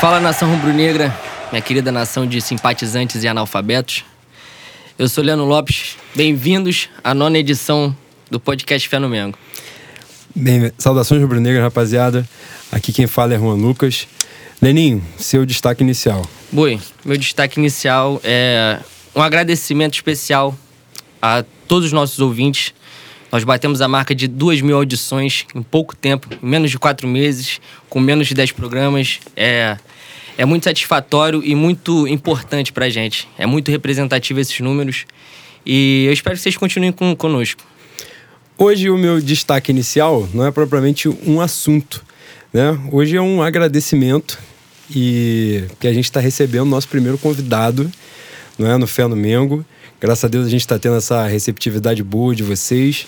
[0.00, 1.12] Fala nação rubro-negra,
[1.50, 4.04] minha querida nação de simpatizantes e analfabetos.
[4.96, 7.94] Eu sou Leandro Lopes, bem-vindos à nona edição
[8.30, 9.36] do podcast Fé no Mengo.
[10.32, 12.24] Bem, saudações rubro-negra, rapaziada.
[12.70, 14.06] Aqui quem fala é Juan Lucas.
[14.62, 16.24] Leninho, seu destaque inicial.
[16.52, 18.78] Boi, meu destaque inicial é
[19.16, 20.56] um agradecimento especial
[21.20, 22.72] a todos os nossos ouvintes.
[23.30, 27.06] Nós batemos a marca de duas mil audições em pouco tempo, em menos de quatro
[27.06, 29.20] meses, com menos de dez programas.
[29.36, 29.76] É,
[30.38, 33.28] é muito satisfatório e muito importante pra gente.
[33.36, 35.04] É muito representativo esses números.
[35.64, 37.62] E eu espero que vocês continuem com, conosco.
[38.56, 42.02] Hoje o meu destaque inicial não é propriamente um assunto,
[42.52, 42.76] né?
[42.90, 44.38] Hoje é um agradecimento
[44.90, 47.90] e que a gente está recebendo nosso primeiro convidado,
[48.58, 49.64] não é, no no Mengo.
[50.00, 53.06] Graças a Deus a gente está tendo essa receptividade boa de vocês.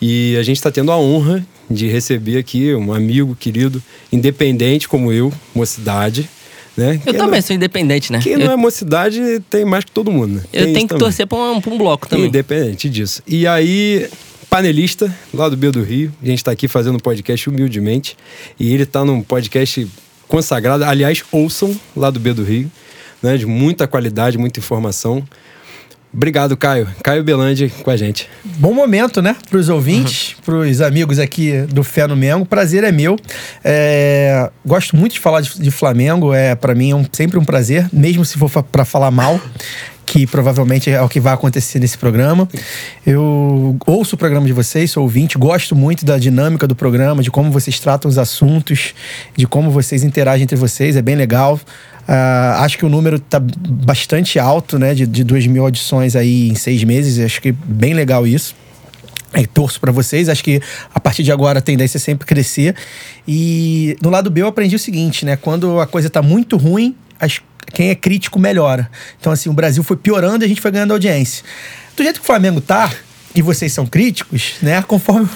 [0.00, 5.12] E a gente está tendo a honra de receber aqui um amigo querido, independente como
[5.12, 6.28] eu, mocidade.
[6.76, 6.96] Né?
[6.96, 8.20] Eu Quem também não, sou independente, né?
[8.22, 10.34] Quem eu, não é mocidade tem mais que todo mundo.
[10.34, 10.42] Né?
[10.52, 11.04] eu Tem tenho que também.
[11.04, 12.26] torcer pra um, pra um bloco também.
[12.26, 13.22] Independente disso.
[13.26, 14.06] E aí,
[14.50, 18.16] panelista lá do B do Rio, a gente está aqui fazendo um podcast humildemente.
[18.60, 19.86] E ele está num podcast
[20.28, 20.84] consagrado.
[20.84, 22.70] Aliás, ouçam lá do B do Rio,
[23.22, 23.38] né?
[23.38, 25.26] De muita qualidade, muita informação.
[26.16, 26.88] Obrigado, Caio.
[27.02, 28.26] Caio Belandi com a gente.
[28.42, 29.36] Bom momento, né?
[29.50, 32.46] Para os ouvintes, para os amigos aqui do Fé no Mengo.
[32.46, 33.18] Prazer é meu.
[33.62, 36.32] É, Gosto muito de falar de, de Flamengo.
[36.32, 39.38] É para mim é um- sempre um prazer, mesmo se for para falar mal,
[40.06, 42.48] que provavelmente é o que vai acontecer nesse programa.
[43.06, 47.30] Eu ouço o programa de vocês, sou ouvinte, gosto muito da dinâmica do programa, de
[47.30, 48.94] como vocês tratam os assuntos,
[49.36, 50.96] de como vocês interagem entre vocês.
[50.96, 51.60] É bem legal.
[52.08, 54.94] Ah, acho que o número tá bastante alto, né?
[54.94, 57.18] De, de 2 mil audições aí em seis meses.
[57.24, 58.54] Acho que bem legal isso.
[59.32, 60.28] É, torço pra vocês.
[60.28, 60.60] Acho que
[60.94, 62.74] a partir de agora a tendência é sempre crescer.
[63.26, 65.36] E no lado B eu aprendi o seguinte, né?
[65.36, 67.40] Quando a coisa tá muito ruim, as-
[67.72, 68.88] quem é crítico melhora.
[69.20, 71.44] Então, assim, o Brasil foi piorando e a gente foi ganhando audiência.
[71.96, 72.90] Do jeito que o Flamengo tá.
[73.34, 74.80] E vocês são críticos, né?
[74.88, 75.28] Conforme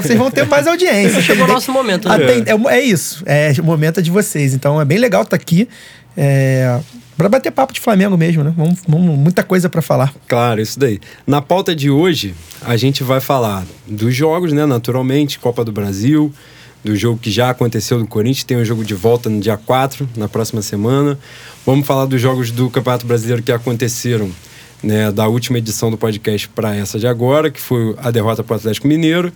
[0.00, 1.20] vocês vão ter mais audiência.
[1.20, 2.14] Chegou o nosso momento, né?
[2.46, 3.22] É, é isso.
[3.26, 4.54] É o momento é de vocês.
[4.54, 5.68] Então é bem legal estar aqui.
[6.16, 6.80] É,
[7.16, 8.52] para bater papo de Flamengo mesmo, né?
[8.56, 10.12] Vamos, vamos- muita coisa para falar.
[10.26, 11.00] Claro, isso daí.
[11.26, 14.66] Na pauta de hoje, a gente vai falar dos jogos, né?
[14.66, 16.32] Naturalmente, Copa do Brasil,
[16.84, 20.08] do jogo que já aconteceu do Corinthians, tem um jogo de volta no dia 4,
[20.16, 21.18] na próxima semana.
[21.64, 24.30] Vamos falar dos jogos do Campeonato Brasileiro que aconteceram,
[24.82, 28.54] né, da última edição do podcast para essa de agora, que foi a derrota para
[28.54, 29.32] o Atlético Mineiro,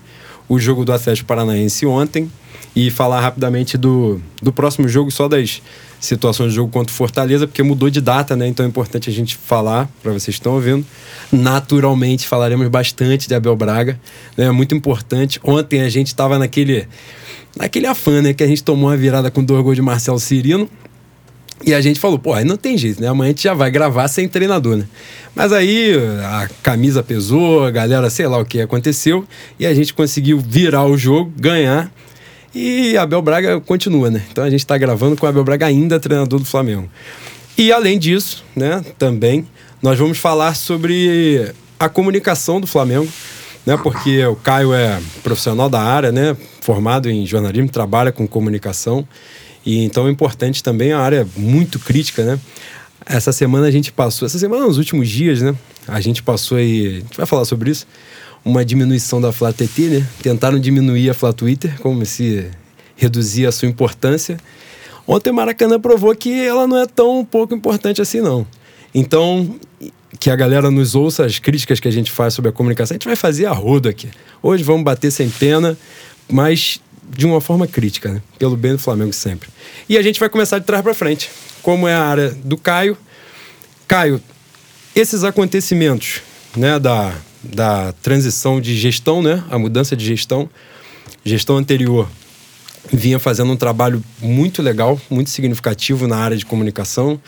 [0.48, 2.28] o jogo do Atlético Paranaense ontem,
[2.75, 5.62] e falar rapidamente do, do próximo jogo, só das
[6.01, 8.47] situações do jogo contra o Fortaleza, porque mudou de data, né?
[8.47, 10.84] Então é importante a gente falar, para vocês que estão ouvindo.
[11.33, 13.99] Naturalmente, falaremos bastante de Abel Braga,
[14.37, 14.51] né?
[14.51, 15.41] Muito importante.
[15.43, 16.87] Ontem a gente estava naquele,
[17.56, 18.33] naquele afã, né?
[18.35, 20.69] Que a gente tomou uma virada com dois gols de Marcelo Cirino.
[21.65, 23.09] E a gente falou, pô, aí não tem jeito, né?
[23.09, 24.87] Amanhã a gente já vai gravar sem treinador, né?
[25.35, 29.27] Mas aí a camisa pesou, a galera, sei lá o que aconteceu,
[29.59, 31.91] e a gente conseguiu virar o jogo, ganhar.
[32.59, 34.22] E Abel Braga continua, né?
[34.33, 36.89] Então a gente está gravando com Abel Braga ainda treinador do Flamengo.
[37.59, 39.47] E além disso, né, também,
[39.83, 43.06] nós vamos falar sobre a comunicação do Flamengo,
[43.67, 43.77] né?
[43.77, 46.34] Porque o Caio é profissional da área, né?
[46.62, 49.06] Formado em jornalismo, trabalha com comunicação.
[49.65, 52.41] E então é importante também a área muito crítica, né?
[53.05, 55.55] Essa semana a gente passou, essa semana nos últimos dias, né?
[55.87, 57.87] A gente passou aí, a gente vai falar sobre isso,
[58.47, 60.07] uma diminuição da Flá TT, né?
[60.23, 62.49] Tentaram diminuir a Flá Twitter, como se
[62.95, 64.37] reduzir a sua importância.
[65.05, 68.47] Ontem Maracanã provou que ela não é tão pouco importante assim, não.
[68.95, 69.59] Então,
[70.21, 72.97] que a galera nos ouça as críticas que a gente faz sobre a comunicação, a
[72.97, 74.09] gente vai fazer a rodo aqui.
[74.41, 75.77] Hoje vamos bater sem pena,
[76.31, 76.81] mas
[77.17, 78.23] de uma forma crítica, né?
[78.39, 79.49] Pelo bem do Flamengo sempre.
[79.89, 81.31] E a gente vai começar de trás para frente.
[81.62, 82.97] Como é a área do Caio.
[83.89, 84.23] Caio,
[84.95, 86.23] esses acontecimentos,
[86.56, 87.12] né, da,
[87.43, 90.49] da transição de gestão, né, a mudança de gestão,
[91.25, 92.09] gestão anterior
[92.93, 97.21] vinha fazendo um trabalho muito legal, muito significativo na área de comunicação.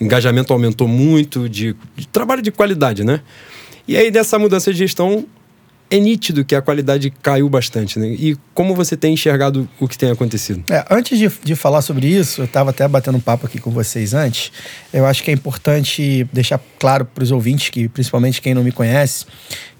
[0.00, 3.20] Engajamento aumentou muito, de, de trabalho de qualidade, né?
[3.86, 5.26] E aí, dessa mudança de gestão,
[5.92, 8.06] é nítido que a qualidade caiu bastante, né?
[8.08, 10.64] E como você tem enxergado o que tem acontecido?
[10.70, 13.70] É, antes de, de falar sobre isso, eu estava até batendo um papo aqui com
[13.70, 14.50] vocês antes.
[14.90, 18.72] Eu acho que é importante deixar claro para os ouvintes, que principalmente quem não me
[18.72, 19.26] conhece,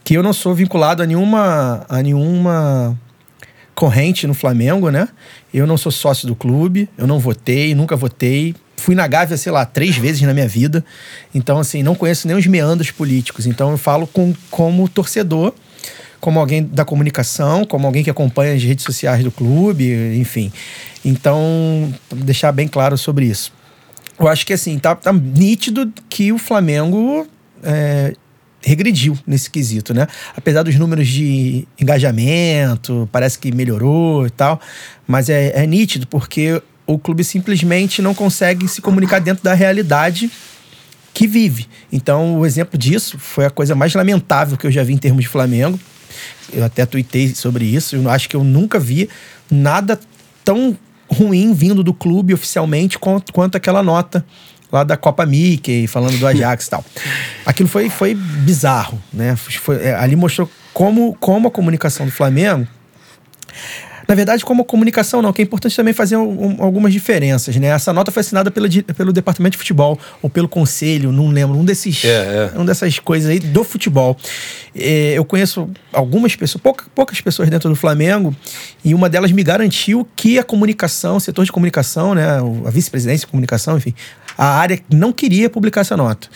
[0.05, 2.95] que eu não sou vinculado a nenhuma, a nenhuma
[3.75, 5.09] corrente no Flamengo, né?
[5.53, 8.55] Eu não sou sócio do clube, eu não votei, nunca votei.
[8.77, 10.85] Fui na Gávea, sei lá, três vezes na minha vida.
[11.35, 13.47] Então, assim, não conheço nem os meandros políticos.
[13.47, 15.55] Então, eu falo com, como torcedor,
[16.23, 20.53] como alguém da comunicação, como alguém que acompanha as redes sociais do clube, enfim.
[21.05, 23.53] Então, deixar bem claro sobre isso.
[24.17, 27.27] Eu acho que assim, tá, tá nítido que o Flamengo
[27.61, 28.15] é,
[28.61, 30.07] regrediu nesse quesito, né?
[30.37, 34.61] Apesar dos números de engajamento, parece que melhorou e tal,
[35.09, 40.31] mas é, é nítido porque o clube simplesmente não consegue se comunicar dentro da realidade
[41.13, 41.67] que vive.
[41.91, 45.25] Então, o exemplo disso foi a coisa mais lamentável que eu já vi em termos
[45.25, 45.81] de Flamengo.
[46.53, 47.97] Eu até tuitei sobre isso.
[47.97, 49.09] Eu acho que eu nunca vi
[49.51, 49.99] nada
[50.45, 50.77] tão
[51.09, 54.25] ruim vindo do clube oficialmente quanto, quanto aquela nota
[54.71, 56.85] lá da Copa Mickey, falando do Ajax e tal.
[57.45, 59.37] Aquilo foi, foi bizarro, né?
[59.37, 62.67] Foi, é, ali mostrou como, como a comunicação do Flamengo
[64.13, 67.69] na verdade, como comunicação, não, que é importante também fazer um, algumas diferenças, né?
[67.69, 71.65] Essa nota foi assinada pela, pelo Departamento de Futebol ou pelo Conselho, não lembro, um
[71.65, 72.05] desses.
[72.05, 72.59] É, é.
[72.59, 74.15] Um dessas coisas aí do futebol.
[74.77, 78.37] É, eu conheço algumas pessoas, pouca, poucas pessoas dentro do Flamengo,
[78.85, 82.23] e uma delas me garantiu que a comunicação, o setor de comunicação, né?
[82.67, 83.95] A vice-presidência de comunicação, enfim,
[84.37, 86.29] a área não queria publicar essa nota.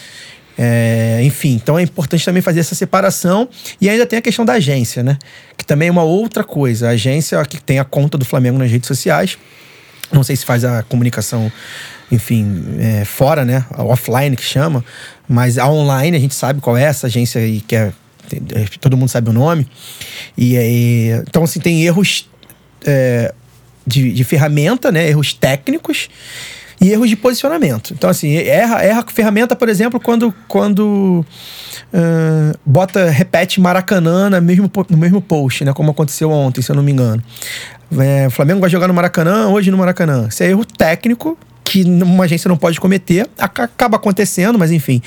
[0.59, 3.49] É, enfim, então é importante também fazer essa separação.
[3.81, 5.19] E ainda tem a questão da agência, né?
[5.57, 6.89] Que também é uma outra coisa.
[6.89, 9.37] A agência que tem a conta do Flamengo nas redes sociais.
[10.13, 11.51] Não sei se faz a comunicação,
[12.11, 13.65] enfim, é, fora, né?
[13.71, 14.85] A offline que chama.
[15.29, 17.93] Mas a online a gente sabe qual é essa agência e que é,
[18.81, 19.67] todo mundo sabe o nome.
[20.39, 22.29] E, e então, assim, tem erros
[22.87, 23.35] é,
[23.87, 25.09] de, de ferramenta, né?
[25.09, 26.09] Erros técnicos
[26.81, 27.93] e erros de posicionamento.
[27.93, 31.25] Então, assim, erra, erra a ferramenta, por exemplo, quando, quando
[31.93, 35.73] uh, bota, repete Maracanã no mesmo, no mesmo post, né?
[35.73, 37.23] Como aconteceu ontem, se eu não me engano.
[37.99, 40.27] É, o Flamengo vai jogar no Maracanã, hoje no Maracanã.
[40.29, 45.03] Isso é erro técnico que uma agência não pode cometer, acaba acontecendo, mas enfim.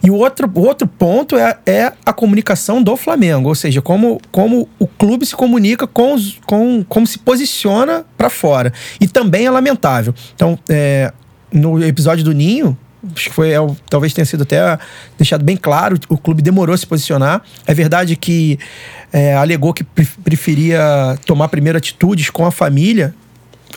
[0.00, 4.68] E o outro, outro ponto é, é a comunicação do Flamengo, ou seja, como, como
[4.78, 8.72] o clube se comunica com, os, com como se posiciona para fora.
[9.00, 10.14] E também é lamentável.
[10.36, 11.12] Então, é,
[11.52, 12.78] no episódio do Ninho,
[13.12, 13.58] acho que foi, é,
[13.90, 14.78] talvez tenha sido até
[15.18, 17.42] deixado bem claro, o clube demorou a se posicionar.
[17.66, 18.56] É verdade que
[19.12, 23.12] é, alegou que preferia tomar primeiro atitudes com a família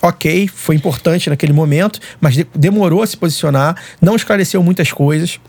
[0.02, 5.40] ok, foi importante naquele momento, mas de demorou a se posicionar, não esclareceu muitas coisas.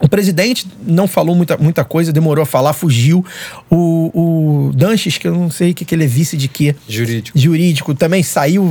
[0.00, 3.24] O presidente não falou muita, muita coisa, demorou a falar, fugiu.
[3.68, 6.76] O, o Danches, que eu não sei o que, que ele é vice de quê.
[6.88, 7.36] Jurídico.
[7.36, 8.64] Jurídico, também saiu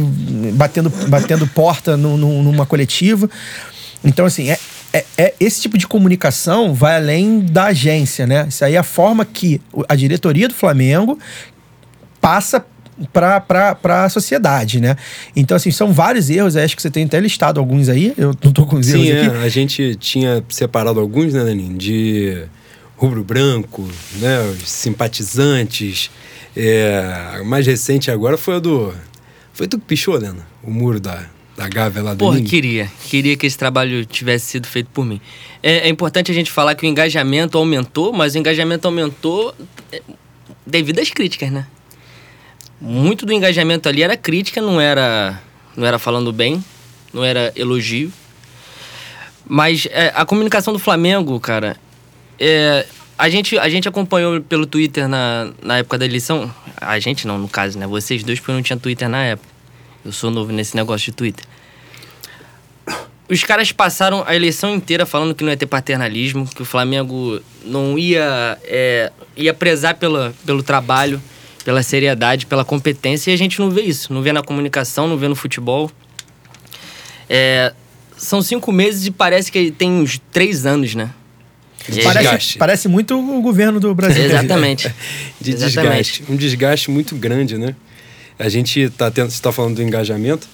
[0.53, 3.29] batendo, batendo porta no, no, numa coletiva.
[4.05, 4.57] Então, assim, é,
[4.93, 8.45] é, é, esse tipo de comunicação vai além da agência, né?
[8.47, 9.59] Isso aí é a forma que
[9.89, 11.19] a diretoria do Flamengo
[12.21, 12.65] passa
[13.11, 14.95] para a sociedade, né?
[15.35, 18.51] Então, assim, são vários erros, acho que você tem até listado alguns aí, eu não
[18.51, 22.43] tô com os Sim, erros é, a gente tinha separado alguns, né, Danin, de
[22.95, 26.09] rubro-branco, né, os simpatizantes,
[26.55, 28.93] é, mais recente agora foi a do...
[29.53, 30.33] Foi tu que pichou, né,
[30.63, 32.89] o muro da, da Gávea lá do Porra, queria.
[33.05, 35.19] Queria que esse trabalho tivesse sido feito por mim.
[35.61, 39.53] É, é, importante a gente falar que o engajamento aumentou, mas o engajamento aumentou
[39.91, 40.01] é,
[40.65, 41.65] devido às críticas, né?
[42.79, 45.41] Muito do engajamento ali era crítica, não era,
[45.75, 46.63] não era falando bem,
[47.13, 48.11] não era elogio.
[49.47, 51.77] Mas é, a comunicação do Flamengo, cara,
[52.39, 52.85] é,
[53.17, 56.53] a, gente, a gente acompanhou pelo Twitter na, na época da eleição.
[56.79, 57.87] A gente não, no caso, né?
[57.87, 59.49] Vocês dois, porque eu não tinha Twitter na época.
[60.05, 61.45] Eu sou novo nesse negócio de Twitter.
[63.29, 67.41] Os caras passaram a eleição inteira falando que não ia ter paternalismo, que o Flamengo
[67.65, 71.21] não ia, é, ia prezar pela, pelo trabalho
[71.67, 74.13] pela seriedade, pela competência, e a gente não vê isso.
[74.13, 75.91] Não vê na comunicação, não vê no futebol.
[77.29, 77.73] É,
[78.15, 81.09] são cinco meses e parece que tem uns três anos, né?
[81.89, 84.23] De parece, parece muito o governo do Brasil.
[84.23, 84.89] Exatamente.
[85.41, 86.21] De Exatamente.
[86.21, 86.23] desgaste.
[86.29, 87.75] Um desgaste muito grande, né?
[88.39, 90.47] A gente está tendo, está falando do engajamento.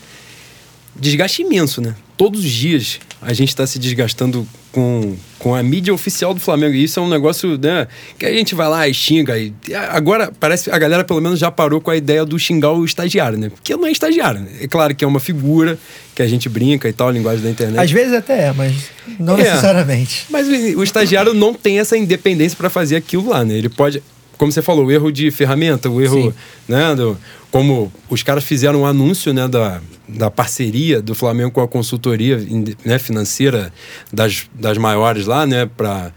[0.96, 1.96] Desgaste imenso, né?
[2.16, 6.74] Todos os dias a gente está se desgastando com, com a mídia oficial do Flamengo.
[6.74, 9.38] E isso é um negócio né, que a gente vai lá e xinga.
[9.38, 9.54] E
[9.90, 13.38] agora parece a galera pelo menos já parou com a ideia do xingar o estagiário,
[13.38, 13.50] né?
[13.50, 14.42] Porque não é estagiário.
[14.42, 14.50] Né?
[14.62, 15.78] É claro que é uma figura
[16.14, 17.80] que a gente brinca e tal, a linguagem da internet.
[17.80, 18.74] Às vezes até é, mas
[19.20, 20.26] não é, necessariamente.
[20.30, 23.56] Mas o, o estagiário não tem essa independência para fazer aquilo lá, né?
[23.56, 24.04] Ele pode
[24.38, 26.34] como você falou, o erro de ferramenta, o erro, Sim.
[26.68, 27.18] né, do,
[27.52, 32.38] como os caras fizeram um anúncio, né, da, da parceria do Flamengo com a consultoria
[32.84, 33.72] né, financeira
[34.12, 36.12] das, das maiores lá, né, para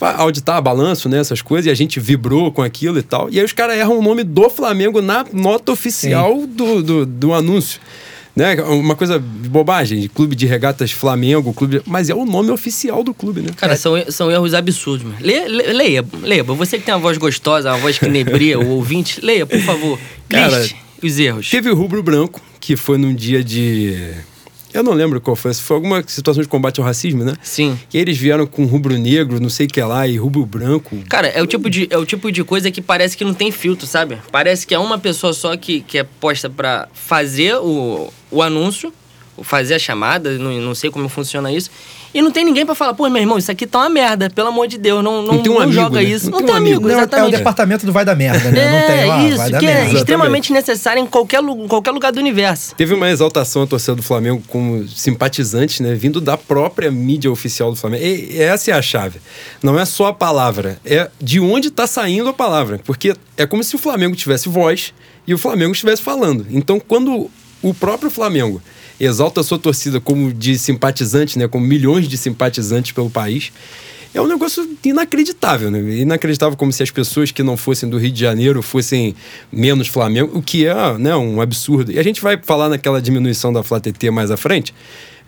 [0.00, 3.28] auditar balanço, né, essas coisas, e a gente vibrou com aquilo e tal.
[3.30, 7.34] E aí os caras erram o nome do Flamengo na nota oficial do, do, do,
[7.34, 7.80] anúncio.
[8.34, 8.54] Né?
[8.62, 11.82] Uma coisa de bobagem, clube de regatas Flamengo, clube, de...
[11.86, 13.50] mas é o nome oficial do clube, né?
[13.56, 15.18] Cara, são, são erros absurdos, mano.
[15.20, 19.20] Leia, leia, leia, você que tem uma voz gostosa, uma voz que nebria, o ouvinte,
[19.20, 19.98] leia, por favor.
[20.28, 21.50] Cara, Liste os erros.
[21.50, 24.14] Teve o Rubro Branco, que foi num dia de
[24.72, 25.52] eu não lembro qual foi.
[25.54, 27.34] Foi alguma situação de combate ao racismo, né?
[27.42, 27.78] Sim.
[27.92, 30.96] E eles vieram com rubro-negro, não sei o que lá, e rubro-branco.
[31.08, 33.50] Cara, é o, tipo de, é o tipo de coisa que parece que não tem
[33.50, 34.18] filtro, sabe?
[34.30, 38.92] Parece que é uma pessoa só que, que é posta para fazer o, o anúncio,
[39.42, 41.70] fazer a chamada, não, não sei como funciona isso.
[42.14, 44.48] E não tem ninguém para falar, pô, meu irmão, isso aqui tá uma merda, pelo
[44.48, 46.04] amor de Deus, não, não, não, um não amigo, joga né?
[46.04, 46.30] isso.
[46.30, 46.80] Não Não, tem um amigo.
[46.82, 47.36] Não, é o exatamente.
[47.36, 48.60] departamento do vai da merda, né?
[48.60, 49.94] É, não tem lá, isso, vai da que é merda.
[49.98, 52.74] extremamente necessário em qualquer, lu- qualquer lugar do universo.
[52.74, 55.94] Teve uma exaltação à torcida do Flamengo como simpatizantes, né?
[55.94, 58.04] Vindo da própria mídia oficial do Flamengo.
[58.04, 59.18] E essa é a chave.
[59.62, 62.80] Não é só a palavra, é de onde está saindo a palavra.
[62.84, 64.92] Porque é como se o Flamengo tivesse voz
[65.26, 66.46] e o Flamengo estivesse falando.
[66.50, 67.30] Então, quando
[67.62, 68.60] o próprio Flamengo
[69.00, 71.48] exalta a sua torcida como de simpatizante, né?
[71.48, 73.52] Como milhões de simpatizantes pelo país.
[74.14, 75.78] É um negócio inacreditável, né?
[75.96, 79.14] Inacreditável como se as pessoas que não fossem do Rio de Janeiro fossem
[79.50, 81.90] menos Flamengo, o que é né, um absurdo.
[81.90, 84.74] E a gente vai falar naquela diminuição da Flá TT mais à frente.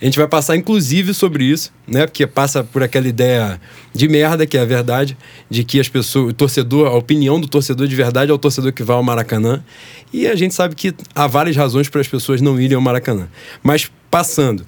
[0.01, 2.07] A gente vai passar, inclusive, sobre isso, né?
[2.07, 3.61] Porque passa por aquela ideia
[3.93, 5.17] de merda, que é a verdade,
[5.49, 8.73] de que as pessoas, o torcedor, a opinião do torcedor de verdade é o torcedor
[8.73, 9.63] que vai ao Maracanã.
[10.13, 13.29] E a gente sabe que há várias razões para as pessoas não irem ao Maracanã.
[13.63, 14.65] Mas passando,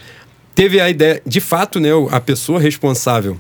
[0.55, 1.91] teve a ideia, de fato, né?
[2.11, 3.37] A pessoa responsável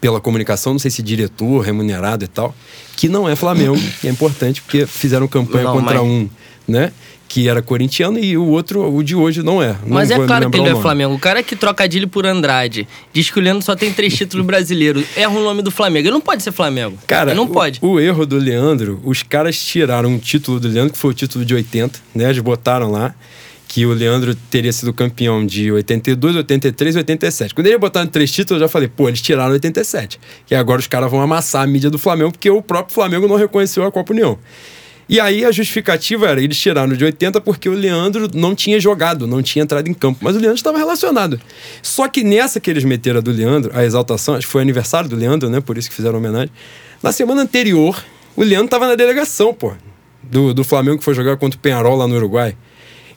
[0.00, 2.54] pela comunicação, não sei se diretor, remunerado e tal,
[2.96, 6.28] que não é Flamengo, é importante porque fizeram campanha Não, contra mas- um,
[6.66, 6.92] né?
[7.32, 9.68] Que era corintiano e o outro, o de hoje, não é.
[9.86, 10.82] Não Mas é claro que ele o é.
[10.82, 11.14] Flamengo.
[11.14, 15.04] O cara que trocadilho por Andrade diz que o Leandro só tem três títulos brasileiros.
[15.16, 16.08] Erra o nome do Flamengo.
[16.08, 16.98] Ele não pode ser Flamengo.
[17.06, 17.78] Cara, Ele não o- pode.
[17.80, 21.44] O, erro do Leandro, os caras tiraram um título do Leandro, que foi o título
[21.44, 22.24] de 80, né?
[22.24, 23.14] Eles botaram lá
[23.68, 27.54] que o Leandro teria sido campeão de 82, 83 e 87.
[27.54, 30.18] Quando ele botaram três títulos, eu já falei, pô, eles tiraram 87.
[30.50, 33.36] E agora os caras vão amassar a mídia do Flamengo, porque o próprio Flamengo não
[33.36, 34.36] reconheceu a Copa União.
[35.10, 39.26] E aí a justificativa era, eles tiraram de 80 porque o Leandro não tinha jogado,
[39.26, 40.20] não tinha entrado em campo.
[40.22, 41.40] Mas o Leandro estava relacionado.
[41.82, 45.10] Só que nessa que eles meteram a do Leandro, a exaltação, acho que foi aniversário
[45.10, 45.60] do Leandro, né?
[45.60, 46.52] Por isso que fizeram homenagem.
[47.02, 48.00] Na semana anterior,
[48.36, 49.72] o Leandro estava na delegação, pô.
[50.22, 52.56] Do, do Flamengo que foi jogar contra o Penharol lá no Uruguai.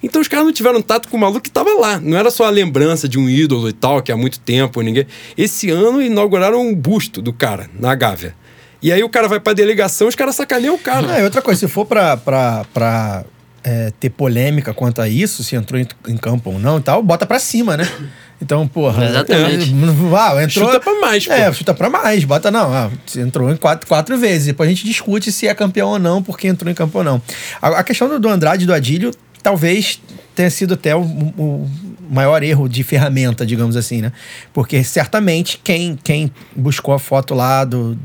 [0.02, 2.00] Então os caras não tiveram tato com o maluco que tava lá.
[2.00, 5.06] Não era só a lembrança de um ídolo e tal, que há muito tempo ninguém.
[5.38, 8.36] Esse ano inauguraram um busto do cara na Gávea.
[8.84, 11.18] E aí o cara vai pra delegação, os caras sacaneiam o cara.
[11.18, 13.24] É, outra coisa, se for pra, pra, pra
[13.64, 17.02] é, ter polêmica quanto a isso, se entrou em, em campo ou não e tal,
[17.02, 17.90] bota pra cima, né?
[18.42, 19.06] Então, porra.
[19.06, 19.72] Exatamente.
[19.72, 21.32] é, ah, entrou, Chuta pra mais, pô.
[21.32, 22.26] É, chuta pra mais.
[22.26, 22.74] Bota, não.
[22.74, 24.48] Ah, você entrou em quatro, quatro vezes.
[24.48, 27.22] Depois a gente discute se é campeão ou não, porque entrou em campo ou não.
[27.62, 29.12] A, a questão do, do Andrade e do Adílio
[29.42, 30.02] talvez
[30.36, 31.70] tenha sido até o, o
[32.10, 34.12] maior erro de ferramenta, digamos assim, né?
[34.52, 37.98] Porque certamente quem, quem buscou a foto lá do.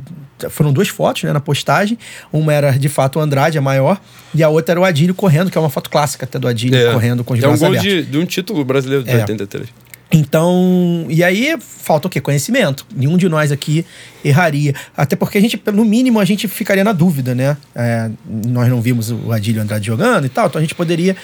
[0.50, 1.98] Foram duas fotos né, na postagem.
[2.32, 4.00] Uma era de fato o Andrade, a maior,
[4.34, 6.92] e a outra era o Adílio correndo, que é uma foto clássica até do Adílio
[6.92, 7.90] correndo com os é um braços gol abertos.
[7.90, 9.20] de, de um título brasileiro de É.
[9.20, 9.68] 83.
[10.10, 12.18] Então, e aí falta o quê?
[12.18, 12.86] Conhecimento.
[12.94, 13.84] Nenhum de nós aqui
[14.24, 14.74] erraria.
[14.96, 17.58] Até porque a gente, no mínimo, a gente ficaria na dúvida, né?
[17.74, 21.14] É, nós não vimos o Adílio Andrade jogando e tal, então a gente poderia.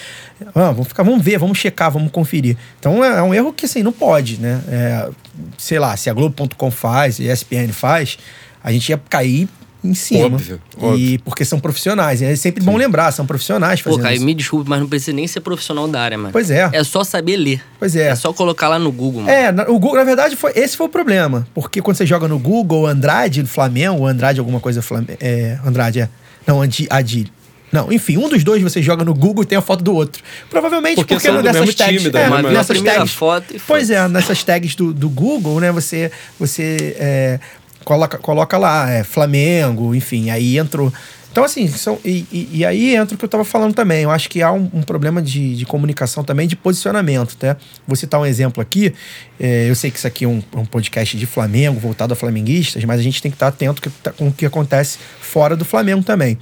[0.53, 2.57] Ah, vamos ficar, vamos ver, vamos checar, vamos conferir.
[2.79, 4.61] Então é, é um erro que assim, não pode, né?
[4.67, 5.09] É,
[5.57, 8.19] sei lá, se a Globo.com faz, e a ESPN faz,
[8.65, 9.47] a gente ia cair
[9.83, 10.25] em cima.
[10.25, 11.19] Óbvio, E óbvio.
[11.23, 12.19] porque são profissionais.
[12.19, 14.25] É sempre bom lembrar, são profissionais Pô, fazendo Caio, isso.
[14.25, 16.31] me desculpe, mas não precisa nem ser profissional da área, mano.
[16.31, 16.67] Pois é.
[16.73, 17.61] É só saber ler.
[17.77, 18.07] Pois é.
[18.07, 19.31] É só colocar lá no Google, mano.
[19.31, 21.47] É, na, o Google, na verdade, foi, esse foi o problema.
[21.53, 25.19] Porque quando você joga no Google Andrade Flamengo, Andrade alguma coisa Flamengo.
[25.21, 26.09] É, Andrade é.
[26.47, 27.31] Não, Andi- Adílio.
[27.71, 30.23] Não, enfim, um dos dois você joga no Google e tem a foto do outro.
[30.49, 32.01] Provavelmente Porque porque, nessas tags.
[32.03, 33.11] time, é, a nessas tags.
[33.11, 37.39] foto e Pois é, nessas tags do, do Google, né, você, você é,
[37.85, 40.91] coloca, coloca lá, é, Flamengo, enfim, aí entrou.
[41.31, 44.03] Então, assim, são, e, e- e aí entra o que eu tava falando também.
[44.03, 47.57] Eu acho que há um, um problema de, de comunicação também, de posicionamento, tá?
[47.85, 48.93] Vou citar um exemplo aqui.
[49.37, 52.81] É, eu sei que isso aqui é um, um podcast de Flamengo, voltado a flamenguistas,
[52.85, 55.65] mas a gente tem que estar atento que tá- com o que acontece fora do
[55.65, 56.37] Flamengo também.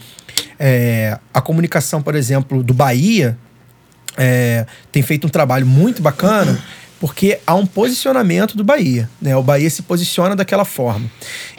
[0.59, 3.35] É, a comunicação, por exemplo, do Bahia,
[4.15, 6.61] é, tem feito um trabalho muito bacana
[7.03, 9.35] porque há um posicionamento do Bahia, né?
[9.35, 11.11] O Bahia se posiciona daquela forma.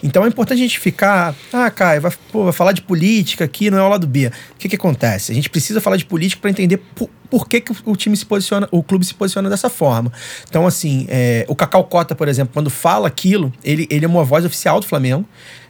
[0.02, 3.70] Então é importante a gente ficar, ah, Caio, vai, pô, vai falar de política aqui,
[3.70, 4.28] não é o lado B.
[4.28, 5.32] O que que acontece?
[5.32, 8.24] A gente precisa falar de política para entender por, por que, que o- time se
[8.24, 10.10] posiciona, o clube se posiciona dessa forma.
[10.48, 14.24] Então, assim, é, o Cacau Cota, por exemplo, quando fala aquilo, ele, ele é uma
[14.24, 15.28] voz oficial do Flamengo,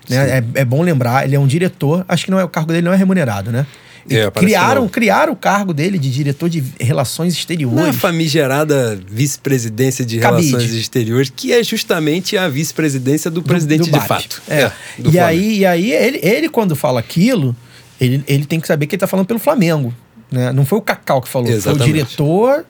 [0.09, 0.38] né?
[0.54, 2.85] É, é bom lembrar, ele é um diretor, acho que não é, o cargo dele
[2.85, 3.66] não é remunerado, né?
[4.11, 7.96] É, criaram, criaram o cargo dele de diretor de relações exteriores.
[7.96, 10.49] famigerada vice-presidência de Cabide.
[10.50, 14.42] Relações Exteriores, que é justamente a vice-presidência do, do- do do de fato.
[14.49, 14.70] É.
[14.99, 15.25] do e, Flamengo.
[15.25, 17.56] aí, e aí, ele, ele, quando fala aquilo,
[18.00, 19.94] ele, ele tem que saber que ele tá falando pelo Flamengo.
[20.30, 20.52] Né?
[20.52, 21.92] Não foi o Cacau que falou, foi o Exatamente.
[21.92, 22.64] diretor.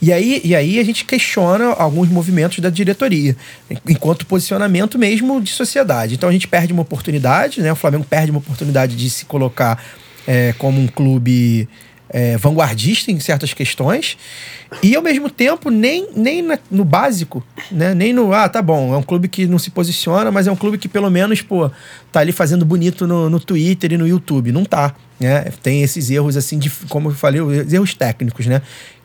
[0.00, 3.36] E aí, e aí a gente questiona alguns movimentos da diretoria,
[3.88, 6.14] enquanto posicionamento mesmo de sociedade.
[6.14, 7.72] Então a gente perde uma oportunidade, né?
[7.72, 9.82] O Flamengo perde uma oportunidade de se colocar
[10.28, 11.66] é, como um clube
[12.10, 14.18] é, vanguardista em certas questões.
[14.82, 17.42] E ao mesmo tempo, nem, nem na- no básico,
[17.72, 17.94] né?
[17.94, 20.56] Nem no, ah, tá bom, é um clube que não se posiciona, mas é um
[20.56, 21.70] clube que pelo menos, pô,
[22.12, 24.52] tá ali fazendo bonito no, no Twitter e no YouTube.
[24.52, 25.46] Não tá, né?
[25.62, 28.60] Tem esses erros, assim, de, como eu falei, os erros técnicos, né?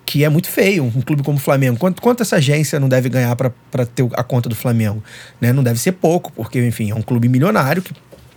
[0.06, 1.78] Que é muito feio, um clube como o Flamengo.
[1.78, 5.02] Quanto, quanto essa agência não deve ganhar para ter a conta do Flamengo?
[5.40, 5.54] Né?
[5.54, 7.94] Não deve ser pouco, porque, enfim, é um clube milionário que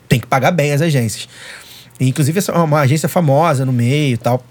[0.09, 1.29] tem que pagar bem as agências.
[1.99, 4.45] Inclusive, é uma agência famosa no meio e tal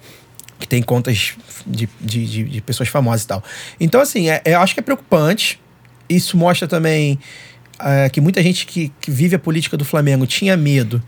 [0.59, 1.33] que tem contas
[1.65, 3.43] de, de, de, de pessoas famosas e tal.
[3.79, 5.59] Então, assim, é, eu acho que é preocupante.
[6.07, 7.19] Isso mostra também
[7.79, 11.01] é, que muita gente que, que vive a política do Flamengo tinha medo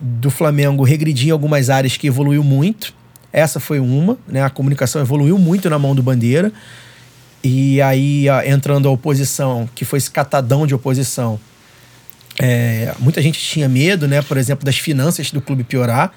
[0.00, 2.94] do Flamengo regredir em algumas áreas que evoluiu muito.
[3.32, 4.42] Essa foi uma, né?
[4.42, 6.52] A comunicação evoluiu muito na mão do Bandeira.
[7.42, 11.38] E aí, entrando a oposição, que foi esse catadão de oposição,
[12.42, 14.22] é, muita gente tinha medo, né?
[14.22, 16.12] Por exemplo, das finanças do clube piorar.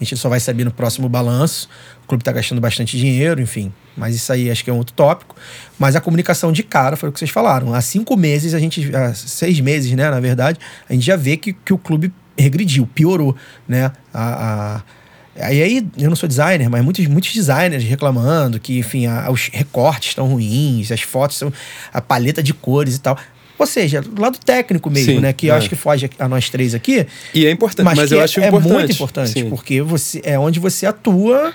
[0.00, 1.68] A gente só vai saber no próximo balanço.
[2.04, 3.72] O clube está gastando bastante dinheiro, enfim.
[3.96, 5.36] Mas isso aí acho que é um outro tópico.
[5.78, 7.72] Mas a comunicação de cara foi o que vocês falaram.
[7.74, 8.94] Há cinco meses, a gente.
[8.94, 10.10] Há seis meses, né?
[10.10, 13.34] Na verdade, a gente já vê que, que o clube regrediu, piorou,
[13.68, 13.90] né?
[14.12, 14.82] A, a-
[15.36, 20.10] Aí, eu não sou designer, mas muitos, muitos designers reclamando que, enfim, a- os recortes
[20.10, 21.52] estão ruins, as fotos são.
[21.92, 23.18] a paleta de cores e tal.
[23.64, 25.32] Ou seja, do lado técnico mesmo, Sim, né?
[25.32, 25.56] Que eu é.
[25.56, 27.06] acho que foge a nós três aqui.
[27.32, 28.72] E é importante, mas, que eu é, acho é importante.
[28.72, 29.48] muito importante, Sim.
[29.48, 31.52] porque você é onde você atua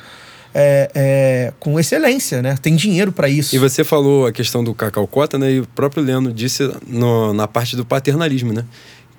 [0.53, 2.57] é, é, com excelência, né?
[2.59, 3.55] Tem dinheiro para isso.
[3.55, 5.51] E você falou a questão do Cacau Cota, né?
[5.51, 8.65] E o próprio Leandro disse no- na parte do paternalismo, né?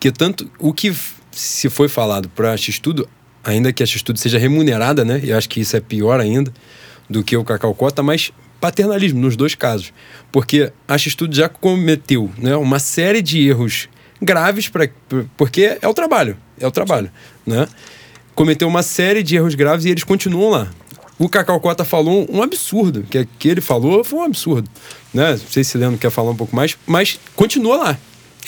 [0.00, 0.92] Que tanto o que
[1.30, 3.09] se foi falado para a X-Tudo,
[3.44, 5.20] ainda que a X-Tudo seja remunerada, né?
[5.23, 6.52] E eu acho que isso é pior ainda
[7.09, 9.93] do que o Cacau Cota, mas paternalismo nos dois casos.
[10.31, 13.89] Porque a X-Tudo já cometeu né, uma série de erros
[14.21, 14.89] graves, pra,
[15.37, 17.11] porque é o trabalho, é o trabalho,
[17.47, 17.67] né?
[18.34, 20.69] Cometeu uma série de erros graves e eles continuam lá.
[21.19, 24.71] O Cacau Cota falou um absurdo, que, que ele falou foi um absurdo.
[25.13, 25.32] Né?
[25.32, 27.99] Não sei se Leandro quer falar um pouco mais, mas continua lá.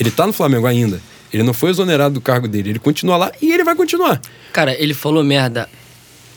[0.01, 1.01] Ele tá no Flamengo ainda.
[1.33, 2.71] Ele não foi exonerado do cargo dele.
[2.71, 4.21] Ele continua lá e ele vai continuar.
[4.53, 5.69] Cara, ele falou merda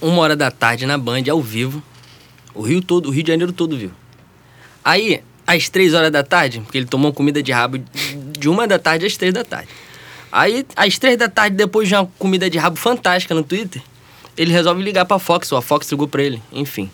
[0.02, 1.82] uma hora da tarde na Band, ao vivo.
[2.56, 3.91] O Rio todo, o Rio de Janeiro todo viu.
[4.84, 8.80] Aí, às três horas da tarde, porque ele tomou comida de rabo de uma da
[8.80, 9.68] tarde às três da tarde.
[10.32, 13.82] Aí, às três da tarde, depois de uma comida de rabo fantástica no Twitter,
[14.38, 16.89] ele resolve ligar pra Fox, ou a Fox ligou pra ele, enfim.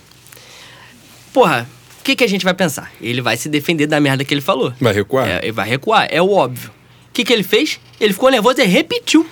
[1.34, 1.68] Porra,
[2.00, 2.92] o que, que a gente vai pensar?
[3.00, 4.74] Ele vai se defender da merda que ele falou.
[4.80, 5.28] Vai recuar?
[5.28, 6.70] É, ele vai recuar, é o óbvio.
[7.10, 7.80] O que, que ele fez?
[8.00, 9.26] Ele ficou nervoso e repetiu.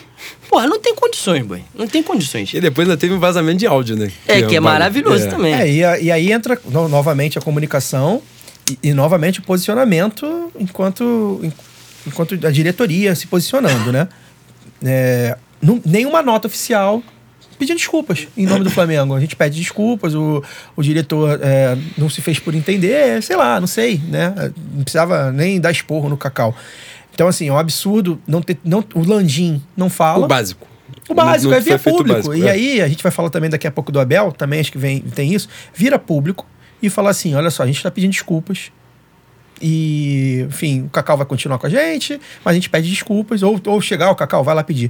[0.49, 1.63] Porra, não tem condições, boy.
[1.75, 2.51] Não tem condições.
[2.53, 4.12] E depois ainda teve um vazamento de áudio, né?
[4.27, 5.27] É, que é um bagulho- maravilhoso é.
[5.29, 5.53] também.
[5.53, 8.21] É, e, a- e aí entra no- novamente a comunicação
[8.69, 11.51] e, e novamente o posicionamento enquanto, en-
[12.07, 14.07] enquanto a diretoria se posicionando, né?
[14.83, 17.03] É, não- nenhuma nota oficial
[17.59, 19.13] pedindo desculpas em nome do Flamengo.
[19.13, 20.41] A gente pede desculpas, o,
[20.77, 24.33] o diretor é, não se fez por entender, sei lá, não sei, né?
[24.73, 26.55] Não precisava nem dar esporro no Cacau.
[27.19, 28.58] Então, assim, é um absurdo não ter.
[28.63, 30.23] Não, o Landim não fala.
[30.23, 30.65] O básico.
[31.10, 32.13] O básico, Não- não é via público.
[32.13, 32.51] básico, e é.
[32.51, 35.01] aí, a gente vai falar também daqui a pouco do Abel, também acho que vem,
[35.01, 35.49] tem isso.
[35.73, 36.45] Vira público
[36.82, 38.71] e fala assim: olha só, a gente tá pedindo desculpas.
[39.62, 43.43] E, enfim, o Cacau vai continuar com a gente, mas a gente pede desculpas.
[43.43, 44.89] Ou, ou chegar, o Cacau vai lá pedir.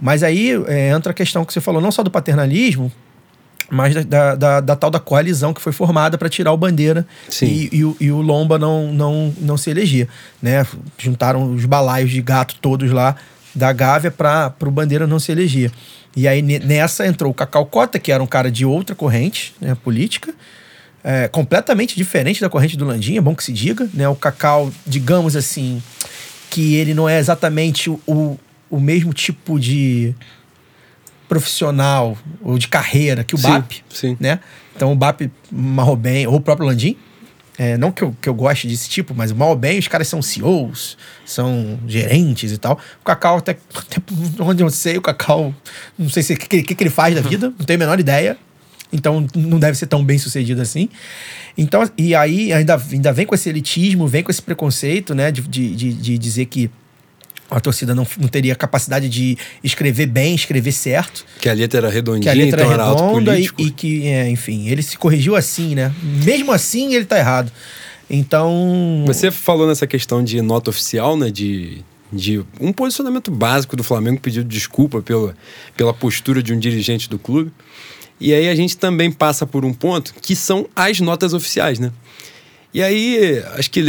[0.00, 2.90] Mas aí é, entra a questão que você falou, não só do paternalismo,
[3.70, 7.06] mas da, da, da- tal da coalizão que foi formada para tirar o Bandeira
[7.46, 10.08] e, e o, e o Lomba não, não, não se eleger.
[10.42, 10.66] Né?
[10.98, 13.16] Juntaram os balaios de gato todos lá
[13.54, 15.70] da Gávea para o Bandeira não se eleger.
[16.16, 19.54] E aí ne- nessa entrou o Cacau Cota, que era um cara de outra corrente
[19.60, 20.32] né, política,
[21.02, 23.88] é, completamente diferente da corrente do Landim, é bom que se diga.
[23.94, 24.08] Né?
[24.08, 25.82] O Cacau, digamos assim,
[26.50, 28.38] que ele não é exatamente o,
[28.70, 30.14] o mesmo tipo de
[31.34, 34.16] profissional ou de carreira que o Sim, BAP, sim.
[34.20, 34.38] né?
[34.76, 36.96] Então o BAP marrou bem, ou o próprio Landim,
[37.58, 40.08] é, não que eu, que eu goste desse tipo, mas mal ou bem, os caras
[40.08, 42.78] são CEOs, são gerentes e tal.
[43.00, 44.00] O Cacau, até, até
[44.40, 45.54] onde eu sei, o Cacau,
[45.98, 48.00] não sei se o que, que, que ele faz da vida, não tenho a menor
[48.00, 48.36] ideia.
[48.92, 50.88] Então não deve ser tão bem sucedido assim.
[51.58, 55.32] Então, e aí ainda, ainda vem com esse elitismo, vem com esse preconceito, né?
[55.32, 56.70] De, de, de, de dizer que
[57.54, 61.24] a torcida não, não teria capacidade de escrever bem, escrever certo.
[61.40, 64.28] Que a letra era Que redondinha, a letra então era redonda e, e que, é,
[64.28, 65.94] enfim, ele se corrigiu assim, né?
[66.02, 67.52] Mesmo assim, ele tá errado.
[68.10, 69.04] Então.
[69.06, 71.30] Você falou nessa questão de nota oficial, né?
[71.30, 75.36] De, de um posicionamento básico do Flamengo pedindo desculpa pela,
[75.76, 77.52] pela postura de um dirigente do clube.
[78.20, 81.92] E aí a gente também passa por um ponto que são as notas oficiais, né?
[82.72, 83.80] E aí, acho que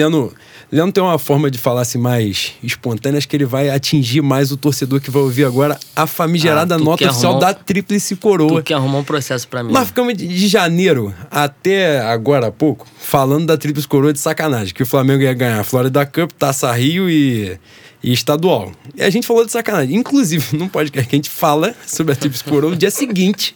[0.71, 4.21] Leandro, Leandro tem uma forma de falar assim mais espontânea, acho que ele vai atingir
[4.21, 8.15] mais o torcedor que vai ouvir agora a famigerada Ah, nota oficial um- da Tríplice
[8.15, 8.59] Coroa.
[8.61, 9.71] Tu quer arrumar um processo pra mim.
[9.71, 14.73] Mas ficamos de- de janeiro até agora há pouco falando da Tríplice Coroa de sacanagem,
[14.73, 17.57] que o Flamengo ia ganhar a Florida Cup, Taça Rio e,
[18.03, 18.71] e estadual.
[18.95, 19.95] E a gente falou de sacanagem.
[19.95, 23.53] Inclusive, num podcast que a gente fala sobre a Tríplice Coroa, no dia seguinte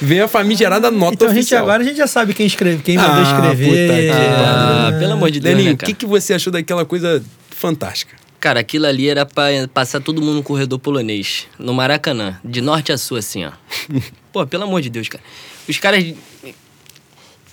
[0.00, 1.62] veio a famigerada nota Então gente oficial.
[1.62, 3.68] agora a gente já sabe quem escreve, quem mandou Ah, escrever.
[3.88, 4.98] puta que Ah, pariu.
[4.98, 8.16] pelo amor de Deus, Leninho, né, o que, que você achou daquela coisa fantástica?
[8.40, 12.90] Cara, aquilo ali era pra passar todo mundo no corredor polonês, no Maracanã, de norte
[12.90, 13.52] a sul, assim, ó.
[14.32, 15.22] Pô, pelo amor de Deus, cara.
[15.68, 16.04] Os caras.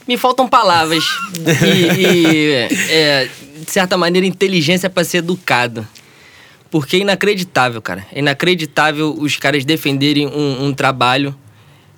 [0.08, 1.04] Me faltam palavras.
[1.64, 2.54] E, e,
[2.90, 3.30] é,
[3.64, 5.88] de certa maneira, inteligência pra ser educado.
[6.72, 8.06] Porque é inacreditável, cara.
[8.14, 11.36] É inacreditável os caras defenderem um, um trabalho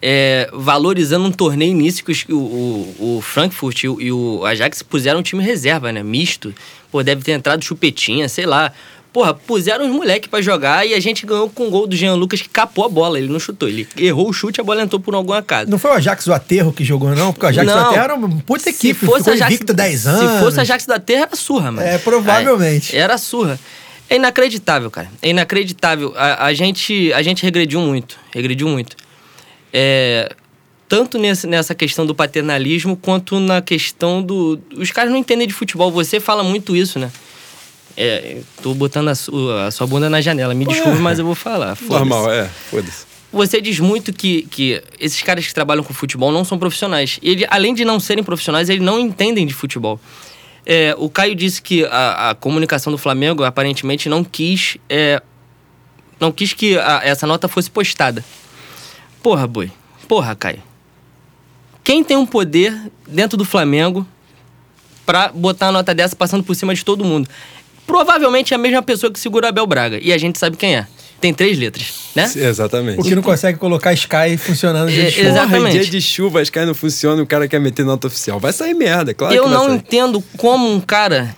[0.02, 4.46] é, valorizando um torneio início que os- o, o, o Frankfurt e o, e o
[4.46, 6.02] Ajax puseram um time reserva, né?
[6.02, 6.54] Misto.
[6.92, 8.72] Pô, deve ter entrado chupetinha, sei lá.
[9.14, 12.14] Porra, puseram os moleques pra jogar e a gente ganhou com o gol do Jean
[12.16, 13.20] Lucas que capou a bola.
[13.20, 13.68] Ele não chutou.
[13.68, 15.70] Ele errou o chute e a bola entrou por algum acaso.
[15.70, 17.34] Não foi o Ajax do Aterro que jogou, não?
[17.34, 17.88] Porque o Ajax do Não.
[17.90, 18.98] Aterro era uma puta equipe.
[19.02, 20.32] Se fosse ficou Ajax, invicto 10 anos.
[20.32, 21.86] Se fosse a Ajax da Terra, era surra, mano.
[21.86, 22.96] É, provavelmente.
[22.96, 23.60] É, era surra.
[24.12, 25.10] É inacreditável, cara.
[25.22, 26.14] É inacreditável.
[26.18, 28.20] A, a gente, a gente regrediu muito.
[28.34, 28.98] Regrediu muito.
[29.72, 30.36] É,
[30.90, 34.60] tanto nesse, nessa questão do paternalismo, quanto na questão do.
[34.76, 35.90] Os caras não entendem de futebol.
[35.94, 37.10] Você fala muito isso, né?
[37.96, 40.54] É, tô botando a sua, a sua bunda na janela.
[40.54, 41.78] Me desculpe, mas eu vou falar.
[41.80, 42.50] Normal, é.
[42.70, 43.06] Foda-se.
[43.32, 47.18] Você diz muito que, que esses caras que trabalham com futebol não são profissionais.
[47.24, 49.98] Ele, além de não serem profissionais, eles não entendem de futebol.
[50.66, 55.22] É, o Caio disse que a, a comunicação do Flamengo aparentemente não quis, é,
[56.20, 58.24] não quis que a- essa nota fosse postada.
[59.24, 59.72] Porra, boi.
[60.08, 60.62] Porra, Caio.
[61.84, 62.74] Quem tem um poder
[63.08, 64.06] dentro do Flamengo
[65.06, 67.28] pra botar uma nota dessa passando por cima de todo mundo?
[67.88, 70.00] Provavelmente é a mesma pessoa que segura Abel Braga.
[70.02, 70.88] E a gente sabe quem é.
[71.22, 72.24] Tem três letras, né?
[72.36, 73.00] Exatamente.
[73.00, 75.30] O que não consegue colocar Sky funcionando de É, dia de chuva.
[75.30, 75.62] exatamente.
[75.62, 78.40] Porra, dia de chuva, as caras não funcionam e o cara quer meter nota oficial.
[78.40, 79.76] Vai sair merda, claro eu que vai não sair.
[79.76, 81.36] entendo como um cara,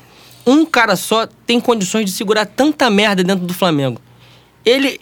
[0.48, 4.00] um cara só, tem condições de segurar tanta merda dentro do Flamengo.
[4.66, 4.98] Ele.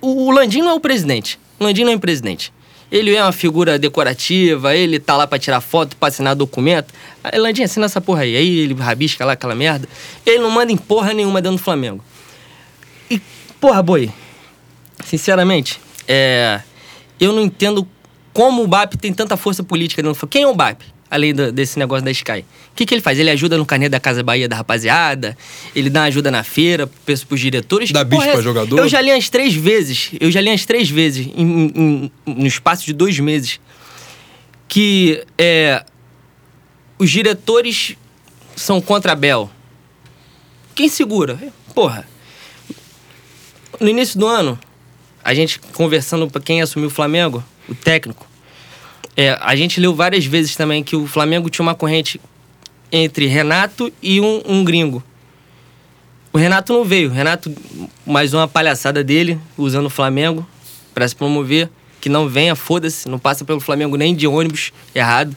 [0.00, 1.38] O Landim não é o presidente.
[1.60, 2.50] O Landim não é o presidente.
[2.90, 6.92] Ele é uma figura decorativa, ele tá lá pra tirar foto, pra assinar documento.
[7.22, 8.34] Aí, Landim, assina essa porra aí.
[8.36, 9.86] Aí ele rabisca lá aquela merda.
[10.24, 12.02] Ele não manda em porra nenhuma dentro do Flamengo.
[13.10, 13.20] E,
[13.60, 14.10] porra, boi,
[15.04, 16.60] sinceramente, é,
[17.20, 17.86] eu não entendo
[18.32, 20.26] como o BAP tem tanta força política dentro.
[20.26, 20.80] Quem é o BAP?
[21.10, 22.40] Além do- desse negócio da Sky.
[22.72, 23.18] O que, que ele faz?
[23.18, 25.36] Ele ajuda no carnê da Casa Bahia da rapaziada,
[25.76, 27.92] ele dá ajuda na feira pros, pros diretores.
[27.92, 28.78] Dá bicho é pra jogador?
[28.78, 32.46] Eu já li umas três vezes, eu já li umas três vezes, em- em- no
[32.46, 33.60] espaço de dois meses,
[34.66, 35.84] que é,
[36.98, 37.94] os diretores
[38.56, 39.50] são contra a Bel.
[40.74, 41.38] Quem segura?
[41.74, 42.08] Porra.
[43.78, 44.58] No início do ano,
[45.24, 48.26] a gente conversando pra quem assumiu o Flamengo, o técnico,
[49.16, 52.20] é, a gente leu várias vezes também que o Flamengo tinha uma corrente
[52.90, 55.02] entre Renato e um, um gringo.
[56.32, 57.10] O Renato não veio.
[57.10, 57.54] O Renato,
[58.06, 60.46] mais uma palhaçada dele, usando o Flamengo
[60.94, 61.68] pra se promover.
[62.00, 65.36] Que não venha, foda-se, não passa pelo Flamengo nem de ônibus errado.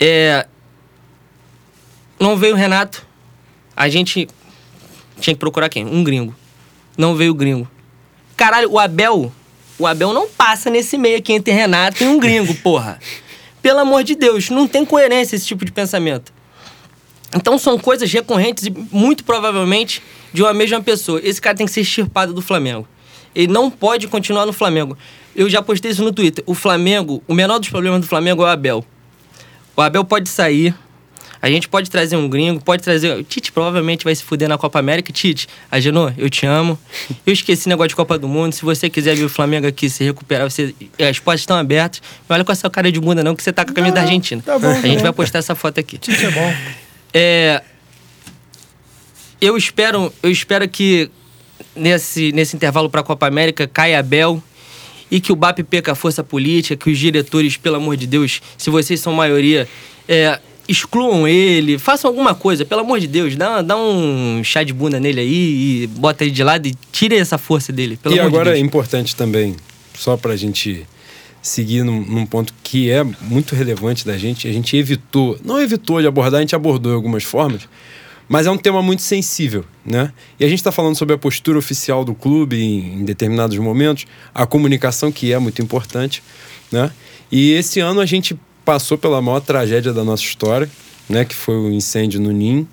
[0.00, 0.46] É,
[2.18, 3.06] não veio o Renato.
[3.76, 4.26] A gente
[5.20, 5.86] tinha que procurar quem?
[5.86, 6.34] Um gringo.
[6.96, 7.68] Não veio o gringo.
[8.38, 9.32] Caralho, o Abel.
[9.76, 13.00] O Abel não passa nesse meio aqui entre Renato e um gringo, porra.
[13.60, 16.32] Pelo amor de Deus, não tem coerência esse tipo de pensamento.
[17.34, 20.00] Então são coisas recorrentes e muito provavelmente
[20.32, 21.20] de uma mesma pessoa.
[21.22, 22.88] Esse cara tem que ser extirpado do Flamengo.
[23.34, 24.96] Ele não pode continuar no Flamengo.
[25.34, 26.44] Eu já postei isso no Twitter.
[26.46, 28.84] O Flamengo, o menor dos problemas do Flamengo é o Abel.
[29.76, 30.74] O Abel pode sair.
[31.40, 33.16] A gente pode trazer um gringo, pode trazer.
[33.16, 35.12] O Tite provavelmente vai se fuder na Copa América.
[35.12, 36.78] Tite, Agenor, eu te amo.
[37.24, 38.52] Eu esqueci o negócio de Copa do Mundo.
[38.52, 40.74] Se você quiser ver o Flamengo aqui se recuperar, você...
[40.98, 42.02] as portas estão abertas.
[42.28, 44.02] Não olha com essa cara de bunda, não, que você tá com a camisa da
[44.02, 44.42] Argentina.
[44.44, 45.02] tá bom, a tá gente bom.
[45.02, 45.98] vai postar essa foto aqui.
[45.98, 46.54] Tite é bom.
[47.14, 47.62] É,
[49.40, 51.10] eu espero, eu espero que
[51.74, 54.42] nesse, nesse intervalo para a Copa América caia Abel
[55.10, 58.42] e que o BAP perca a força política, que os diretores, pelo amor de Deus,
[58.56, 59.68] se vocês são maioria,
[60.06, 60.38] é,
[60.68, 65.00] excluam ele, façam alguma coisa, pelo amor de Deus, dá, dá um chá de bunda
[65.00, 67.98] nele aí e bota ele de lado e tire essa força dele.
[68.10, 69.56] E agora de é importante também,
[69.94, 70.86] só pra gente
[71.40, 76.00] seguir num, num ponto que é muito relevante da gente, a gente evitou, não evitou
[76.02, 77.62] de abordar, a gente abordou de algumas formas,
[78.28, 80.12] mas é um tema muito sensível, né?
[80.38, 84.04] E a gente está falando sobre a postura oficial do clube em, em determinados momentos,
[84.34, 86.22] a comunicação que é muito importante,
[86.70, 86.90] né?
[87.32, 90.70] E esse ano a gente passou pela maior tragédia da nossa história,
[91.08, 91.24] né?
[91.24, 92.68] Que foi o incêndio no NIM,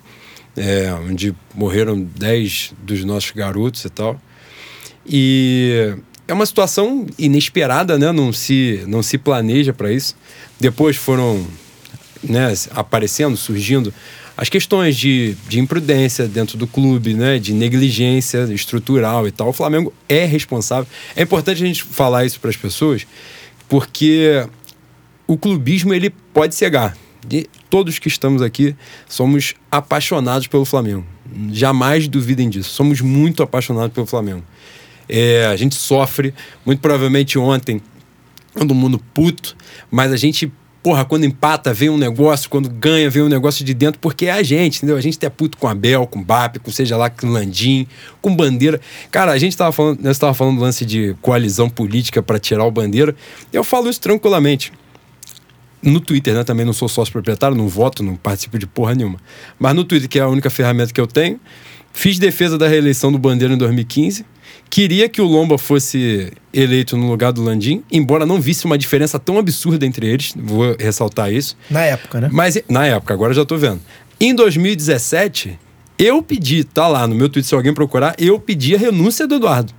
[0.54, 4.20] é, onde morreram 10 dos nossos garotos e tal.
[5.06, 5.96] E
[6.28, 8.12] é uma situação inesperada, né?
[8.12, 10.14] Não se, não se planeja para isso.
[10.60, 11.46] Depois foram
[12.22, 13.90] né, aparecendo, surgindo
[14.36, 19.48] as questões de, de imprudência dentro do clube, né, de negligência estrutural e tal.
[19.48, 20.86] O Flamengo é responsável.
[21.16, 23.06] É importante a gente falar isso para as pessoas,
[23.66, 24.46] porque
[25.26, 26.96] o clubismo ele pode cegar.
[27.26, 28.76] De todos que estamos aqui
[29.08, 31.04] somos apaixonados pelo Flamengo.
[31.52, 32.70] Jamais duvidem disso.
[32.70, 34.44] Somos muito apaixonados pelo Flamengo.
[35.08, 36.34] É, a gente sofre,
[36.64, 37.80] muito provavelmente ontem,
[38.54, 39.56] todo mundo puto,
[39.90, 40.52] mas a gente
[40.86, 44.30] porra, quando empata, vem um negócio, quando ganha, vem um negócio de dentro, porque é
[44.30, 44.96] a gente, entendeu?
[44.96, 47.88] A gente é puto com Abel, com Bap, com seja lá, com Landim,
[48.22, 48.80] com Bandeira.
[49.10, 49.98] Cara, a gente tava falando,
[50.32, 53.16] falando do lance de coalizão política para tirar o Bandeira.
[53.52, 54.72] Eu falo isso tranquilamente.
[55.82, 56.44] No Twitter, né?
[56.44, 59.18] Também não sou sócio proprietário, não voto, não participo de porra nenhuma.
[59.58, 61.38] Mas no Twitter, que é a única ferramenta que eu tenho,
[61.92, 64.24] fiz defesa da reeleição do Bandeira em 2015
[64.68, 69.18] Queria que o Lomba fosse eleito no lugar do Landim, embora não visse uma diferença
[69.18, 71.56] tão absurda entre eles, vou ressaltar isso.
[71.70, 72.28] Na época, né?
[72.32, 73.80] Mas na época, agora já tô vendo.
[74.20, 75.58] Em 2017,
[75.98, 79.36] eu pedi, tá lá no meu Twitter, se alguém procurar, eu pedi a renúncia do
[79.36, 79.72] Eduardo.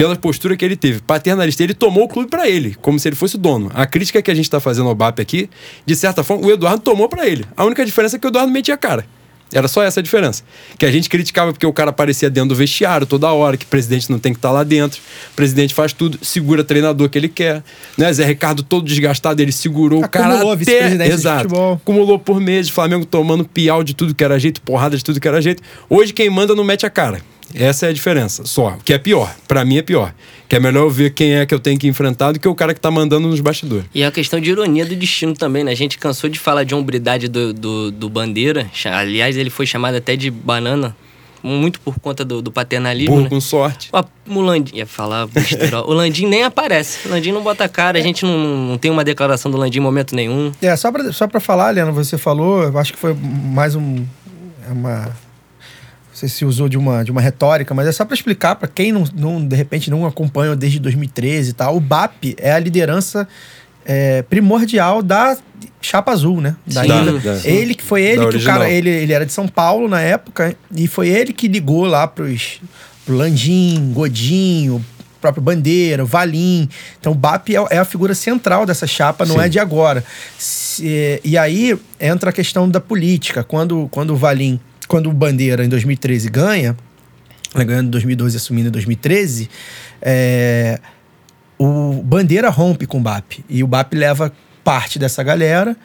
[0.00, 1.02] Pela postura que ele teve.
[1.02, 3.70] Paternalista, ele tomou o clube para ele, como se ele fosse o dono.
[3.74, 5.50] A crítica que a gente tá fazendo ao BAP aqui,
[5.84, 7.44] de certa forma, o Eduardo tomou para ele.
[7.54, 9.04] A única diferença é que o Eduardo metia a cara.
[9.52, 10.42] Era só essa a diferença.
[10.78, 13.68] Que a gente criticava porque o cara aparecia dentro do vestiário toda hora, que o
[13.68, 15.02] presidente não tem que estar lá dentro.
[15.32, 17.62] O presidente faz tudo, segura treinador que ele quer.
[17.98, 18.10] Né?
[18.10, 21.08] Zé Ricardo todo desgastado, ele segurou Acumulou o cara até...
[21.08, 21.54] Exato.
[21.72, 25.28] Acumulou por meses, Flamengo tomando piau de tudo que era jeito, porrada de tudo que
[25.28, 25.62] era jeito.
[25.90, 27.20] Hoje quem manda não mete a cara.
[27.54, 28.70] Essa é a diferença, só.
[28.70, 29.34] O que é pior.
[29.48, 30.14] Pra mim é pior.
[30.48, 32.54] Que é melhor eu ver quem é que eu tenho que enfrentar do que o
[32.54, 33.86] cara que tá mandando nos bastidores.
[33.94, 35.70] E é uma questão de ironia do destino também, né?
[35.70, 38.68] A gente cansou de falar de hombridade do, do, do Bandeira.
[38.84, 40.96] Aliás, ele foi chamado até de banana,
[41.42, 43.30] muito por conta do, do paternalismo, Burro né?
[43.30, 43.90] com sorte.
[44.26, 45.82] O Landim, ia falar besteira.
[45.82, 47.06] o Landim nem aparece.
[47.08, 49.78] O Landim não bota a cara, a gente não, não tem uma declaração do Landim
[49.78, 50.52] em momento nenhum.
[50.60, 54.04] É, só pra, só pra falar, Leandro, você falou, eu acho que foi mais um.
[54.68, 55.29] é Uma.
[56.20, 58.92] Sei se usou de uma, de uma retórica, mas é só pra explicar pra quem
[58.92, 61.74] não, não, de repente não acompanha desde 2013 e tal.
[61.76, 63.26] O BAP é a liderança
[63.86, 65.38] é, primordial da
[65.80, 66.56] Chapa Azul, né?
[66.66, 68.68] Da Da- ele que foi ele que o cara.
[68.68, 72.60] Ele, ele era de São Paulo na época, e foi ele que ligou lá pros,
[73.06, 74.84] pro Landim, Godinho,
[75.22, 76.68] próprio Bandeira, Valim.
[77.00, 79.40] Então o BAP é, é a figura central dessa chapa, não Sim.
[79.42, 80.04] é de agora.
[81.24, 83.42] E aí entra a questão da política.
[83.42, 86.76] Quando, quando o Valim, quando o Bandeira em 2013 ganha,
[87.54, 89.48] né, ganhando em 2012 e assumindo em 2013,
[90.02, 90.80] é,
[91.56, 93.44] o Bandeira rompe com o BAP.
[93.48, 94.32] E o BAP leva
[94.64, 95.76] parte dessa galera,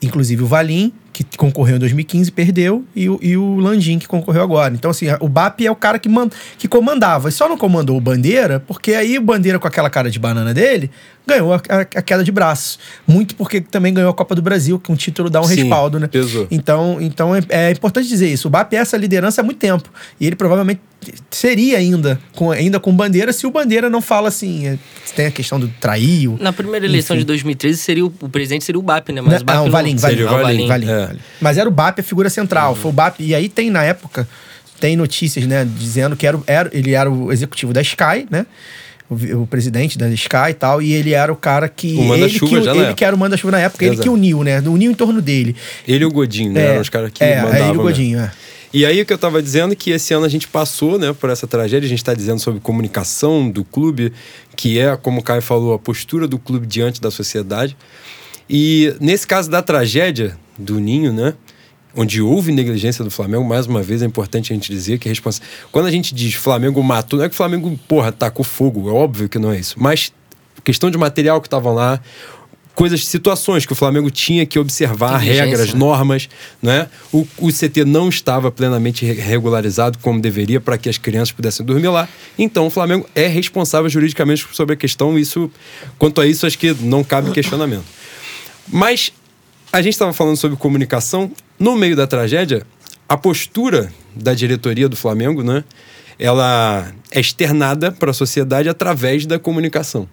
[0.00, 0.90] inclusive o Valim,
[1.24, 4.74] que concorreu em 2015, perdeu, e o, e o Landim, que concorreu agora.
[4.74, 6.28] Então, assim, o BAP é o cara que, man,
[6.58, 7.28] que comandava.
[7.28, 10.52] E só não comandou o Bandeira, porque aí o Bandeira, com aquela cara de banana
[10.54, 10.90] dele,
[11.26, 12.78] ganhou a, a- a queda de braço.
[13.06, 15.98] Muito porque também ganhou a Copa do Brasil, que um título dá um Sim, respaldo,
[16.00, 16.06] né?
[16.06, 16.46] pesou.
[16.50, 18.48] Então, então é, é importante dizer isso.
[18.48, 19.90] O BAP é essa liderança há muito tempo.
[20.20, 20.80] E ele provavelmente
[21.30, 24.66] seria ainda com, ainda com bandeira se o bandeira não fala assim.
[24.66, 24.78] é,
[25.14, 26.36] Tem a questão do traiu.
[26.40, 27.20] Na primeira eleição Enfim.
[27.22, 29.20] de 2013, seria o, o presidente seria o BAP, né?
[29.20, 31.07] Mas o BAP não, não, Valim, Valim, Seria o Valim, Valim, Valim, é.
[31.08, 31.20] Valim.
[31.40, 32.74] Mas era o BAP a figura central.
[32.74, 33.20] Foi o BAP.
[33.20, 34.28] E aí tem, na época,
[34.80, 38.46] tem notícias, né, dizendo que era, o- era, ele era o executivo da Sky, né?
[39.10, 41.94] O, o presidente da Sky e tal, e ele era o cara que.
[41.94, 44.02] O manda-chuva ele que, já ele que era o manda-chuva na época, ele Exato.
[44.06, 44.60] que uniu, né?
[44.60, 45.56] Uniu em torno dele.
[45.86, 46.66] Ele e o Godinho, né?
[46.72, 47.54] Eram os caras que é, mandavam.
[47.54, 47.82] é ele e o mesmo.
[47.84, 48.30] Godinho, é.
[48.70, 51.10] E aí o que eu tava dizendo é que esse ano a gente passou, né,
[51.18, 54.12] por essa tragédia, a gente está dizendo sobre comunicação do clube,
[54.54, 57.74] que é, como o Caio falou, a postura do clube diante da sociedade.
[58.48, 61.34] E nesse caso da tragédia do Ninho, né,
[61.94, 65.10] onde houve negligência do Flamengo, mais uma vez é importante a gente dizer que a
[65.10, 65.40] responsa...
[65.72, 68.92] quando a gente diz Flamengo matou, não é que o Flamengo, porra, tacou fogo, é
[68.92, 70.12] óbvio que não é isso, mas
[70.64, 72.00] questão de material que estavam lá,
[72.74, 75.78] coisas, situações que o Flamengo tinha que observar, regras, né?
[75.78, 76.28] normas,
[76.62, 76.88] né?
[77.12, 81.66] O, o CT não estava plenamente re- regularizado como deveria para que as crianças pudessem
[81.66, 82.08] dormir lá.
[82.38, 85.18] Então o Flamengo é responsável juridicamente sobre a questão.
[85.18, 85.50] Isso,
[85.98, 87.84] quanto a isso, acho que não cabe questionamento.
[88.70, 89.12] Mas
[89.72, 91.30] a gente estava falando sobre comunicação.
[91.58, 92.66] No meio da tragédia,
[93.08, 95.64] a postura da diretoria do Flamengo, né?
[96.18, 100.08] Ela é externada para a sociedade através da comunicação.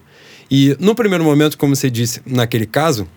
[0.50, 3.08] E no primeiro momento, como você disse, naquele caso,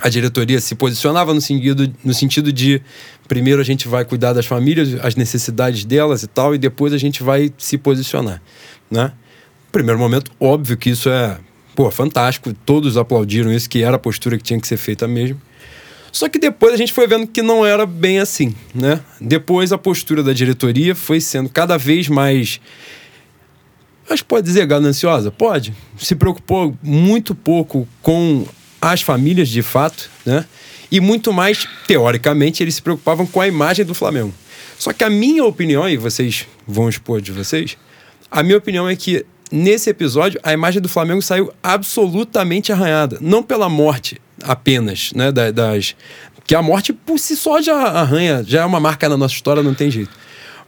[0.00, 2.82] a diretoria se posicionava no sentido, no sentido de
[3.26, 6.98] primeiro a gente vai cuidar das famílias, as necessidades delas e tal, e depois a
[6.98, 8.42] gente vai se posicionar,
[8.90, 9.12] né?
[9.70, 11.38] Primeiro momento, óbvio que isso é,
[11.74, 15.40] pô, fantástico, todos aplaudiram isso, que era a postura que tinha que ser feita mesmo.
[16.10, 19.00] Só que depois a gente foi vendo que não era bem assim, né?
[19.20, 22.60] Depois a postura da diretoria foi sendo cada vez mais
[24.12, 25.30] acho que pode dizer gananciosa?
[25.30, 25.74] Pode.
[25.96, 28.46] Se preocupou muito pouco com
[28.80, 30.44] as famílias de fato, né?
[30.90, 34.34] E muito mais, teoricamente, eles se preocupavam com a imagem do Flamengo.
[34.78, 37.78] Só que a minha opinião, e vocês vão expor de vocês,
[38.30, 43.18] a minha opinião é que nesse episódio a imagem do Flamengo saiu absolutamente arranhada.
[43.20, 45.30] Não pela morte apenas, né?
[45.30, 45.94] Das,
[46.46, 49.62] que a morte por si só já arranha, já é uma marca na nossa história,
[49.62, 50.10] não tem jeito.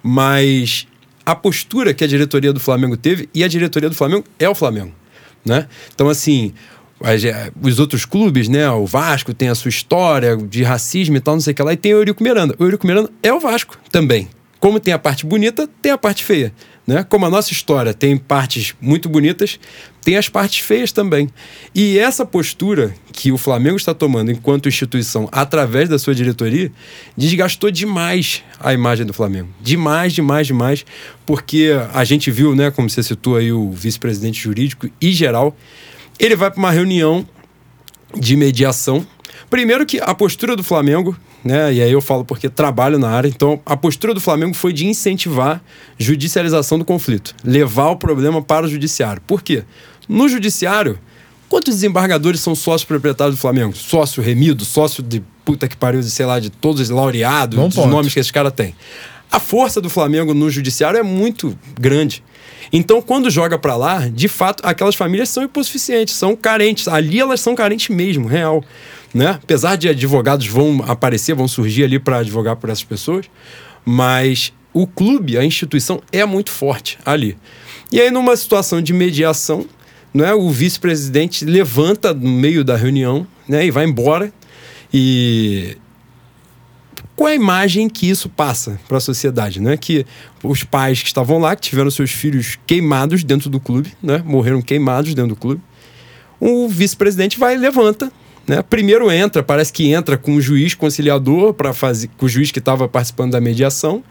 [0.02, 0.86] Mas
[1.24, 4.54] a postura que a diretoria do Flamengo teve, e a diretoria do Flamengo é o
[4.54, 4.92] Flamengo.
[5.44, 5.66] Né?
[5.94, 6.52] Então, assim,
[7.02, 8.68] é, os outros clubes, né?
[8.70, 11.72] O Vasco tem a sua história de racismo e tal, não sei o que lá,
[11.72, 12.54] e tem o Eurico Miranda.
[12.58, 14.28] O Eurico Miranda é o Vasco também.
[14.60, 16.52] Como tem a parte bonita, tem a parte feia.
[16.86, 17.02] Né?
[17.02, 19.58] Como a nossa história tem partes muito bonitas,
[20.02, 21.30] tem as partes feias também.
[21.74, 26.70] E essa postura que o Flamengo está tomando enquanto instituição, através da sua diretoria,
[27.16, 29.48] desgastou demais a imagem do Flamengo.
[29.60, 30.84] Demais, demais, demais.
[31.24, 35.56] Porque a gente viu, né, como você citou aí, o vice-presidente jurídico e geral
[36.18, 37.26] ele vai para uma reunião
[38.16, 39.06] de mediação.
[39.50, 41.72] Primeiro que a postura do Flamengo, né?
[41.74, 44.86] E aí eu falo porque trabalho na área, então a postura do Flamengo foi de
[44.86, 45.62] incentivar
[45.98, 49.20] judicialização do conflito, levar o problema para o judiciário.
[49.26, 49.62] Por quê?
[50.08, 50.98] No judiciário,
[51.48, 53.76] quantos desembargadores são sócios proprietários do Flamengo?
[53.76, 57.68] Sócio remido, sócio de puta que pariu, de, sei lá, de todos os laureados, Bom
[57.68, 57.88] dos ponto.
[57.88, 58.74] nomes que esses caras têm.
[59.30, 62.22] A força do Flamengo no judiciário é muito grande.
[62.72, 66.88] Então, quando joga para lá, de fato, aquelas famílias são hipossuficientes, são carentes.
[66.88, 68.64] Ali elas são carentes mesmo, real.
[69.14, 69.38] Né?
[69.42, 73.30] Apesar de advogados vão aparecer, vão surgir ali para advogar por essas pessoas,
[73.84, 77.38] mas o clube, a instituição é muito forte ali.
[77.92, 79.66] E aí, numa situação de mediação,
[80.12, 84.32] né, o vice-presidente levanta no meio da reunião né, e vai embora.
[84.92, 85.76] E
[87.14, 89.76] qual a imagem que isso passa para a sociedade, né?
[89.76, 90.04] Que
[90.42, 94.22] os pais que estavam lá, que tiveram seus filhos queimados dentro do clube, né?
[94.24, 95.62] Morreram queimados dentro do clube.
[96.40, 98.12] O vice-presidente vai levanta,
[98.46, 98.62] né?
[98.62, 102.58] Primeiro entra, parece que entra com o juiz conciliador para fazer, com o juiz que
[102.58, 104.02] estava participando da mediação.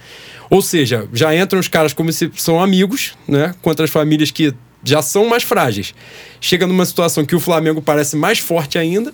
[0.49, 3.53] Ou seja, já entram os caras como se são amigos, né?
[3.61, 5.93] Contra as famílias que já são mais frágeis.
[6.41, 9.13] Chega numa situação que o Flamengo parece mais forte ainda.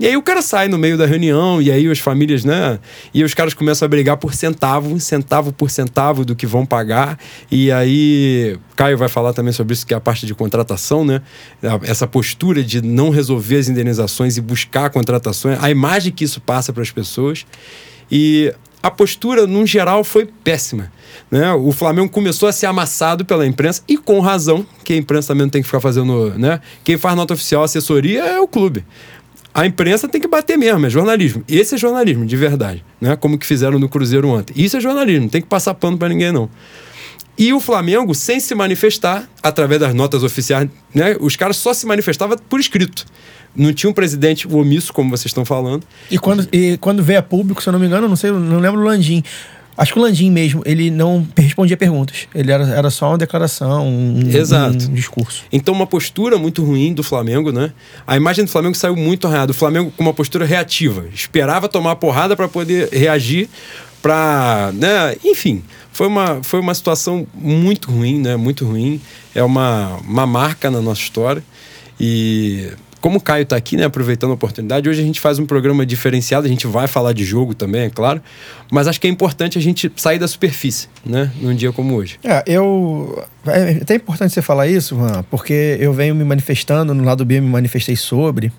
[0.00, 2.80] E aí o cara sai no meio da reunião, e aí as famílias, né?
[3.12, 7.18] E os caras começam a brigar por centavo, centavo por centavo do que vão pagar.
[7.50, 11.20] E aí, Caio vai falar também sobre isso, que é a parte de contratação, né?
[11.82, 16.72] Essa postura de não resolver as indenizações e buscar contratações, a imagem que isso passa
[16.72, 17.46] para as pessoas.
[18.10, 20.90] E a postura, no geral, foi péssima.
[21.30, 21.52] Né?
[21.52, 25.44] O Flamengo começou a ser amassado pela imprensa, e com razão, que a imprensa também
[25.44, 26.30] não tem que ficar fazendo.
[26.38, 26.60] Né?
[26.82, 28.84] Quem faz nota oficial, assessoria, é o clube
[29.54, 31.44] a imprensa tem que bater mesmo, é jornalismo.
[31.46, 32.82] Esse é jornalismo, de verdade.
[33.00, 33.16] Né?
[33.16, 34.54] Como que fizeram no Cruzeiro ontem.
[34.56, 36.48] Isso é jornalismo, não tem que passar pano para ninguém, não.
[37.36, 41.16] E o Flamengo, sem se manifestar, através das notas oficiais, né?
[41.18, 43.06] Os caras só se manifestavam por escrito.
[43.54, 45.84] Não tinha um presidente omisso, como vocês estão falando.
[46.10, 48.58] E quando, e quando veio a público, se eu não me engano, não sei, não
[48.58, 49.22] lembro o Landim.
[49.76, 52.28] Acho que o Landim mesmo, ele não respondia perguntas.
[52.34, 54.84] Ele era, era só uma declaração, um, Exato.
[54.84, 55.44] um discurso.
[55.50, 57.72] Então, uma postura muito ruim do Flamengo, né?
[58.06, 59.52] A imagem do Flamengo saiu muito arranhada.
[59.52, 61.06] O Flamengo com uma postura reativa.
[61.12, 63.48] Esperava tomar porrada para poder reagir,
[64.02, 64.72] para.
[64.74, 65.16] Né?
[65.24, 68.36] Enfim, foi uma, foi uma situação muito ruim, né?
[68.36, 69.00] Muito ruim.
[69.34, 71.42] É uma, uma marca na nossa história.
[72.00, 75.44] E como o Caio está aqui, né, aproveitando a oportunidade, hoje a gente faz um
[75.44, 78.22] programa diferenciado, a gente vai falar de jogo também, é claro,
[78.70, 82.20] mas acho que é importante a gente sair da superfície, né, num dia como hoje.
[82.22, 83.24] É, eu.
[83.44, 84.96] É até importante você falar isso,
[85.28, 88.52] porque eu venho me manifestando, no lado B eu me manifestei sobre.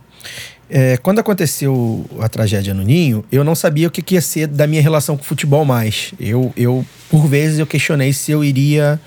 [0.69, 4.47] É, quando aconteceu a tragédia no Ninho, eu não sabia o que, que ia ser
[4.47, 6.13] da minha relação com o futebol mais.
[6.19, 8.99] Eu, eu por vezes, eu questionei se eu iria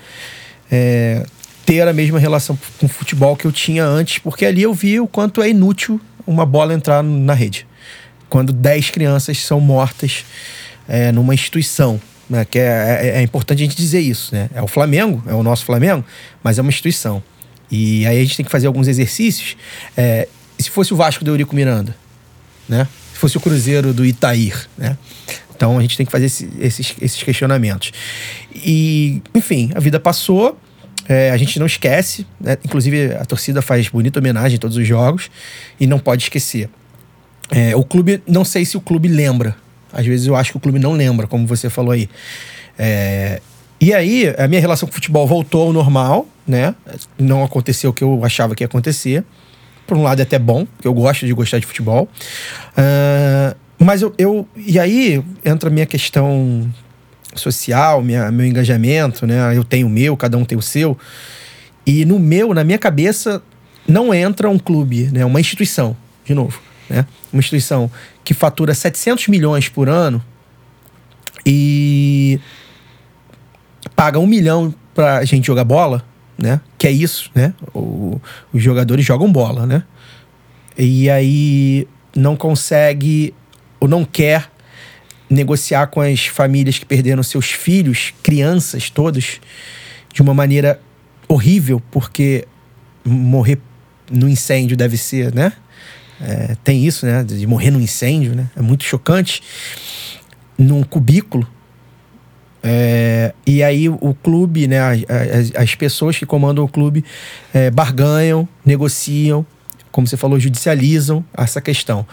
[0.71, 1.25] é,
[1.65, 4.99] ter a mesma relação com o futebol que eu tinha antes, porque ali eu vi
[4.99, 7.67] o quanto é inútil uma bola entrar na rede.
[8.29, 10.25] Quando 10 crianças são mortas
[10.87, 11.99] é, numa instituição.
[12.29, 14.35] Né, que é, é, é, importante a gente dizer isso.
[14.35, 14.49] Né?
[14.53, 16.03] É o Flamengo, é o nosso Flamengo,
[16.43, 17.23] mas é uma instituição.
[17.71, 19.55] E aí a gente tem que fazer alguns exercícios.
[19.95, 20.27] É,
[20.57, 21.95] e se fosse o Vasco do Eurico Miranda?
[22.67, 22.87] Né?
[23.17, 24.95] se fosse o Cruzeiro do Itair, né?
[25.55, 27.91] Então a gente tem que fazer esse, esses, esses questionamentos.
[28.53, 30.55] E, enfim, a vida passou,
[31.09, 32.57] é, a gente não esquece, né?
[32.63, 35.31] inclusive a torcida faz bonita homenagem em todos os jogos
[35.79, 36.69] e não pode esquecer.
[37.49, 39.55] É, o clube, não sei se o clube lembra.
[39.91, 42.07] Às vezes eu acho que o clube não lembra, como você falou aí.
[42.77, 43.41] É,
[43.81, 46.75] e aí, a minha relação com o futebol voltou ao normal, né?
[47.17, 49.23] Não aconteceu o que eu achava que ia acontecer.
[49.87, 52.07] Por um lado é até bom, porque eu gosto de gostar de futebol.
[52.77, 54.47] Uh, mas eu, eu.
[54.55, 56.69] E aí entra a minha questão
[57.35, 59.55] social, minha, meu engajamento, né?
[59.55, 60.97] Eu tenho o meu, cada um tem o seu.
[61.85, 63.41] E no meu, na minha cabeça,
[63.87, 65.23] não entra um clube, né?
[65.23, 66.59] Uma instituição, de novo,
[66.89, 67.05] né?
[67.31, 67.89] Uma instituição
[68.23, 70.21] que fatura 700 milhões por ano
[71.45, 72.39] e
[73.95, 76.03] paga um milhão pra gente jogar bola,
[76.37, 76.61] né?
[76.77, 77.53] Que é isso, né?
[77.73, 78.21] O,
[78.53, 79.83] os jogadores jogam bola, né?
[80.77, 83.33] E aí não consegue
[83.79, 84.49] ou não quer
[85.29, 89.39] negociar com as famílias que perderam seus filhos, crianças todos,
[90.13, 90.79] de uma maneira
[91.27, 92.47] horrível, porque
[93.03, 93.59] morrer
[94.09, 95.51] no incêndio deve ser, né?
[96.19, 97.23] É, tem isso, né?
[97.23, 98.49] De morrer no incêndio, né?
[98.55, 99.43] É muito chocante.
[100.57, 101.47] Num cubículo.
[102.69, 104.79] É, e aí o clube, né?
[104.81, 107.05] As, as, pessoas que comandam o clube
[107.53, 109.45] é, barganham, negociam,
[109.89, 112.05] como você falou, judicializam essa questão.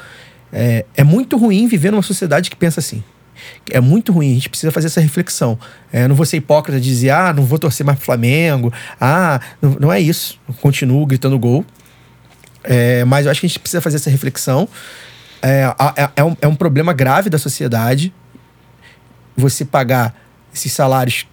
[0.53, 3.03] É, é muito ruim viver numa sociedade que pensa assim.
[3.69, 5.59] É muito ruim, a gente precisa fazer essa reflexão.
[5.93, 8.73] É, não vou ser hipócrita de dizer, ah, não vou torcer mais pro Flamengo.
[9.01, 10.39] Ah, não, não é isso.
[10.49, 11.65] Eu continuo gritando gol.
[12.63, 14.69] É, mas eu acho que a gente precisa fazer essa reflexão.
[15.43, 15.65] É,
[15.97, 18.15] é, é, um, é um problema grave da sociedade
[19.37, 20.15] você pagar
[20.55, 21.27] esses salários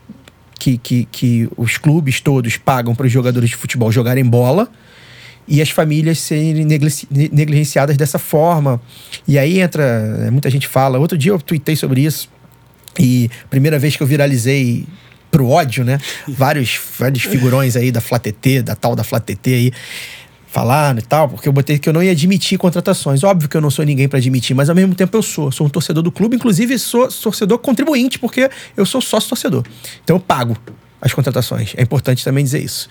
[0.60, 4.70] que, que, que os clubes todos pagam para os jogadores de futebol jogarem bola
[5.48, 6.66] e as famílias serem
[7.32, 8.82] negligenciadas dessa forma.
[9.28, 9.84] E aí entra,
[10.26, 12.30] é, muita gente fala, outro dia eu tuitei sobre isso,
[13.00, 14.86] e primeira vez que eu viralizei
[15.32, 15.98] pro ódio, né?
[16.28, 19.72] vários, vários figurões aí da Flatete, da tal da Flatete aí,
[20.52, 23.24] falando e tal, porque eu botei que eu não ia admitir contratações.
[23.24, 25.50] Óbvio que eu não sou ninguém para admitir, mas ao mesmo tempo eu sou.
[25.50, 29.64] Sou um torcedor do clube, inclusive sou torcedor contribuinte, porque eu sou sócio torcedor.
[30.04, 30.58] Então eu pago
[31.02, 31.74] as contratações.
[31.78, 32.90] É importante também dizer isso.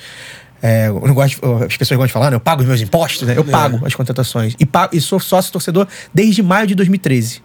[0.62, 2.36] É, eu não gosto, as pessoas gostam de falar, né?
[2.36, 3.36] eu pago os meus impostos, né?
[3.36, 3.50] eu é.
[3.50, 4.54] pago as contratações.
[4.58, 7.42] E, pago, e sou sócio torcedor desde maio de 2013.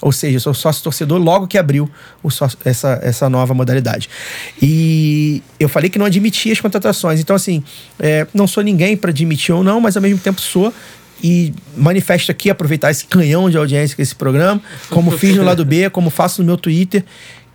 [0.00, 1.90] Ou seja, sou sócio torcedor logo que abriu
[2.30, 4.08] sócio, essa, essa nova modalidade.
[4.62, 7.18] E eu falei que não admitia as contratações.
[7.20, 7.64] Então, assim,
[7.98, 10.72] é, não sou ninguém para admitir ou não, mas ao mesmo tempo sou.
[11.22, 15.64] E manifesto aqui, aproveitar esse canhão de audiência que esse programa, como fiz no lado
[15.64, 17.04] B, como faço no meu Twitter,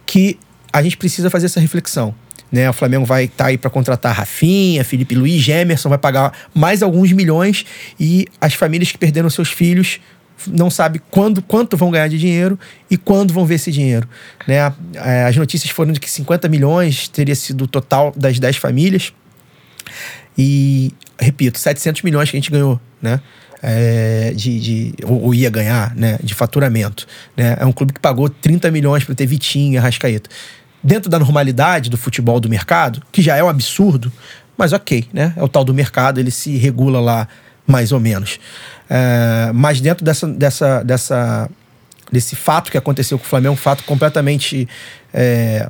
[0.06, 0.38] que
[0.72, 2.14] a gente precisa fazer essa reflexão.
[2.52, 2.70] Né?
[2.70, 6.84] O Flamengo vai estar tá aí para contratar Rafinha, Felipe Luiz, Gemerson, vai pagar mais
[6.84, 7.66] alguns milhões
[8.00, 10.00] e as famílias que perderam seus filhos
[10.48, 14.08] não sabe quando, quanto vão ganhar de dinheiro e quando vão ver esse dinheiro.
[14.48, 14.74] Né?
[14.96, 19.14] É, as notícias foram de que 50 milhões teria sido o total das 10 famílias.
[20.38, 23.22] E, repito, 700 milhões que a gente ganhou, né?
[23.66, 26.20] É, de, de ou, ou, ia ganhar, né?
[26.22, 27.08] De faturamento.
[27.38, 27.56] Né?
[27.60, 30.30] É um clube que pagou 30 milhões para ter Vitinho e Arrascaeta
[30.84, 34.12] dentro da normalidade do futebol do mercado, que já é um absurdo,
[34.58, 35.34] mas ok, né?
[35.38, 37.28] É o tal do mercado, ele se regula lá
[37.66, 38.40] mais ou menos.
[38.90, 41.50] É, mas dentro dessa, dessa, dessa,
[42.12, 44.68] desse fato que aconteceu com o Flamengo, um fato completamente
[45.14, 45.70] é,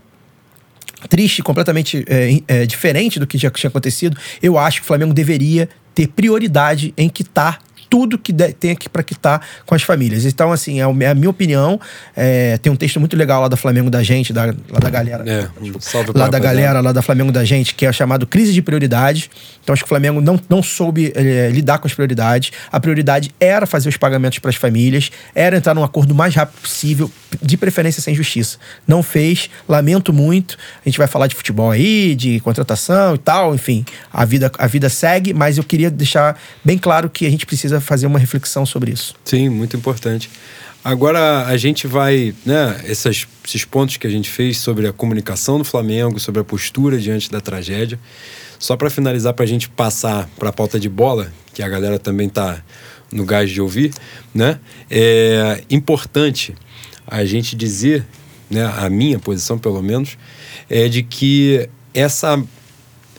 [1.09, 5.13] triste, completamente é, é diferente do que já tinha acontecido, eu acho que o Flamengo
[5.13, 7.59] deveria ter prioridade em quitar
[7.93, 10.25] tudo que tem aqui para quitar com as famílias.
[10.25, 11.79] Então, assim, é, é a minha opinião.
[12.15, 15.23] É, tem um texto muito legal lá da Flamengo da gente, da, lá da galera.
[15.29, 15.47] É,
[15.79, 19.29] salve lá da galera, lá da Flamengo da gente, que é chamado Crise de Prioridade.
[19.63, 22.51] Então, acho que o Flamengo não, não soube é, lidar com as prioridades.
[22.71, 26.33] A prioridade era fazer os pagamentos para as famílias, era entrar num acordo o mais
[26.33, 27.11] rápido possível,
[27.43, 28.57] de preferência sem justiça.
[28.87, 30.57] Não fez, lamento muito.
[30.83, 33.85] A gente vai falar de futebol aí, de contratação e tal, enfim.
[34.11, 36.35] A vida, a vida segue, mas eu queria deixar
[36.65, 39.15] bem claro que a gente precisa fazer uma reflexão sobre isso.
[39.23, 40.29] Sim, muito importante.
[40.83, 43.25] Agora a gente vai, né, esses,
[43.69, 47.39] pontos que a gente fez sobre a comunicação do Flamengo, sobre a postura diante da
[47.39, 47.97] tragédia.
[48.59, 51.97] Só para finalizar, para a gente passar para a pauta de bola, que a galera
[51.97, 52.61] também tá
[53.11, 53.93] no gás de ouvir,
[54.33, 54.59] né?
[54.89, 56.53] É importante
[57.07, 58.05] a gente dizer,
[58.49, 60.17] né, a minha posição pelo menos,
[60.69, 62.43] é de que essa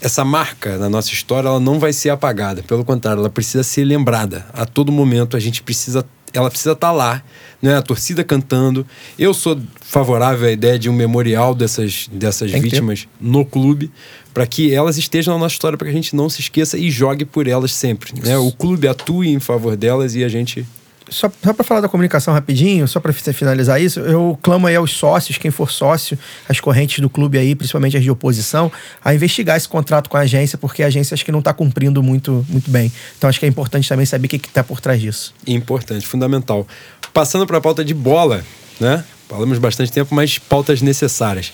[0.04, 2.62] essa marca na nossa história ela não vai ser apagada.
[2.62, 4.46] Pelo contrário, ela precisa ser lembrada.
[4.52, 7.22] A todo momento a gente precisa ela precisa estar tá lá,
[7.62, 7.76] né?
[7.76, 8.84] A torcida cantando.
[9.16, 13.88] Eu sou favorável à ideia de um memorial dessas, dessas vítimas no clube,
[14.32, 16.90] para que elas estejam na nossa história, para que a gente não se esqueça e
[16.90, 18.12] jogue por elas sempre.
[18.20, 18.36] Né?
[18.36, 20.66] O clube atue em favor delas e a gente
[21.08, 24.92] só, só para falar da comunicação rapidinho, só para finalizar isso, eu clamo aí aos
[24.92, 28.70] sócios, quem for sócio, as correntes do clube aí, principalmente as de oposição,
[29.04, 32.02] a investigar esse contrato com a agência, porque a agência acho que não está cumprindo
[32.02, 32.92] muito, muito bem.
[33.16, 35.34] Então acho que é importante também saber o que está por trás disso.
[35.46, 36.66] Importante, fundamental.
[37.12, 38.44] Passando para a pauta de bola,
[38.80, 39.04] né?
[39.28, 41.52] Falamos bastante tempo, mas pautas necessárias.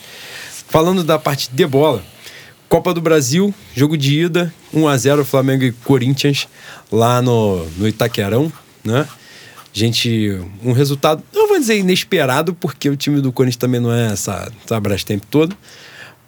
[0.68, 2.02] Falando da parte de bola,
[2.68, 6.46] Copa do Brasil, jogo de ida, 1 a 0 Flamengo e Corinthians
[6.90, 8.52] lá no, no Itaquerão,
[8.84, 9.06] né?
[9.72, 14.12] Gente, um resultado, não vou dizer inesperado, porque o time do Corinthians também não é
[14.12, 15.56] essa, essa tempo todo,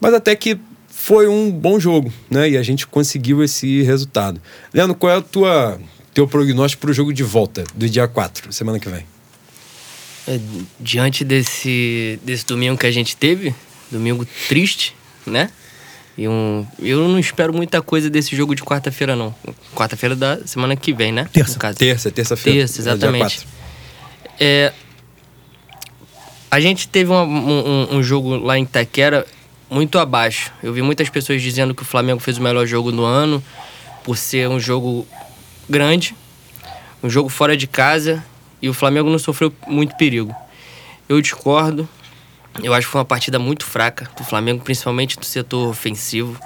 [0.01, 2.51] mas até que foi um bom jogo, né?
[2.51, 4.41] E a gente conseguiu esse resultado.
[4.73, 5.81] Leandro, qual é o tua,
[6.15, 9.05] teu prognóstico para o jogo de volta do dia 4, semana que vem?
[10.29, 10.39] É,
[10.79, 13.53] diante desse, desse domingo que a gente teve,
[13.91, 14.95] domingo triste,
[15.27, 15.51] né?
[16.17, 19.35] E um, eu não espero muita coisa desse jogo de quarta-feira, não.
[19.75, 21.29] Quarta-feira da semana que vem, né?
[21.33, 21.59] Terça.
[21.75, 22.59] Terça, terça-feira.
[22.61, 23.47] Terça, exatamente.
[24.39, 24.73] É,
[26.51, 29.27] a gente teve um, um, um, jogo lá em Itaquera
[29.71, 30.53] muito abaixo.
[30.63, 33.43] Eu vi muitas pessoas dizendo que o Flamengo fez o melhor jogo do ano,
[34.05, 35.07] por ser um jogo
[35.69, 36.15] grande,
[37.03, 38.23] um jogo fora de casa,
[38.61, 40.35] e o Flamengo não sofreu muito perigo.
[41.09, 41.89] Eu discordo.
[42.61, 46.37] Eu acho que foi uma partida muito fraca do Flamengo, principalmente do setor ofensivo.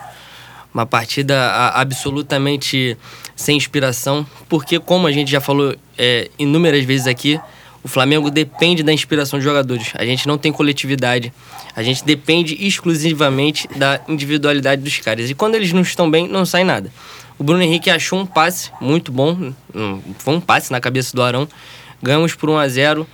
[0.72, 2.96] Uma partida absolutamente
[3.34, 7.40] sem inspiração, porque, como a gente já falou é, inúmeras vezes aqui,
[7.82, 9.92] o Flamengo depende da inspiração de jogadores.
[9.94, 11.32] A gente não tem coletividade.
[11.74, 15.30] A gente depende exclusivamente da individualidade dos caras.
[15.30, 16.92] E quando eles não estão bem, não sai nada.
[17.38, 19.52] O Bruno Henrique achou um passe muito bom.
[20.18, 21.48] Foi um passe na cabeça do Arão.
[22.02, 23.06] Ganhamos por 1 a 0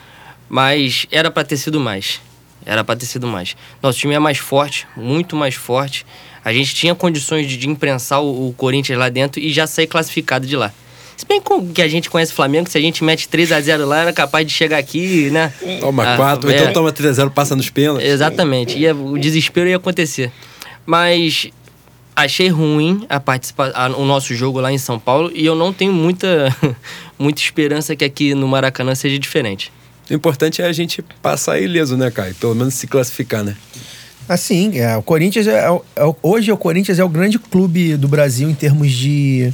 [0.49, 2.20] mas era para ter sido mais.
[2.64, 3.56] Era para ter sido mais.
[3.82, 6.06] Nosso time é mais forte, muito mais forte.
[6.44, 9.86] A gente tinha condições de, de imprensar o, o, Corinthians lá dentro e já sair
[9.86, 10.72] classificado de lá.
[11.16, 11.40] Se bem
[11.72, 14.12] que a gente conhece o Flamengo, se a gente mete 3 a 0 lá, era
[14.12, 15.52] capaz de chegar aqui, né?
[15.78, 18.08] Toma 4, ah, é, então toma 3 a 0 passa nos pênaltis.
[18.08, 18.76] Exatamente.
[18.76, 20.32] Ia, o desespero ia acontecer.
[20.84, 21.48] Mas
[22.16, 25.72] achei ruim a participar, a, o nosso jogo lá em São Paulo e eu não
[25.72, 26.54] tenho muita,
[27.18, 29.72] muita esperança que aqui no Maracanã seja diferente.
[30.12, 32.34] O importante é a gente passar ileso, né, Caio?
[32.34, 33.56] Pelo menos se classificar, né?
[34.28, 38.48] Assim, é, o Corinthians é, é, hoje o Corinthians é o grande clube do Brasil
[38.48, 39.52] em termos de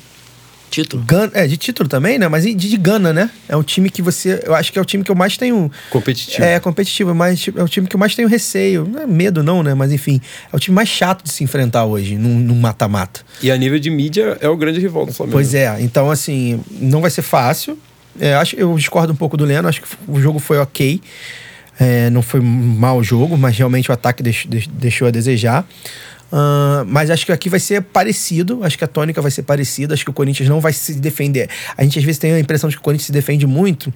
[0.68, 1.04] título.
[1.06, 2.26] Gana, é, de título também, né?
[2.26, 3.30] Mas de, de Gana, né?
[3.48, 4.42] É um time que você.
[4.44, 5.70] Eu acho que é o time que eu mais tenho.
[5.90, 6.44] Competitivo.
[6.44, 8.84] É, competitivo, mas é o time que eu mais tenho receio.
[8.84, 9.74] Não é medo, não, né?
[9.74, 10.20] Mas enfim,
[10.52, 13.20] é o time mais chato de se enfrentar hoje, num mata-mata.
[13.40, 15.36] E a nível de mídia é o grande rival do Flamengo.
[15.36, 17.78] Pois é, então assim, não vai ser fácil.
[18.20, 21.00] É, acho, eu discordo um pouco do Leno, acho que o jogo foi ok.
[21.80, 25.66] É, não foi mau jogo, mas realmente o ataque deixou, deixou a desejar.
[26.30, 28.62] Uh, mas acho que aqui vai ser parecido.
[28.62, 29.94] Acho que a tônica vai ser parecida.
[29.94, 31.48] Acho que o Corinthians não vai se defender.
[31.76, 33.92] A gente às vezes tem a impressão de que o Corinthians se defende muito.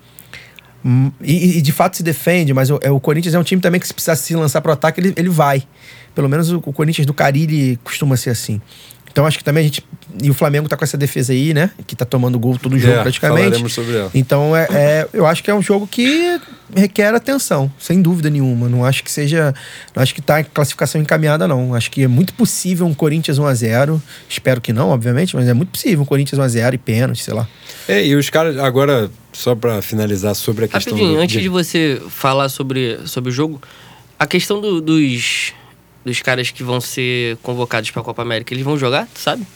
[0.85, 3.63] Hum, e, e, de fato se defende, mas o, é, o, Corinthians é um time
[3.63, 5.63] também que se precisar se lançar para o ataque, ele, ele vai.
[6.13, 8.61] Pelo menos o, o Corinthians do Carilli costuma ser assim.
[9.13, 9.85] Então acho que também a gente.
[10.23, 11.71] E o Flamengo tá com essa defesa aí, né?
[11.87, 13.69] Que tá tomando gol todo jogo é, praticamente.
[13.69, 14.11] Sobre ela.
[14.15, 16.41] Então é, é, eu acho que é um jogo que
[16.75, 18.69] requer atenção, sem dúvida nenhuma.
[18.69, 19.55] Não acho que seja.
[19.95, 21.75] Não acho que tá classificação encaminhada, não.
[21.75, 24.01] Acho que é muito possível um Corinthians 1x0.
[24.29, 27.47] Espero que não, obviamente, mas é muito possível um Corinthians 1x0 e pênalti, sei lá.
[27.87, 30.95] É, e os caras, agora, só para finalizar sobre a questão.
[30.95, 31.23] Rapidinho, do...
[31.23, 33.61] antes de você falar sobre, sobre o jogo,
[34.19, 35.53] a questão do, dos
[36.05, 39.47] dos caras que vão ser convocados para a Copa América, eles vão jogar, sabe?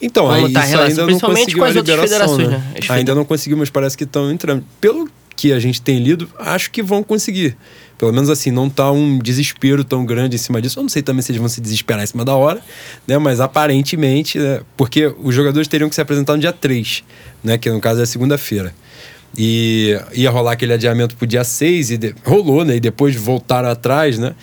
[0.00, 2.58] Então, aí, tá isso ainda não conseguiu com as outras federações, né?
[2.58, 2.80] né?
[2.90, 4.64] Ainda não conseguiu, mas parece que estão entrando.
[4.80, 7.56] Pelo que a gente tem lido, acho que vão conseguir.
[7.98, 10.78] Pelo menos assim, não tá um desespero tão grande em cima disso.
[10.78, 12.60] Eu não sei também se eles vão se desesperar em cima da hora,
[13.06, 13.16] né?
[13.18, 14.60] Mas aparentemente, né?
[14.76, 17.04] porque os jogadores teriam que se apresentar no dia 3,
[17.42, 17.56] né?
[17.56, 18.74] Que no caso é segunda-feira.
[19.36, 22.14] E ia rolar aquele adiamento pro dia 6 e de...
[22.24, 22.76] rolou, né?
[22.76, 24.34] E depois voltaram atrás, né?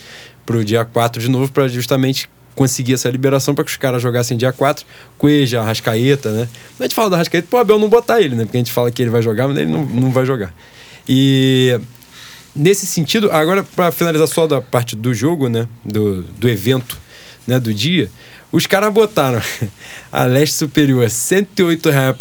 [0.45, 4.01] Para o dia 4 de novo, para justamente conseguir essa liberação para que os caras
[4.01, 4.85] jogassem dia 4.
[5.17, 6.47] Cueja, Arrascaeta, né?
[6.79, 8.45] A gente fala do Arrascaeta, pô, Abel não botar ele, né?
[8.45, 10.53] Porque a gente fala que ele vai jogar, mas ele não, não vai jogar.
[11.07, 11.79] E
[12.55, 15.67] nesse sentido, agora para finalizar só da parte do jogo, né?
[15.83, 16.97] Do, do evento,
[17.47, 17.59] né?
[17.59, 18.09] Do dia,
[18.51, 19.41] os caras botaram
[20.11, 22.15] a leste superior 108 reais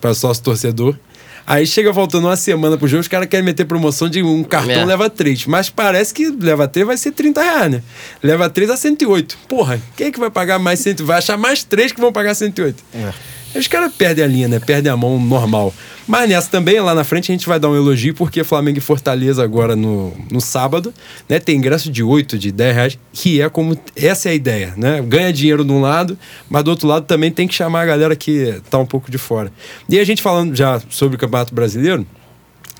[0.00, 0.98] para sócio torcedor
[1.46, 4.82] Aí chega faltando uma semana pro jogo, os caras querem meter promoção de um cartão
[4.82, 4.84] é.
[4.84, 5.46] leva três.
[5.46, 7.82] Mas parece que leva três vai ser 30 reais, né?
[8.22, 9.38] Leva três a 108.
[9.48, 11.06] Porra, quem é que vai pagar mais 108?
[11.06, 12.82] Vai achar mais três que vão pagar 108.
[12.94, 13.35] É.
[13.54, 14.58] Os caras perdem a linha, né?
[14.58, 15.72] Perdem a mão normal.
[16.06, 18.80] Mas nessa também, lá na frente, a gente vai dar um elogio, porque Flamengo e
[18.80, 20.94] Fortaleza agora no, no sábado,
[21.28, 21.40] né?
[21.40, 23.76] Tem ingresso de 8, de 10 reais, que é como.
[23.96, 25.02] Essa é a ideia, né?
[25.02, 26.16] Ganha dinheiro de um lado,
[26.48, 29.18] mas do outro lado também tem que chamar a galera que tá um pouco de
[29.18, 29.50] fora.
[29.88, 32.06] E a gente falando já sobre o Campeonato Brasileiro,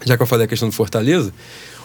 [0.05, 1.33] já que eu falei a questão do Fortaleza,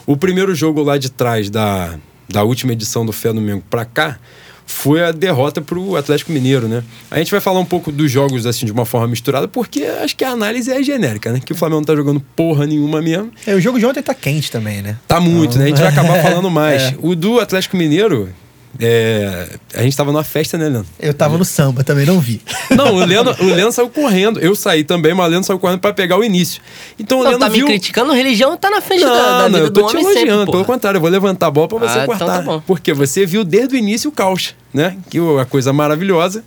[0.05, 1.97] o primeiro jogo lá de trás da,
[2.29, 4.19] da última edição do Fé no Mengo pra cá
[4.71, 6.83] foi a derrota pro Atlético Mineiro, né?
[7.09, 10.15] A gente vai falar um pouco dos jogos assim de uma forma misturada, porque acho
[10.15, 11.39] que a análise é genérica, né?
[11.43, 13.31] Que o Flamengo não tá jogando porra nenhuma mesmo.
[13.45, 14.97] É, o jogo de ontem tá quente também, né?
[15.07, 15.65] Tá muito, né?
[15.65, 16.81] A gente vai acabar falando mais.
[16.81, 16.95] É.
[16.99, 18.29] O do Atlético Mineiro,
[18.79, 20.87] é, a gente tava numa festa, né, Leandro?
[20.99, 22.41] Eu tava no samba, também não vi.
[22.71, 24.39] Não, o Leandro, o Leandro saiu correndo.
[24.39, 26.61] Eu saí também, mas o Leandro saiu correndo pra pegar o início.
[26.97, 27.67] Então o Não, Leandro tá me viu...
[27.67, 30.05] criticando, religião tá na frente da, da Não, não, vida eu do tô te homem
[30.05, 30.45] sempre, elogiando.
[30.45, 30.57] porra.
[30.63, 32.25] Pelo contrário, eu vou levantar a bola pra você Ah, então cortar.
[32.37, 32.61] tá bom.
[32.65, 34.95] Porque você viu desde o início o caos, né?
[35.09, 36.43] Que a coisa maravilhosa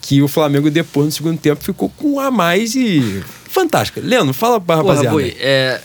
[0.00, 4.00] que o Flamengo depois no segundo tempo ficou com um a mais e fantástica.
[4.02, 5.10] Leandro, fala pra Porra, rapaziada.
[5.14, 5.80] Boi, é,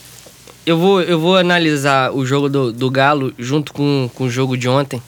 [0.66, 4.58] eu, vou, eu vou analisar o jogo do, do Galo junto com, com o jogo
[4.58, 5.02] de ontem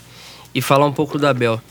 [0.55, 1.61] e falar um pouco do Abel.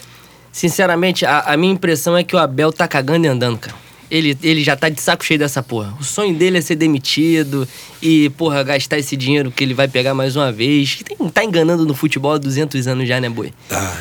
[0.53, 3.77] Sinceramente, a, a minha impressão é que o Abel tá cagando e andando, cara.
[4.11, 5.95] Ele, ele já tá de saco cheio dessa porra.
[5.99, 7.67] O sonho dele é ser demitido
[8.01, 10.95] e, porra, gastar esse dinheiro que ele vai pegar mais uma vez.
[10.95, 13.53] Que tem, tá enganando no futebol há 200 anos já, né, boi?
[13.69, 13.97] Tá.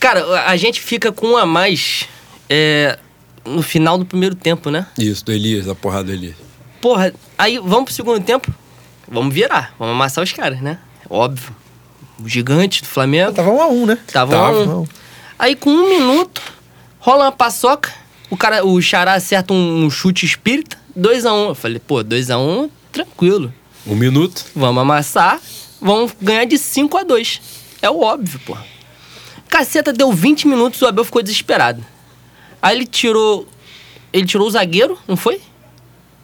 [0.00, 2.08] Cara, a- gente fica com um a mais
[2.48, 2.98] é,
[3.44, 4.86] no final do primeiro tempo, né?
[4.96, 6.36] Isso, do Elias, a porrada do Elias.
[6.80, 8.50] Porra, aí vamos pro segundo tempo.
[9.10, 10.78] Vamos virar, vamos amassar os caras, né?
[11.10, 11.54] Óbvio.
[12.22, 13.32] O gigante do Flamengo.
[13.32, 13.98] Tava um a um, né?
[14.12, 14.58] Tava Tava.
[14.58, 14.86] um a um.
[15.38, 16.42] Aí com um minuto,
[16.98, 17.92] rola uma paçoca.
[18.30, 20.76] O cara, o Xará acerta um, um chute espírita.
[20.94, 21.48] 2 a 1 um.
[21.48, 23.54] Eu falei, pô, 2 a 1 um, tranquilo.
[23.86, 24.44] Um minuto.
[24.54, 25.40] Vamos amassar,
[25.80, 27.40] vamos ganhar de 5 a 2
[27.80, 28.56] É o óbvio, pô.
[29.48, 31.82] Caceta, deu 20 minutos, o Abel ficou desesperado.
[32.60, 33.46] Aí ele tirou.
[34.12, 35.40] Ele tirou o zagueiro, não foi?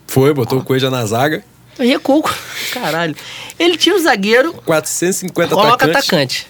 [0.07, 1.45] Foi, botou o Coelho na zaga.
[1.79, 2.22] Recuo.
[2.72, 3.16] Caralho.
[3.59, 6.09] Ele tira o zagueiro, 450 coloca atacantes.
[6.09, 6.47] atacante.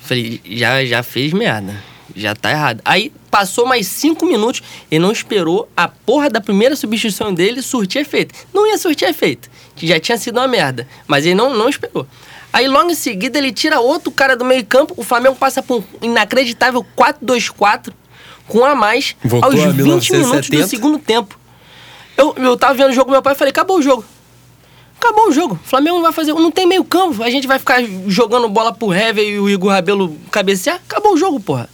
[0.00, 1.74] Falei, já, já fez merda.
[2.14, 2.82] Já tá errado.
[2.84, 8.02] Aí passou mais cinco minutos, ele não esperou a porra da primeira substituição dele surtir
[8.02, 8.34] efeito.
[8.52, 9.48] Não ia surtir efeito.
[9.74, 10.86] que Já tinha sido uma merda.
[11.06, 12.06] Mas ele não, não esperou.
[12.52, 14.92] Aí logo em seguida ele tira outro cara do meio campo.
[14.98, 17.92] O Flamengo passa por um inacreditável 4-2-4
[18.46, 20.62] com a mais Voltou aos a 20 minutos 1970.
[20.62, 21.38] do segundo tempo.
[22.16, 24.04] Eu, eu tava vendo o jogo com meu pai e falei, acabou o jogo.
[25.02, 25.58] Acabou o jogo.
[25.60, 26.32] O Flamengo não vai fazer.
[26.32, 27.24] Não tem meio campo.
[27.24, 30.76] A gente vai ficar jogando bola pro Hever e o Igor Rabelo cabecear.
[30.76, 31.68] Acabou o jogo, porra.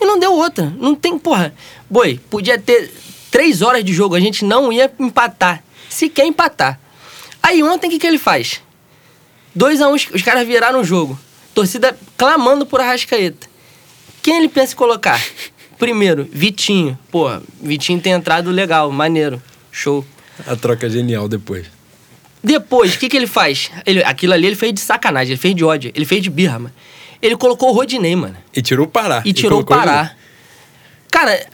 [0.00, 0.72] E não deu outra.
[0.78, 1.54] Não tem, porra.
[1.90, 2.90] Boi, podia ter
[3.30, 4.14] três horas de jogo.
[4.14, 5.62] A gente não ia empatar.
[5.90, 6.80] Se quer empatar.
[7.42, 8.62] Aí ontem o que, que ele faz?
[9.54, 11.20] 2 a 1 um, os, caras viraram o jogo.
[11.54, 13.48] Torcida clamando por Arrascaeta.
[14.22, 15.22] Quem ele pensa em colocar?
[15.78, 16.98] Primeiro, Vitinho.
[17.10, 19.42] Porra, Vitinho tem entrado legal, maneiro.
[19.70, 20.02] Show.
[20.46, 21.66] A troca genial depois.
[22.42, 23.70] Depois, o que, que ele faz?
[23.86, 26.58] Ele, aquilo ali ele fez de sacanagem, ele fez de ódio, ele fez de birra,
[26.58, 26.74] mano.
[27.20, 28.36] Ele colocou o Rodinei, mano.
[28.54, 29.22] E tirou o Pará.
[29.24, 30.12] E tirou o colocou ele- Pará.
[31.10, 31.46] Cara,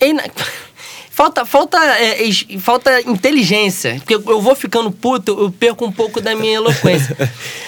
[0.00, 0.24] é ina-
[1.10, 2.18] falta, falta, é,
[2.58, 3.96] falta inteligência.
[3.96, 7.14] Porque eu vou ficando puto, eu perco um pouco da minha eloquência.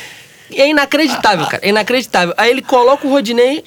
[0.50, 1.62] é inacreditável, cara.
[1.62, 2.32] É inacreditável.
[2.38, 3.64] Aí ele coloca o Rodinei.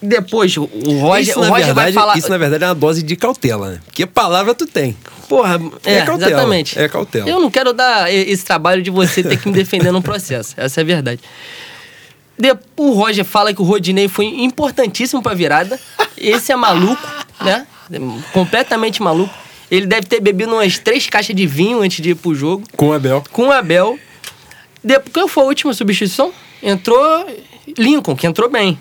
[0.00, 2.16] Depois, o o Roger, isso, o Roger verdade, vai falar.
[2.16, 3.80] isso, na verdade, é uma dose de cautela, né?
[3.84, 4.96] Porque palavra tu tem.
[5.28, 6.78] Porra, é, É cautela, exatamente.
[6.78, 7.28] é cautela.
[7.28, 10.54] Eu não quero dar esse trabalho de você ter que me defender num processo.
[10.58, 11.20] Essa é a verdade.
[12.38, 15.78] De- o Roger fala que o Rodinei foi importantíssimo pra virada.
[16.16, 17.06] Esse é maluco,
[17.42, 17.66] né?
[18.32, 19.32] Completamente maluco.
[19.70, 22.64] Ele deve ter bebido umas três caixas de vinho antes de ir pro jogo.
[22.76, 23.22] Com o Abel.
[23.32, 23.98] Com o Abel.
[24.82, 26.32] Depois, qual foi a última substituição?
[26.62, 27.26] Entrou
[27.76, 28.80] Lincoln, que entrou bem.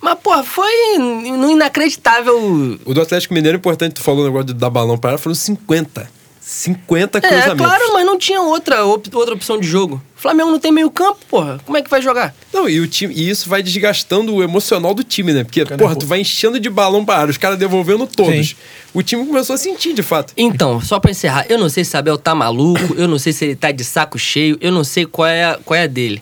[0.00, 4.54] Mas, porra, foi no inacreditável O do Atlético Mineiro, importante, tu falou o negócio de
[4.54, 6.08] dar balão para ela, foram 50.
[6.42, 7.64] 50 É, cruzamentos.
[7.66, 10.02] claro, mas não tinha outra, op- outra opção de jogo.
[10.16, 11.60] O Flamengo não tem meio campo, porra.
[11.64, 12.34] Como é que vai jogar?
[12.52, 15.44] Não, e, o time, e isso vai desgastando o emocional do time, né?
[15.44, 18.48] Porque, porra, tu vai enchendo de balão para área, os caras devolvendo todos.
[18.48, 18.54] Sim.
[18.92, 20.32] O time começou a sentir, de fato.
[20.36, 23.44] Então, só pra encerrar, eu não sei se Abel tá maluco, eu não sei se
[23.44, 26.20] ele tá de saco cheio, eu não sei qual é a, qual é a dele.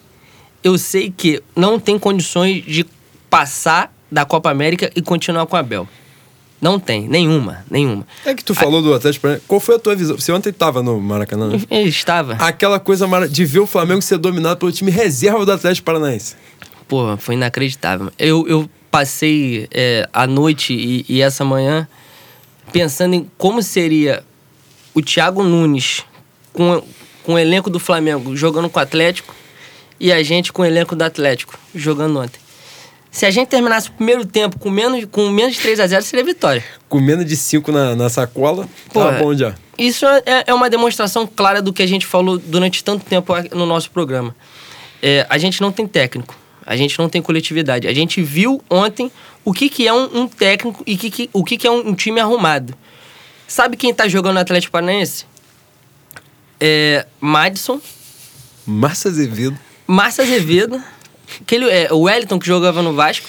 [0.62, 2.84] Eu sei que não tem condições de
[3.28, 5.88] passar da Copa América e continuar com o Abel.
[6.60, 8.04] Não tem, nenhuma, nenhuma.
[8.24, 9.46] É que tu falou do Atlético Paranaense.
[9.46, 10.18] Qual foi a tua visão?
[10.18, 11.58] Você ontem tava no Maracanã, né?
[11.82, 12.32] Estava.
[12.34, 16.34] Aquela coisa de ver o Flamengo ser dominado pelo time reserva do Atlético Paranaense.
[16.88, 18.10] Pô, foi inacreditável.
[18.18, 21.86] Eu, eu passei é, a noite e, e essa manhã
[22.72, 24.24] pensando em como seria
[24.92, 26.04] o Thiago Nunes
[26.52, 26.82] com,
[27.22, 29.34] com o elenco do Flamengo jogando com o Atlético
[30.00, 32.40] e a gente com o elenco do Atlético jogando ontem.
[33.10, 36.02] Se a gente terminasse o primeiro tempo com menos, com menos de 3 a 0
[36.04, 36.62] seria vitória.
[36.88, 39.12] Com menos de 5 na, na sacola, Porra.
[39.12, 39.54] tá bom já.
[39.78, 43.64] Isso é, é uma demonstração clara do que a gente falou durante tanto tempo no
[43.66, 44.34] nosso programa.
[45.02, 46.34] É, a gente não tem técnico,
[46.66, 47.86] a gente não tem coletividade.
[47.88, 49.10] A gente viu ontem
[49.44, 51.88] o que, que é um, um técnico e que, que- o que, que é um,
[51.90, 52.74] um time arrumado.
[53.46, 55.24] Sabe quem tá jogando no Atlético Paranaense?
[56.60, 57.80] É, Madison,
[58.66, 59.58] Márcio Azevedo.
[59.86, 60.82] Márcio Azevedo,
[61.40, 63.26] aquele, é, o Wellington que jogava no Vasco.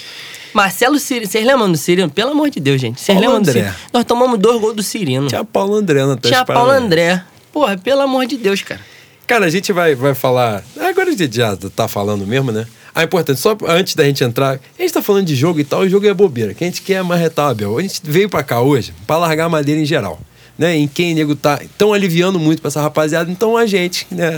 [0.54, 1.28] Marcelo Cirino.
[1.28, 2.10] Vocês lembram do Cirino?
[2.10, 3.00] Pelo amor de Deus, gente.
[3.00, 3.62] Vocês Paulo lembram do André.
[3.62, 3.80] Cirino?
[3.94, 5.28] Nós tomamos dois gols do Cirino.
[5.28, 7.24] Tinha Paulo André na Tinha Paulo André.
[7.52, 8.82] Porra, pelo amor de Deus, cara.
[9.28, 10.64] Cara, a gente vai, vai falar.
[10.80, 12.66] Agora a gente já tá falando mesmo, né?
[12.94, 15.86] Ah, importante, só antes da gente entrar, a gente tá falando de jogo e tal,
[15.86, 16.54] e jogo é bobeira.
[16.54, 17.78] Que a gente quer é marretar o Abel.
[17.78, 20.20] A gente veio pra cá hoje pra largar a madeira em geral.
[20.58, 24.30] Né, em quem nego tá tão aliviando muito pra essa rapaziada, então a gente, né,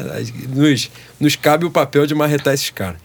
[0.49, 2.97] nos, nos cabe o papel de marretar esses caras.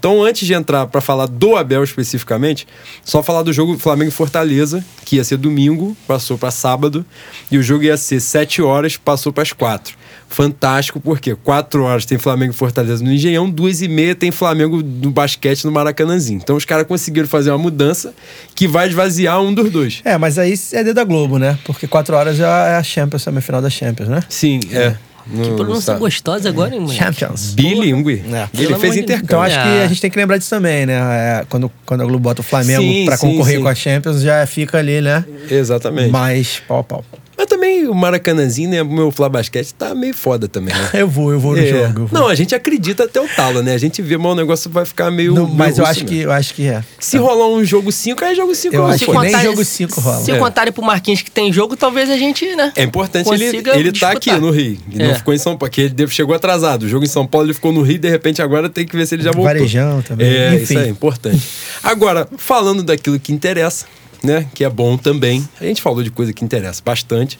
[0.00, 2.66] Então, antes de entrar pra falar do Abel especificamente,
[3.04, 7.04] só falar do jogo Flamengo Fortaleza, que ia ser domingo, passou pra sábado,
[7.52, 12.16] e o jogo ia ser 7 horas, passou pras 4 fantástico, porque quatro horas tem
[12.16, 16.40] Flamengo Fortaleza no Engenhão, duas e meia tem Flamengo no basquete no Maracanãzinho.
[16.42, 18.14] Então os caras conseguiram fazer uma mudança
[18.54, 20.00] que vai esvaziar um dos dois.
[20.04, 21.58] É, mas aí é dedo da Globo, né?
[21.64, 24.22] Porque quatro horas já é a Champions, a final da Champions, né?
[24.28, 24.94] Sim, é.
[25.26, 26.98] No- Que pronúncia sa- gostosa agora, hein, moleque?
[27.02, 27.54] Champions.
[27.54, 28.22] Bilingue.
[28.32, 28.48] É.
[28.54, 29.24] Ele fez intercâmbio.
[29.24, 29.82] Então acho que Ah.
[29.84, 30.94] a gente tem que lembrar disso também, né?
[31.40, 33.62] É, quando, quando a Globo bota o Flamengo Sim, pra sim, concorrer sim.
[33.62, 35.24] com a Champions, já fica ali, né?
[35.50, 36.10] Exatamente.
[36.10, 36.20] Mas...
[36.30, 37.04] Mais pau a pau.
[37.46, 38.82] Também o Maracanãzinho, né?
[38.82, 40.90] O meu Flá Basquete tá meio foda também, né?
[41.00, 41.66] Eu vou, eu vou no É.
[41.66, 42.06] jogo.
[42.06, 42.20] vou.
[42.20, 43.74] Não, a gente acredita até o talo, né?
[43.74, 45.34] A gente vê, mas o negócio vai ficar meio.
[45.34, 46.82] Não, meio mas eu acho, que, eu acho que é.
[46.98, 50.20] Se rolar um jogo 5, aí jogo 5 Eu acho que nem jogo cinco rola.
[50.24, 50.38] Se É.
[50.38, 52.72] contarem pro Marquinhos que tem jogo, talvez a gente, né?
[52.76, 54.78] É importante ele, ele tá aqui no Rio.
[54.92, 55.14] Ele não É.
[55.14, 56.82] ficou em São Paulo, porque ele chegou atrasado.
[56.84, 59.06] O jogo em São Paulo ele ficou no Rio, de repente agora tem que ver
[59.06, 59.44] se ele já voltou.
[59.52, 60.26] Varejão também.
[60.26, 60.62] É, Enfim.
[60.64, 61.42] isso aí, importante.
[61.82, 63.86] Agora, falando daquilo que interessa,
[64.22, 64.46] né?
[64.54, 65.46] Que é bom também.
[65.60, 67.38] A gente falou de coisa que interessa bastante.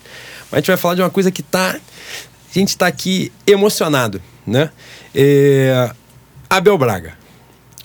[0.51, 1.77] Mas a gente vai falar de uma coisa que tá.
[1.77, 4.71] A gente tá aqui emocionado, né?
[5.15, 5.91] É,
[6.49, 7.15] Abel Braga.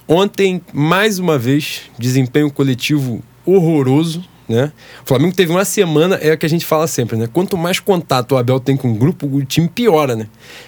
[0.07, 4.71] Ontem, mais uma vez, desempenho coletivo horroroso, né?
[5.03, 7.27] O Flamengo teve uma semana, é o que a gente fala sempre, né?
[7.31, 10.27] Quanto mais contato o Abel tem com o grupo, o time piora, né?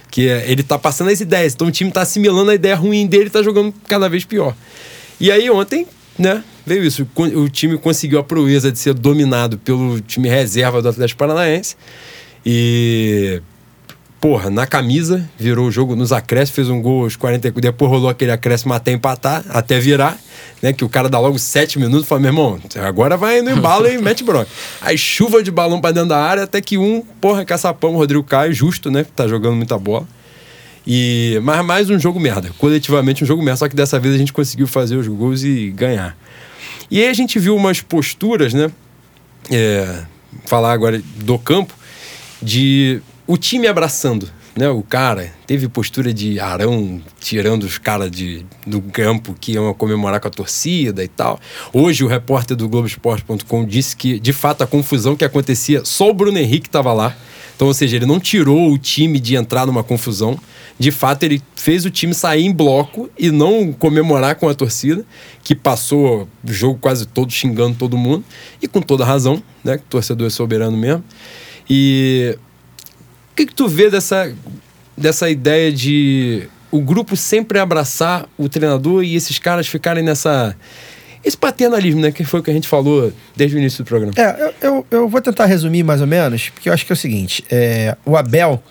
[0.09, 3.05] Que é, ele tá passando as ideias, então o time tá assimilando a ideia ruim
[3.05, 4.55] dele e tá jogando cada vez pior.
[5.19, 5.87] E aí ontem,
[6.17, 7.07] né, veio isso.
[7.15, 11.75] O time conseguiu a proeza de ser dominado pelo time reserva do Atlético Paranaense.
[12.45, 13.41] E
[14.19, 18.09] porra, na camisa, virou o jogo nos acréscimos, fez um gol aos 40, depois rolou
[18.09, 20.17] aquele acréscimo até empatar, até virar,
[20.61, 20.73] né?
[20.73, 23.87] Que o cara dá logo 7 minutos e fala, meu irmão, agora vai no embalo
[23.87, 24.47] e mete bronca.
[24.81, 28.53] Aí chuva de balão pra dentro da área, até que um, porra, caçapão, Rodrigo Caio,
[28.53, 29.05] justo, né?
[29.15, 30.07] Tá jogando muita bola.
[30.89, 34.17] E, mas mais um jogo merda, coletivamente um jogo merda, só que dessa vez a
[34.17, 36.17] gente conseguiu fazer os gols e ganhar.
[36.89, 38.71] E aí a gente viu umas posturas, né?
[39.51, 40.03] É,
[40.45, 41.73] falar agora do campo,
[42.41, 44.69] de o time abraçando, né?
[44.69, 48.09] O cara teve postura de Arão tirando os caras
[48.65, 51.37] do campo que iam comemorar com a torcida e tal.
[51.73, 56.13] Hoje o repórter do Globoesporte.com disse que, de fato, a confusão que acontecia, só o
[56.13, 57.13] Bruno Henrique estava lá.
[57.57, 60.39] Então, ou seja, ele não tirou o time de entrar numa confusão.
[60.79, 65.03] De fato, ele fez o time sair em bloco e não comemorar com a torcida,
[65.43, 68.23] que passou o jogo quase todo xingando todo mundo,
[68.61, 69.77] e com toda razão, né?
[69.77, 71.03] Que o torcedor é soberano mesmo.
[71.69, 72.37] E
[73.31, 74.33] o que, que tu vê dessa,
[74.95, 80.55] dessa ideia de o grupo sempre abraçar o treinador e esses caras ficarem nessa.
[81.27, 82.09] Esse paternalismo, né?
[82.09, 84.13] Que foi o que a gente falou desde o início do programa.
[84.15, 86.95] É, eu, eu, eu vou tentar resumir mais ou menos, porque eu acho que é
[86.95, 88.63] o seguinte: é, o Abel,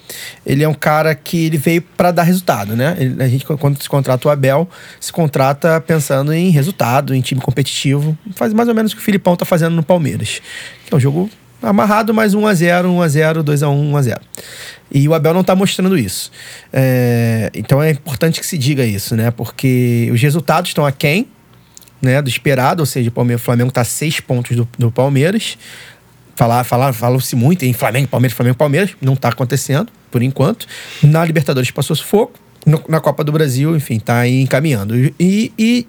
[0.47, 2.97] ele é um cara que ele veio para dar resultado, né?
[2.99, 4.67] Ele- a gente, quando se contrata o Abel,
[4.99, 8.17] se contrata pensando em resultado, em time competitivo.
[8.35, 10.41] Faz mais ou menos o que o Filipão tá fazendo no Palmeiras,
[10.87, 11.29] que é um jogo
[11.63, 14.19] amarrado, mais 1x0, 1x0, 2x1, 1x0.
[14.91, 16.31] E o Abel não tá mostrando isso.
[16.73, 19.31] É, então é importante que se diga isso, né?
[19.31, 21.27] Porque os resultados estão aquém
[22.03, 25.57] né, do esperado, ou seja, o Flamengo está seis pontos do, do Palmeiras.
[26.35, 28.91] Falar, falar, falou-se muito em Flamengo, Palmeiras, Flamengo, Palmeiras.
[29.01, 30.67] Não está acontecendo, por enquanto.
[31.03, 32.39] Na Libertadores passou sufoco.
[32.67, 34.95] No- na Copa do Brasil, enfim, está encaminhando.
[35.19, 35.87] E, e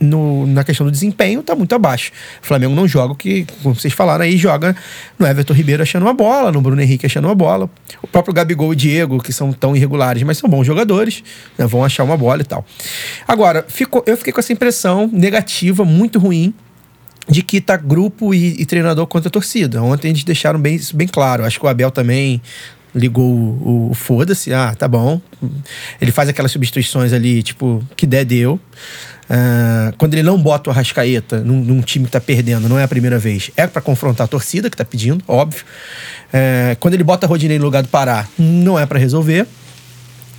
[0.00, 2.12] no- na questão do desempenho, está muito abaixo.
[2.42, 4.76] O Flamengo não joga o que, como vocês falaram aí, joga
[5.18, 7.68] no Everton Ribeiro achando uma bola, no Bruno Henrique achando uma bola.
[8.02, 11.22] O próprio Gabigol e Diego, que são tão irregulares, mas são bons jogadores,
[11.58, 12.64] né, vão achar uma bola e tal.
[13.26, 16.54] Agora, ficou, eu fiquei com essa impressão negativa, muito ruim,
[17.28, 19.82] de que tá grupo e, e treinador contra a torcida.
[19.82, 21.44] Ontem eles deixaram bem, isso bem claro.
[21.44, 22.40] Acho que o Abel também
[22.94, 25.20] ligou o, o foda-se, ah, tá bom.
[26.00, 28.58] Ele faz aquelas substituições ali, tipo, que der, deu.
[29.30, 32.84] Ah, quando ele não bota o Arrascaeta num, num time que tá perdendo, não é
[32.84, 35.64] a primeira vez, é para confrontar a torcida que tá pedindo, óbvio.
[36.32, 39.46] Eh, quando ele bota a Rodinei no lugar do Pará, não é para resolver.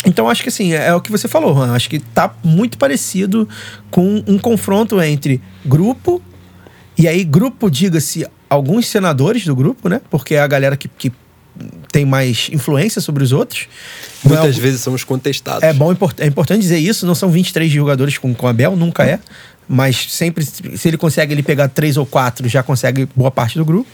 [0.05, 1.73] Então acho que assim, é, é o que você falou, Juan.
[1.73, 3.47] Acho que tá muito parecido
[3.91, 6.21] com um confronto entre grupo,
[6.97, 10.01] e aí grupo, diga-se, alguns senadores do grupo, né?
[10.09, 11.11] Porque é a galera que, que
[11.91, 13.67] tem mais influência sobre os outros.
[14.25, 15.63] É Muitas vezes somos contestados.
[15.63, 17.05] É bom, é importante dizer isso.
[17.05, 19.19] Não são 23 jogadores com, com Abel, nunca é.
[19.67, 23.63] Mas sempre, se ele consegue ele pegar três ou quatro, já consegue boa parte do
[23.63, 23.89] grupo.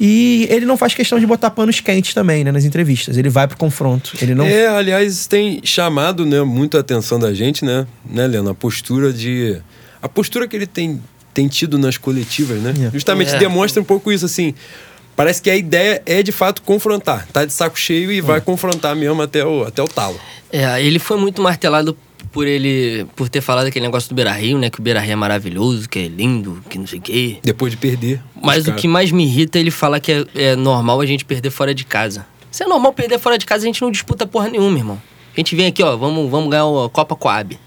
[0.00, 3.16] E ele não faz questão de botar panos quentes também, né, nas entrevistas.
[3.16, 4.12] Ele vai pro confronto.
[4.20, 4.44] Ele não.
[4.44, 8.52] É, aliás, tem chamado né, muito a atenção da gente, né, né, Leandro?
[8.52, 9.60] A postura de.
[10.00, 11.00] A postura que ele tem,
[11.34, 12.72] tem tido nas coletivas, né?
[12.86, 12.90] É.
[12.92, 13.38] Justamente É.
[13.38, 14.54] demonstra um pouco isso, assim.
[15.18, 17.26] Parece que a ideia é de fato confrontar.
[17.32, 20.16] Tá de saco cheio e vai confrontar mesmo até o, até o talo.
[20.52, 21.98] É, ele foi muito martelado
[22.30, 24.70] por ele por ter falado aquele negócio do Beira Rio, né?
[24.70, 27.38] Que o Beira Rio é maravilhoso, que é lindo, que não sei o quê.
[27.42, 28.22] Depois de perder.
[28.40, 31.24] Mas o que mais me irrita é ele falar que é, é normal a gente
[31.24, 32.24] perder fora de casa.
[32.48, 35.02] Se é normal perder fora de casa, a gente não disputa porra nenhuma, irmão.
[35.36, 37.58] A gente vem aqui, ó, vamos, vamos ganhar a Copa Coab.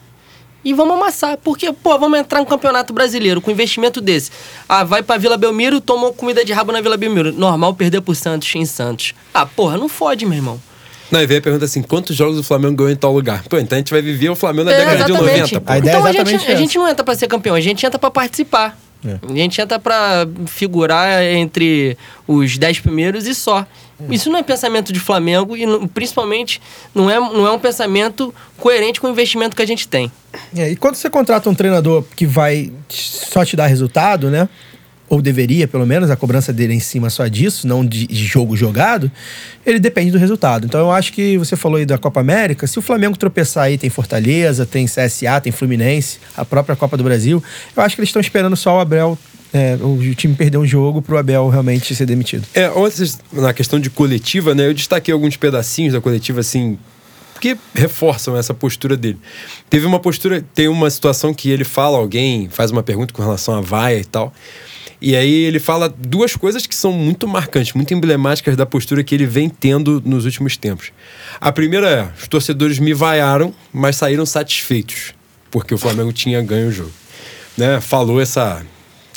[0.64, 1.38] E vamos amassar.
[1.38, 4.32] Porque, pô, vamos entrar no Campeonato Brasileiro com investimento desse.
[4.70, 7.32] Ah, vai pra Vila Belmiro, tomou comida de rabo na Vila Belmiro.
[7.34, 9.14] Normal perder pro Santos em Santos.
[9.34, 10.62] Ah, porra, não fode, meu irmão.
[11.09, 13.43] Não, e vem a pergunta assim: quantos jogos o Flamengo ganhou em tal lugar?
[13.49, 15.39] Pô, então a gente vai viver o Flamengo na É, década de exatamente.
[15.55, 15.62] 90.
[15.62, 15.72] Pô.
[15.72, 17.59] A ideia é então a exatamente gente, a gente não entra pra ser campeão, a
[17.62, 18.78] gente entra pra participar.
[19.05, 19.18] É.
[19.30, 21.97] A gente entra pra figurar entre
[22.28, 23.66] os dez primeiros e só.
[24.10, 26.62] Isso não é pensamento de Flamengo e não- principalmente
[26.93, 30.12] não é, não é um pensamento coerente com o investimento que a gente tem.
[30.56, 34.47] É, e quando você contrata um treinador que vai só te dar resultado, né?
[35.10, 38.56] Ou deveria, pelo menos, a cobrança dele é em cima só disso, não de, jogo
[38.56, 39.12] jogado,
[39.66, 40.66] ele depende do resultado.
[40.66, 43.78] Então eu acho que você falou aí da Copa América, se o Flamengo tropeçar aí,
[43.78, 47.43] tem Fortaleza, tem CSA, tem Fluminense, a própria Copa do Brasil,
[47.76, 49.18] eu acho que eles estão esperando só o Abel,
[49.54, 52.45] é, o time perder um jogo pro Abel realmente ser demitido.
[52.54, 54.68] É, antes, na questão de coletiva, né?
[54.68, 56.78] Eu destaquei alguns pedacinhos da coletiva, assim,
[57.39, 59.18] que reforçam essa postura dele.
[59.70, 63.56] Teve uma postura, tem uma situação que ele fala, alguém faz uma pergunta com relação
[63.56, 64.34] à vaia e tal.
[65.02, 69.16] E aí ele fala duas coisas que são muito marcantes, muito emblemáticas da postura que
[69.16, 70.91] ele vem tendo nos últimos tempos.
[71.41, 75.16] A primeira é: os torcedores me vaiaram, mas saíram satisfeitos,
[75.49, 76.91] porque o Flamengo tinha ganho o jogo.
[77.58, 77.82] Né?
[77.82, 78.64] Falou essa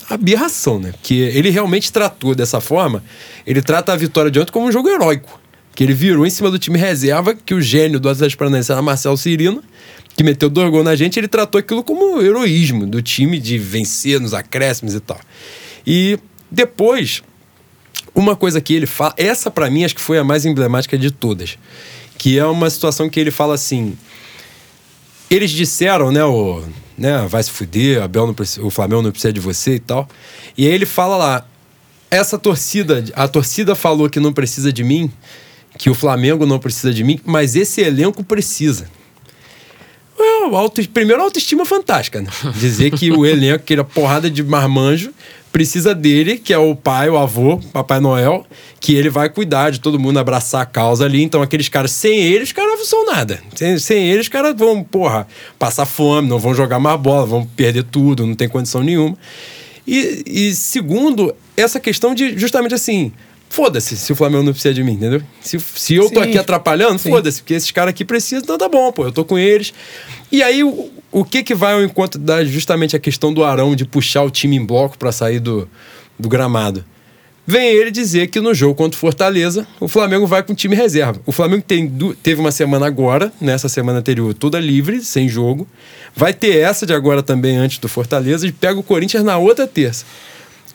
[0.09, 0.93] aberração, né?
[1.03, 3.03] Que ele realmente tratou dessa forma,
[3.47, 5.41] ele trata a vitória de ontem como um jogo heróico.
[5.75, 8.81] Que ele virou em cima do time reserva, que o gênio do Atlético Paranaense era
[8.81, 9.63] Marcelo Cirino,
[10.17, 14.21] que meteu dois gols na gente, ele tratou aquilo como heroísmo do time de vencer
[14.21, 15.21] nos acréscimos e tal.
[15.87, 16.19] E
[16.51, 17.23] depois,
[18.15, 21.11] uma coisa que ele fala, essa pra mim acho que foi a mais emblemática de
[21.11, 21.59] todas,
[22.17, 23.99] que é uma situação que ele fala assim:
[25.29, 26.63] eles disseram, né, o,
[26.97, 30.09] né, vai se fuder, Abel não precisa, o Flamengo não precisa de você e tal.
[30.57, 31.47] E aí ele fala lá,
[32.11, 35.11] essa torcida, a torcida falou que não precisa de mim,
[35.77, 38.89] que o Flamengo não precisa de mim, mas esse elenco precisa.
[40.53, 42.29] É, auto, primeiro, autoestima fantástica, né?
[42.59, 45.13] Dizer que o elenco, que era porrada de marmanjo,
[45.53, 48.45] precisa dele, que é o pai, o avô, Papai Noel,
[48.81, 51.23] que ele vai cuidar de todo mundo, abraçar a causa ali.
[51.23, 53.41] Então, aqueles caras, sem eles, os caras não são nada.
[53.55, 55.29] Sem, sem eles, os caras vão, porra,
[55.59, 59.17] passar fome, não vão jogar mais bola, vão perder tudo, não tem condição nenhuma.
[59.87, 63.13] E, e segundo, essa questão de justamente assim.
[63.55, 65.23] Foda-se se o Flamengo não precisa de mim, entendeu?
[65.41, 66.29] Se, se eu tô Sim.
[66.29, 69.39] aqui atrapalhando, foda-se, porque esses caras aqui precisam, então tá bom, pô, eu tô com
[69.39, 69.73] eles.
[70.33, 73.77] E aí, o, o que que vai ao encontro da justamente a questão do Arão
[73.77, 75.69] de puxar o time em bloco pra sair do,
[76.19, 76.85] do gramado?
[77.47, 80.75] Vem ele dizer que no jogo contra o Fortaleza, o Flamengo vai com o time
[80.75, 81.21] reserva.
[81.25, 81.89] O Flamengo tem,
[82.25, 85.65] teve uma semana agora, nessa semana anterior, toda livre, sem jogo.
[86.17, 89.65] Vai ter essa de agora também, antes do Fortaleza, e pega o Corinthians na outra
[89.65, 90.05] terça.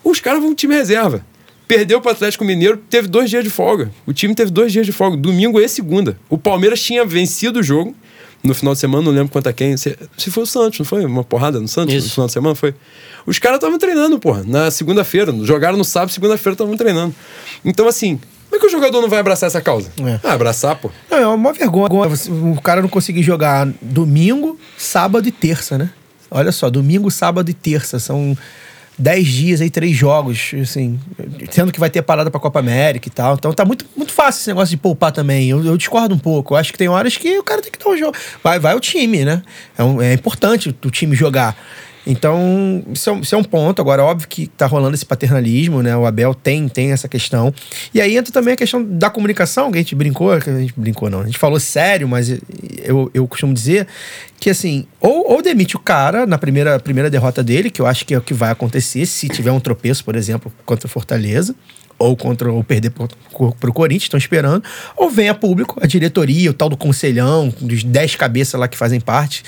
[0.01, 1.25] Os caras vão com o time reserva.
[1.70, 3.91] Perdeu para o Atlético Mineiro, teve dois dias de folga.
[4.03, 6.17] O time teve dois dias de folga, domingo e segunda.
[6.28, 7.95] O Palmeiras tinha vencido o jogo
[8.43, 9.78] no final de semana, não lembro quanto a quem.
[9.78, 11.05] Se, se foi o Santos, não foi?
[11.05, 12.07] Uma porrada no Santos Isso.
[12.07, 12.55] no final de semana?
[12.55, 12.74] Foi.
[13.24, 15.32] Os caras estavam treinando, porra, na segunda-feira.
[15.43, 17.13] Jogaram no sábado, segunda-feira estavam treinando.
[17.63, 19.91] Então, assim, como é que o jogador não vai abraçar essa causa?
[19.99, 20.20] É.
[20.24, 20.89] Ah, abraçar, pô.
[21.07, 22.09] Não, é uma vergonha
[22.57, 25.91] o cara não conseguir jogar domingo, sábado e terça, né?
[26.32, 27.99] Olha só, domingo, sábado e terça.
[27.99, 28.36] São
[28.99, 30.99] dez dias aí, três jogos, assim.
[31.49, 33.35] Sendo que vai ter parada pra Copa América e tal.
[33.35, 35.49] Então tá muito, muito fácil esse negócio de poupar também.
[35.49, 36.53] Eu, eu discordo um pouco.
[36.53, 38.15] Eu acho que tem horas que o cara tem que dar um jogo.
[38.43, 39.41] Vai, vai o time, né?
[39.77, 41.55] É, um- é importante o time jogar.
[42.12, 43.80] Então, isso é, um, isso é um ponto.
[43.80, 45.95] Agora, óbvio que tá rolando esse paternalismo, né?
[45.95, 47.53] O Abel tem, tem essa questão.
[47.93, 50.74] E aí entra também a questão da comunicação, que a gente brincou, que a gente
[50.76, 52.36] brincou não, a gente falou sério, mas
[52.82, 53.86] eu, eu costumo dizer
[54.39, 58.03] que assim, ou, ou demite o cara na primeira, primeira derrota dele, que eu acho
[58.03, 61.53] que é o que vai acontecer se tiver um tropeço, por exemplo, contra o Fortaleza,
[61.99, 63.07] ou contra ou perder pro,
[63.60, 64.64] pro Corinthians, estão esperando,
[64.97, 68.78] ou vem a público, a diretoria, o tal do conselhão, dos 10 cabeças lá que
[68.78, 69.43] fazem parte,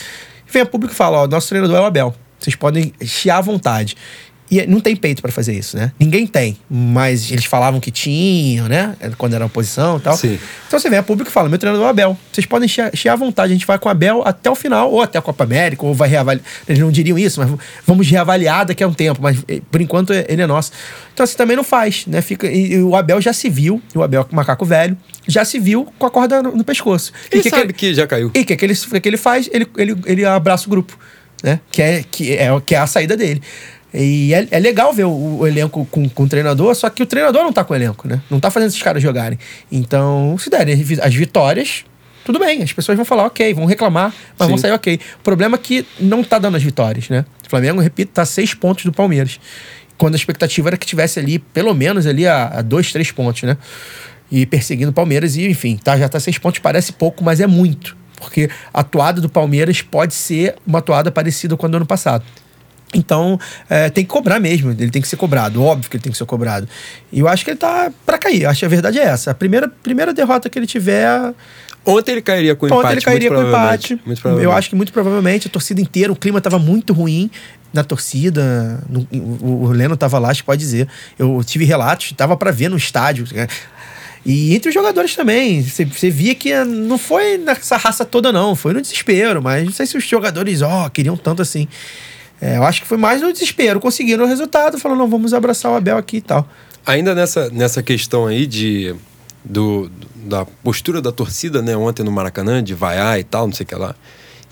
[0.47, 2.15] vem a público e fala, ó, nosso treinador é o Abel.
[2.41, 3.95] Vocês podem chiar à vontade.
[4.51, 5.93] E não tem peito para fazer isso, né?
[5.97, 6.57] Ninguém tem.
[6.69, 8.97] Mas eles falavam que tinham, né?
[9.17, 10.17] Quando era oposição e tal.
[10.17, 10.37] Sim.
[10.67, 12.17] Então você vem a público e fala: meu treinador é o Abel.
[12.33, 13.53] Vocês podem chiar à vontade.
[13.53, 15.93] A gente vai com o Abel até o final, ou até a Copa América, ou
[15.93, 16.45] vai reavaliar.
[16.67, 17.49] Eles não diriam isso, mas
[17.87, 19.21] vamos reavaliar daqui a um tempo.
[19.21, 20.73] Mas eh, por enquanto ele é nosso.
[21.13, 22.21] Então assim também não faz, né?
[22.21, 26.05] Fica, e, o Abel já se viu, o Abel macaco velho, já se viu com
[26.05, 27.13] a corda no, pescoço.
[27.31, 28.31] Ele e que sabe que, que já caiu.
[28.33, 29.49] E o que, que, ele, que ele faz?
[29.53, 30.97] Ele, ele, ele abraça o grupo,
[31.43, 31.59] né?
[31.71, 33.41] Que é, que é, que é a saída dele.
[33.93, 37.05] E é, é legal ver o, o elenco com, com o treinador, só que o
[37.05, 38.21] treinador não tá com o elenco, né?
[38.29, 39.37] Não tá fazendo esses caras jogarem.
[39.71, 41.83] Então, se derem as vitórias,
[42.23, 44.51] tudo bem, as pessoas vão falar ok, vão reclamar, mas Sim.
[44.53, 44.99] vão sair ok.
[45.19, 47.25] O problema é que não tá dando as vitórias, né?
[47.45, 49.39] O Flamengo, repito, tá a seis pontos do Palmeiras.
[49.97, 53.43] Quando a expectativa era que tivesse ali, pelo menos ali, a, a dois, três pontos,
[53.43, 53.57] né?
[54.31, 57.47] E perseguindo o Palmeiras, e enfim, tá, já tá seis pontos, parece pouco, mas é
[57.47, 57.97] muito.
[58.21, 62.23] Porque a atuada do Palmeiras pode ser uma atuada parecida com a do ano passado.
[62.93, 66.11] Então, é, tem que cobrar mesmo, ele tem que ser cobrado, óbvio que ele tem
[66.11, 66.67] que ser cobrado.
[67.11, 69.31] E eu acho que ele tá pra cair, acho que a verdade é essa.
[69.31, 71.33] A primeira, primeira derrota que ele tiver,
[71.85, 72.93] Ontem ele cairia com Ontem empate.
[72.93, 74.01] ele cairia com empate.
[74.43, 77.31] Eu acho que muito provavelmente a torcida inteira, o clima estava muito ruim
[77.73, 78.83] na torcida.
[78.89, 80.87] no- o, o Leno estava lá, acho que pode dizer.
[81.17, 83.25] Eu tive relatos, estava para ver no estádio.
[84.25, 85.61] E entre os jogadores também.
[85.63, 88.55] Você, via que não foi nessa raça toda, não.
[88.55, 89.41] Foi no desespero.
[89.41, 91.67] Mas não sei se os jogadores, ó, queriam tanto assim.
[92.39, 93.79] É, eu acho que foi mais no desespero.
[93.79, 96.47] Conseguiram o resultado, falaram, não, vamos abraçar o Abel aqui e tal.
[96.85, 98.95] Ainda nessa, nessa questão aí de,
[99.43, 101.75] do, da postura da torcida, né?
[101.75, 103.95] Ontem no Maracanã, de vaiar e tal, não sei o que lá.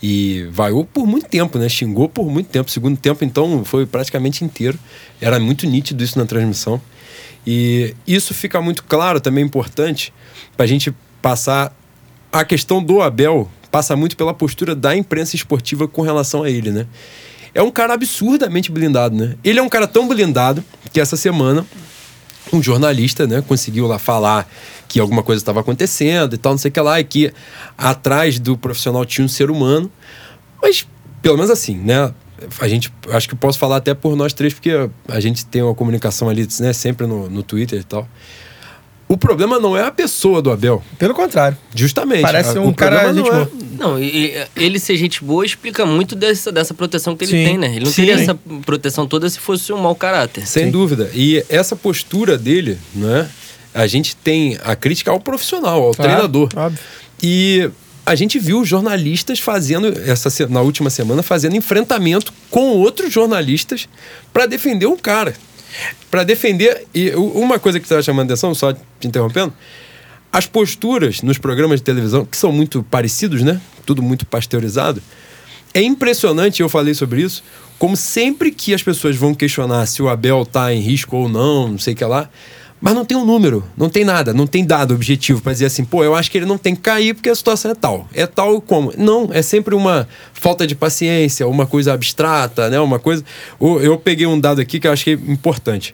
[0.02, 1.68] E vaiou por muito tempo, né?
[1.68, 2.72] Xingou por muito tempo.
[2.72, 4.80] Segundo tempo, então, foi praticamente inteiro.
[5.20, 6.82] Era muito nítido isso na transmissão.
[7.46, 10.14] E isso fica muito claro, também importante,
[10.56, 11.76] para a gente passar.
[12.32, 16.72] A questão do Abel passa muito pela postura da imprensa esportiva com relação a ele,
[16.72, 16.88] né?
[17.54, 19.36] É um cara absurdamente blindado, né?
[19.44, 20.64] Ele é um cara tão blindado
[20.94, 21.66] que essa semana
[22.52, 24.50] um jornalista, né, conseguiu lá falar
[24.88, 27.32] que alguma coisa estava acontecendo e tal, não sei o que lá, e que
[27.78, 29.92] atrás do profissional tinha um ser humano.
[30.62, 30.88] Mas,
[31.22, 32.12] pelo menos assim, né?
[32.60, 34.72] A gente, acho que posso falar até por nós três, porque
[35.08, 38.08] a gente tem uma comunicação ali, né, sempre no, no Twitter e tal.
[39.08, 41.58] O problema não é a pessoa do Abel, Pelo contrário.
[41.74, 42.22] justamente.
[42.22, 43.52] Parece A- um o cara gente não é- boa.
[43.80, 47.44] Não, e, ele ser gente boa explica muito dessa, dessa proteção que ele Sim.
[47.46, 47.68] tem, né?
[47.76, 48.06] Ele não Sim.
[48.06, 48.36] teria essa
[48.66, 50.46] proteção toda se fosse um mau caráter.
[50.46, 50.72] Sem Sim.
[50.72, 51.10] dúvida.
[51.16, 53.28] E essa postura dele, né?
[53.74, 56.50] A gente tem a crítica ao profissional, ao Claro, treinador.
[56.56, 56.80] óbvio.
[57.24, 57.70] E
[58.10, 63.88] a gente viu jornalistas fazendo, essa, na última semana, fazendo enfrentamento com outros jornalistas
[64.34, 65.36] para defender um cara.
[66.10, 66.88] Para defender.
[66.92, 69.54] E uma coisa que estava chamando atenção, só te interrompendo,
[70.32, 73.62] as posturas nos programas de televisão, que são muito parecidos, né?
[73.86, 75.04] Tudo muito pasteurizado.
[75.72, 77.44] É impressionante, eu falei sobre isso,
[77.78, 81.68] como sempre que as pessoas vão questionar se o Abel tá em risco ou não,
[81.68, 82.28] não sei o que lá,
[82.82, 85.84] mas não tem um número, não tem nada, não tem dado objetivo para dizer assim,
[85.84, 88.08] pô, eu acho que ele não tem que cair porque a situação é tal.
[88.14, 88.94] É tal como?
[88.98, 92.80] Não, é sempre uma falta de paciência, uma coisa abstrata, né?
[92.80, 93.24] Uma coisa.
[93.60, 95.94] Eu peguei um dado aqui que eu achei importante.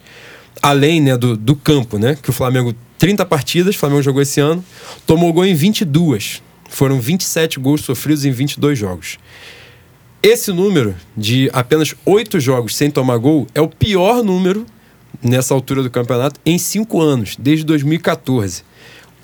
[0.61, 2.17] Além né, do, do campo, né?
[2.21, 4.63] Que o Flamengo, 30 partidas, o Flamengo jogou esse ano,
[5.07, 6.43] tomou gol em 22.
[6.69, 9.17] Foram 27 gols sofridos em 22 jogos.
[10.21, 14.65] Esse número de apenas oito jogos sem tomar gol é o pior número
[15.23, 18.63] nessa altura do campeonato em cinco anos, desde 2014.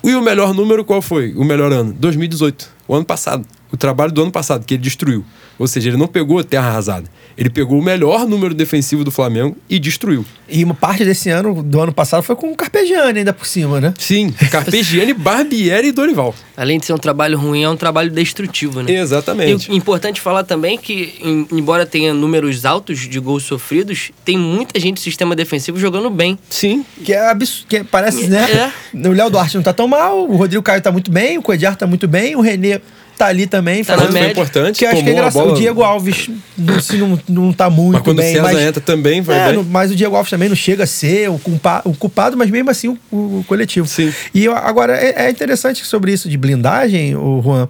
[0.04, 1.32] E o melhor número qual foi?
[1.34, 1.92] O melhor ano?
[1.92, 3.46] 2018, o ano passado.
[3.70, 5.24] O trabalho do ano passado, que ele destruiu.
[5.58, 7.06] Ou seja, ele não pegou terra arrasada.
[7.36, 10.24] Ele pegou o melhor número defensivo do Flamengo e destruiu.
[10.48, 13.80] E uma parte desse ano, do ano passado, foi com o Carpegiani ainda por cima,
[13.80, 13.94] né?
[13.98, 16.34] Sim, Carpegiani, Barbieri e Dorival.
[16.56, 18.92] Além de ser um trabalho ruim, é um trabalho destrutivo, né?
[18.92, 19.70] Exatamente.
[19.72, 24.78] E importante falar também que, em- embora tenha números altos de gols sofridos, tem muita
[24.78, 26.38] gente do sistema defensivo jogando bem.
[26.50, 27.66] Sim, Que é absurdo.
[27.68, 28.72] Que parece, né?
[28.94, 31.76] O Léo Duarte não tá tão mal, o Rodrigo Caio tá muito bem, o Coediar
[31.76, 32.80] tá muito bem, o Renê
[33.22, 33.84] tá ali também.
[33.84, 34.78] Tá fazendo- importante.
[34.78, 35.42] Que acho que é engraçado.
[35.42, 38.32] bola- O Diego Alves, não, se não, não tá muito Mas quando bem.
[38.32, 39.54] o César mas, entra também, vai é, bem.
[39.56, 42.50] no- mas o Diego Alves também não chega a ser o, culpa, o culpado, mas
[42.50, 43.86] mesmo assim o, o coletivo.
[43.86, 44.12] Sim.
[44.34, 47.68] E eu- agora, é, é interessante sobre isso de blindagem, o Juan.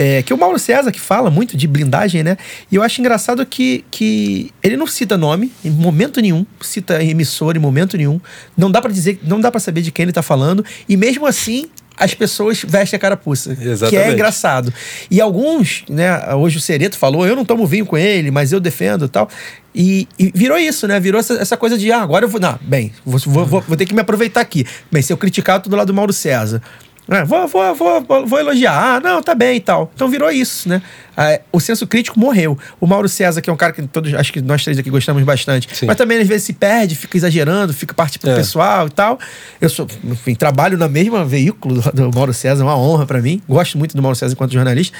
[0.00, 2.36] É, que o Mauro César que fala muito de blindagem, né?
[2.70, 7.58] E eu acho engraçado que, que ele não cita nome em momento nenhum, cita emissora
[7.58, 8.20] em momento nenhum.
[8.56, 10.64] Não dá pra dizer, não dá para saber de quem ele tá falando.
[10.88, 11.66] E mesmo assim,
[11.98, 13.54] as pessoas vestem a carapuça.
[13.56, 14.12] Que é Exatamente.
[14.12, 14.72] engraçado.
[15.10, 16.34] E alguns, né?
[16.34, 19.28] Hoje o Sereto falou, eu não tomo vinho com ele, mas eu defendo e tal.
[19.74, 20.98] E, e virou isso, né?
[20.98, 22.40] Virou essa, essa coisa de, ah, agora eu vou.
[22.40, 24.66] Não, bem, vou, vou, vou- vou ter que me aproveitar aqui.
[24.90, 26.62] Bem, se eu criticar, eu tô do lado do Mauro César.
[27.10, 28.96] É, vou, vou, vou, vou elogiar.
[28.96, 29.90] Ah, não, tá bem e tal.
[29.94, 30.82] Então virou isso, né?
[31.16, 32.58] Ah, o senso crítico morreu.
[32.78, 35.22] O Mauro César, que é um cara que todos, acho que nós três aqui gostamos
[35.22, 35.86] bastante, Sim.
[35.86, 38.36] mas também às vezes se perde, fica exagerando, fica parte pro É.
[38.36, 39.18] pessoal e tal.
[39.60, 43.22] Eu sou, enfim, trabalho na mesma veículo do, do Mauro César, é uma honra pra
[43.22, 43.40] mim.
[43.48, 44.96] Gosto muito do Mauro César enquanto jornalista,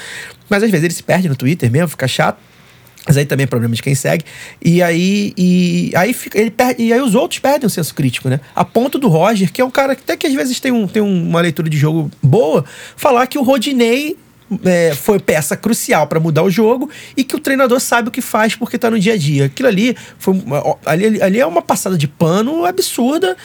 [0.48, 2.38] mas às vezes ele se perde no Twitter mesmo, fica chato.
[3.08, 4.22] Mas aí também é problema de quem segue.
[4.62, 8.28] E aí, e aí fica, ele perde, e aí os outros perdem o senso crítico,
[8.28, 8.38] né?
[8.54, 10.86] A ponto do Roger, que é um cara que até que às vezes tem, um,
[10.86, 14.14] tem uma leitura de jogo boa, falar que o Rodinei
[14.62, 18.20] é, foi peça crucial para mudar o jogo e que o treinador sabe o que
[18.20, 19.46] faz porque tá no dia a dia.
[19.46, 20.34] Aquilo ali, foi,
[20.84, 23.38] ali, ali é uma passada de pano absurda,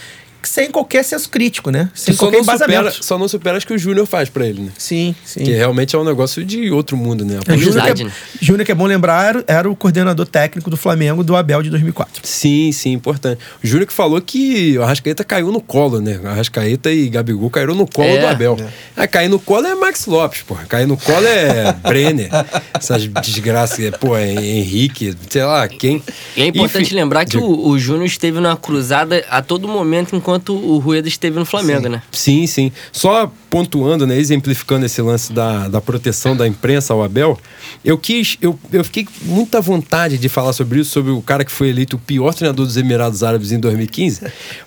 [0.43, 1.89] sem qualquer senso crítico, né?
[1.93, 4.61] Sem só, qualquer não supera, só não supera as que o Júnior faz pra ele,
[4.61, 4.71] né?
[4.77, 5.43] Sim, sim.
[5.43, 7.39] Que realmente é um negócio de outro mundo, né?
[7.47, 8.11] A É, Júnior, que é, né?
[8.41, 11.69] Júnior, que é bom lembrar, era, era o coordenador técnico do Flamengo do Abel de
[11.69, 12.21] 2004.
[12.23, 13.39] Sim, sim, importante.
[13.63, 16.19] O Júnior que falou que o Arrascaeta caiu no colo, né?
[16.23, 18.19] O Arrascaeta e Gabigol caíram no colo É.
[18.19, 18.57] do Abel.
[18.95, 20.65] Ah, cair no colo é Max Lopes, porra.
[20.65, 22.29] Cair no colo é Brenner.
[22.73, 26.01] Essas desgraças, é, pô, é Henrique, sei lá, quem.
[26.35, 27.43] E é importante Enfim, lembrar que diga.
[27.43, 31.89] o, o Júnior esteve numa cruzada a todo momento enquanto o Rueda esteve no Flamengo,
[31.89, 32.01] né?
[32.11, 32.71] Sim, sim.
[32.91, 37.39] Só pontuando, né, exemplificando esse lance da, da proteção da imprensa ao Abel,
[37.85, 41.45] eu quis, eu, eu fiquei com muita vontade de falar sobre isso, sobre o cara
[41.45, 44.21] que foi eleito o pior treinador dos Emirados Árabes em 2015.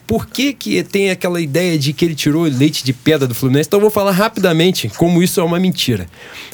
[0.06, 3.66] Por que, que tem aquela ideia de que ele tirou leite de pedra do Fluminense?
[3.66, 6.06] Então eu vou falar rapidamente como isso é uma mentira.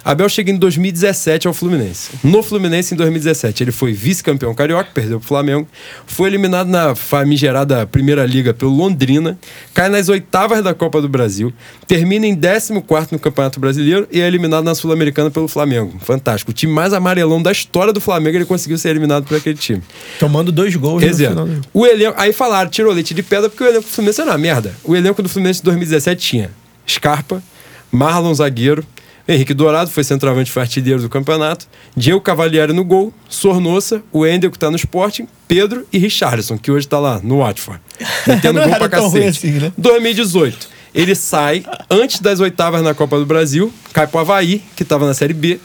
[0.03, 2.13] Abel chega em 2017 ao Fluminense.
[2.25, 5.69] No Fluminense, em 2017, ele foi vice-campeão carioca, perdeu pro Flamengo,
[6.07, 9.39] foi eliminado na famigerada Primeira Liga pelo Londrina,
[9.75, 11.53] cai nas oitavas da Copa do Brasil,
[11.87, 15.99] termina em 14 no Campeonato Brasileiro e é eliminado na Sul-Americana pelo Flamengo.
[16.01, 16.51] Fantástico.
[16.51, 19.83] O time mais amarelão da história do Flamengo, ele conseguiu ser eliminado por aquele time.
[20.19, 22.15] Tomando dois gols Quer no dizer, final o elenco.
[22.21, 24.75] Aí falaram, tirou leite de pedra porque o elenco do Fluminense era uma merda.
[24.85, 26.51] O elenco do Fluminense de 2017 tinha
[26.89, 27.43] Scarpa,
[27.91, 28.85] Marlon Zagueiro,
[29.27, 31.67] Henrique Dourado, foi centroavante foi artilheiro do campeonato,
[31.97, 36.71] Diego Cavalieri no gol, Sornossa, o Endel que tá no Sporting, Pedro e Richarlison, que
[36.71, 37.81] hoje tá lá no Watford.
[38.27, 39.27] Metendo gol pra cacete.
[39.27, 39.73] assim, né?
[39.79, 40.69] 2018.
[40.95, 45.15] Ele sai antes das oitavas na Copa do Brasil, cai pro Havaí, que tava na
[45.15, 45.59] Série B,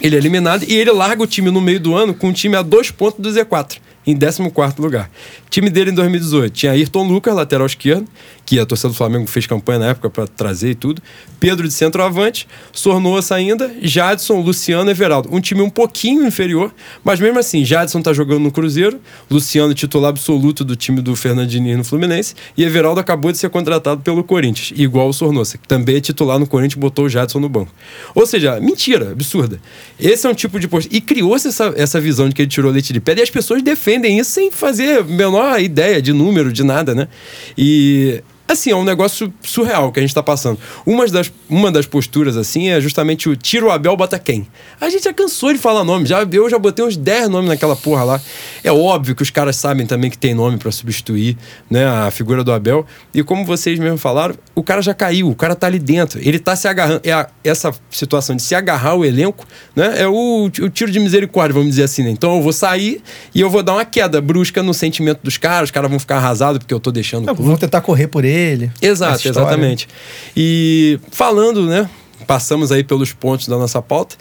[0.00, 2.56] ele é eliminado e ele larga o time no meio do ano com um time
[2.56, 4.42] a dois pontos do Z4, em 14
[4.78, 5.10] lugar.
[5.46, 8.06] O time dele em 2018 tinha Ayrton Lucas, lateral esquerdo,
[8.44, 11.02] que a torcida do Flamengo fez campanha na época para trazer e tudo.
[11.40, 15.28] Pedro de centroavante, Sornossa ainda, Jadson, Luciano e Everaldo.
[15.32, 20.10] Um time um pouquinho inferior, mas mesmo assim, Jadson tá jogando no Cruzeiro, Luciano titular
[20.10, 24.72] absoluto do time do Fernandinho no Fluminense, e Everaldo acabou de ser contratado pelo Corinthians,
[24.78, 27.72] igual o Sornossa, que também é titular no Corinthians, botou o Jadson no banco.
[28.14, 29.60] Ou seja, mentira, absurda.
[29.98, 30.88] Esse é um tipo de post.
[30.92, 33.62] E criou-se essa, essa visão de que ele tirou leite de pedra, e as pessoas
[33.62, 37.08] defendem isso sem fazer menor ideia de número, de nada, né?
[37.56, 40.58] E assim, é um negócio surreal que a gente tá passando.
[40.86, 44.46] Uma das, uma das posturas, assim, é justamente o tiro o Abel, bota quem?
[44.80, 46.06] A gente já cansou de falar nome.
[46.06, 48.20] Já, eu já botei uns 10 nomes naquela porra lá.
[48.62, 51.36] É óbvio que os caras sabem também que tem nome pra substituir,
[51.70, 52.84] né, a figura do Abel.
[53.14, 56.20] E como vocês mesmo falaram, o cara já caiu, o cara tá ali dentro.
[56.22, 57.00] Ele tá se agarrando.
[57.04, 59.94] É a- essa situação de se agarrar ao elenco, né?
[60.02, 62.10] É o, o tiro de misericórdia, vamos dizer assim, né?
[62.10, 63.02] Então eu vou sair
[63.34, 65.68] e eu vou dar uma queda brusca no sentimento dos caras.
[65.68, 68.33] Os caras vão ficar arrasados porque eu tô deixando Não, vão tentar correr por ele.
[68.80, 69.46] Exato, Essa história.
[69.48, 69.88] exatamente.
[70.36, 71.88] E falando, né?
[72.26, 74.16] Passamos aí pelos pontos da nossa pauta.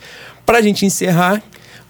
[0.46, 1.42] Pra gente encerrar,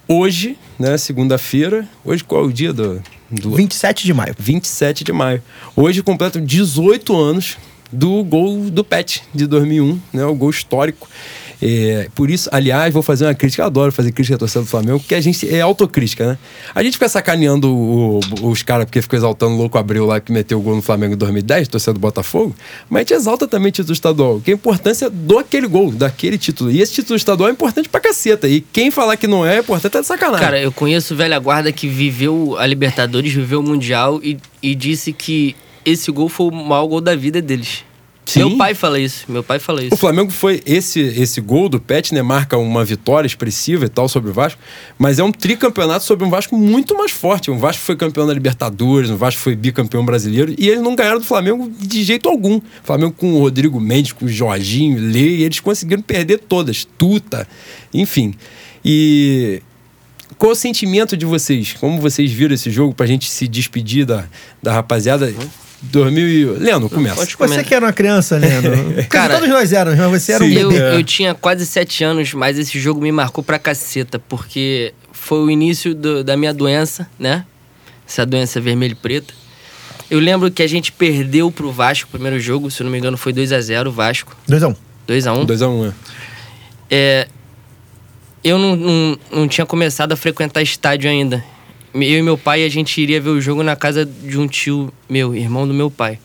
[0.07, 0.97] hoje, né?
[0.97, 1.87] Segunda-feira.
[2.05, 3.01] Hoje qual é o dia do.
[3.31, 4.35] do 27 de maio.
[4.37, 5.41] 27 de maio.
[5.75, 7.57] Hoje completo 18 anos
[7.91, 10.25] do gol do Pet de 2001, né?
[10.25, 11.07] O gol histórico.
[11.65, 13.63] É, por isso, aliás, vou fazer uma crítica.
[13.63, 16.37] Eu adoro fazer crítica à torcida do Flamengo, porque a gente é autocrítica, né?
[16.75, 20.29] A gente fica sacaneando o- os caras porque ficou exaltando o Louco Abreu lá que
[20.29, 22.53] meteu o gol no Flamengo em 2010, torcida do Botafogo,
[22.89, 25.89] mas a gente exalta também o título estadual, que é a importância do aquele gol,
[25.91, 26.69] daquele título.
[26.69, 28.45] E esse título estadual é importante pra caceta.
[28.49, 30.43] E quem falar que não é, é importante é de sacanagem.
[30.45, 35.13] Cara, eu conheço velha guarda que viveu a Libertadores, viveu o Mundial e, e disse
[35.13, 37.85] que esse gol foi o maior gol da vida deles.
[38.25, 38.39] Sim.
[38.39, 39.97] Meu pai fala isso, meu pai fala O isso.
[39.97, 44.29] Flamengo foi esse esse gol do Pet, né, marca uma vitória expressiva e tal sobre
[44.29, 44.59] o Vasco,
[44.97, 47.51] mas é um tricampeonato sobre um Vasco muito mais forte.
[47.51, 51.19] Um Vasco foi campeão da Libertadores, um Vasco foi bicampeão brasileiro e eles não ganharam
[51.19, 52.57] do Flamengo de jeito algum.
[52.57, 56.85] O Flamengo com o Rodrigo Mendes, com o Jorginho, Lê, e eles conseguiram perder todas,
[56.97, 57.47] Tuta,
[57.93, 58.33] enfim.
[58.85, 59.61] E
[60.37, 61.73] qual o sentimento de vocês?
[61.73, 64.25] Como vocês viram esse jogo pra gente se despedir da,
[64.61, 65.33] da rapaziada?
[65.83, 66.45] 2000 e...
[66.59, 67.15] Leandro, começa.
[67.15, 68.71] Pode Você que era uma criança, Leandro.
[69.09, 70.53] Cara, todos nós éramos, mas você era um sim.
[70.55, 70.81] Eu, bebê.
[70.83, 70.95] É.
[70.95, 75.51] eu tinha quase sete anos, mas esse jogo me marcou pra caceta, porque foi o
[75.51, 77.45] início do- da minha doença, né?
[78.07, 79.33] Essa doença vermelha e preta.
[80.09, 82.97] Eu lembro que a gente perdeu pro Vasco o primeiro jogo, se eu não me
[82.97, 84.35] engano, foi 2 a 0 o Vasco.
[84.49, 84.75] 2x1.
[85.07, 85.93] 2 a 1 2x1, um, é.
[86.91, 87.27] É,
[88.43, 91.43] eu não, não, não tinha começado a frequentar estádio ainda.
[91.93, 94.91] Eu e meu pai, a gente iria ver o jogo na casa de um tio
[95.07, 96.19] meu, irmão do meu pai.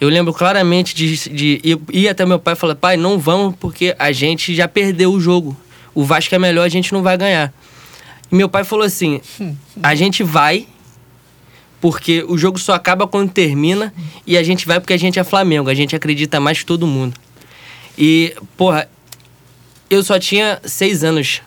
[0.00, 3.96] Eu lembro claramente de, de ir, até meu pai e falar: pai, não vamos porque
[3.98, 5.56] a gente já perdeu o jogo.
[5.94, 7.52] O Vasco é melhor, a gente não vai ganhar.
[8.30, 9.20] E meu pai falou assim:
[9.82, 10.66] a gente vai
[11.80, 13.92] porque o jogo só acaba quando termina
[14.26, 16.86] e a gente vai porque a gente é Flamengo, a gente acredita mais que todo
[16.86, 17.14] mundo.
[17.96, 18.88] E, porra,
[19.90, 21.40] eu só tinha seis anos.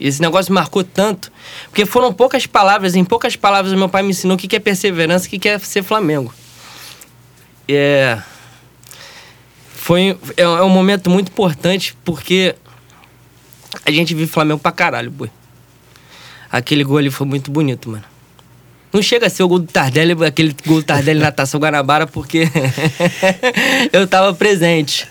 [0.00, 1.30] Esse negócio marcou tanto,
[1.64, 5.26] porque foram poucas palavras, em poucas palavras meu pai me ensinou o que é perseverança,
[5.26, 6.32] o que é ser Flamengo.
[7.68, 8.18] É...
[9.74, 12.54] Foi, é, é um momento muito importante, porque
[13.84, 15.30] a gente vive Flamengo pra caralho, boi.
[16.50, 18.04] Aquele gol ali foi muito bonito, mano.
[18.92, 22.06] Não chega a ser o gol do Tardelli, aquele gol do Tardelli na Taça Guanabara,
[22.06, 22.48] porque
[23.92, 25.06] eu tava presente.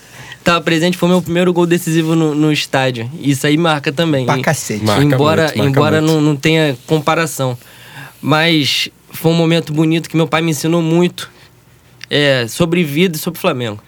[0.49, 3.07] Tava presente, foi meu primeiro gol decisivo no, no estádio.
[3.21, 4.25] Isso aí marca também.
[4.25, 4.83] Pra cacete.
[4.83, 6.13] Marca embora muito, marca embora muito.
[6.13, 7.55] não, não tenha comparação.
[8.19, 11.29] Mas foi um momento bonito que meu pai me ensinou muito
[12.09, 13.79] é, sobre vida e sobre Flamengo.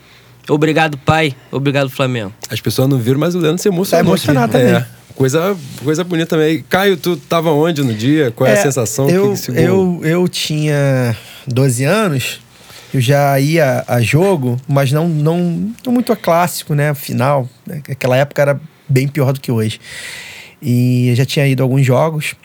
[0.48, 1.36] Obrigado, pai.
[1.52, 2.32] Obrigado, Flamengo.
[2.48, 4.06] As pessoas não viram, mas o Leandro se emocionou.
[4.06, 4.64] Tá emocionado aqui.
[4.64, 4.82] também.
[4.82, 4.86] É,
[5.16, 6.64] coisa, coisa bonita também.
[6.70, 8.30] Caio, tu tava onde no dia?
[8.30, 9.10] Qual é, a sensação?
[9.10, 11.18] Eu, que eu, eu tinha
[11.48, 12.40] 12 anos,
[12.94, 16.94] eu já ia a jogo, mas não, não, não muito a clássico, né?
[16.94, 17.50] Final.
[17.66, 17.82] né?
[17.90, 19.80] Aquela época era bem pior do que hoje.
[20.62, 22.36] E eu já tinha ido a alguns jogos.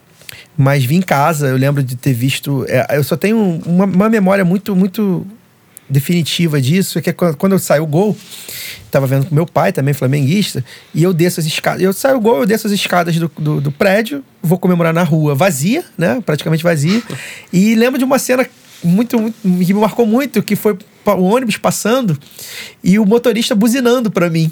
[0.56, 2.64] Mas vim em casa, eu lembro de ter visto.
[2.68, 5.26] é, eu só tenho uma, uma memória muito, muito
[5.88, 8.16] definitiva disso, é que quando quando eu saio o gol,
[8.90, 10.64] tava vendo com meu pai, também flamenguista,
[10.94, 11.82] e eu desço as escadas.
[11.82, 15.02] Eu saio o gol, eu desço as escadas do, do, do prédio, vou comemorar na
[15.02, 16.20] rua vazia, né?
[16.24, 17.02] Praticamente vazia.
[17.52, 18.46] E lembro de uma cena
[18.82, 22.18] muito, muito que me marcou muito, que foi o ônibus passando
[22.82, 24.50] e o motorista buzinando pra mim.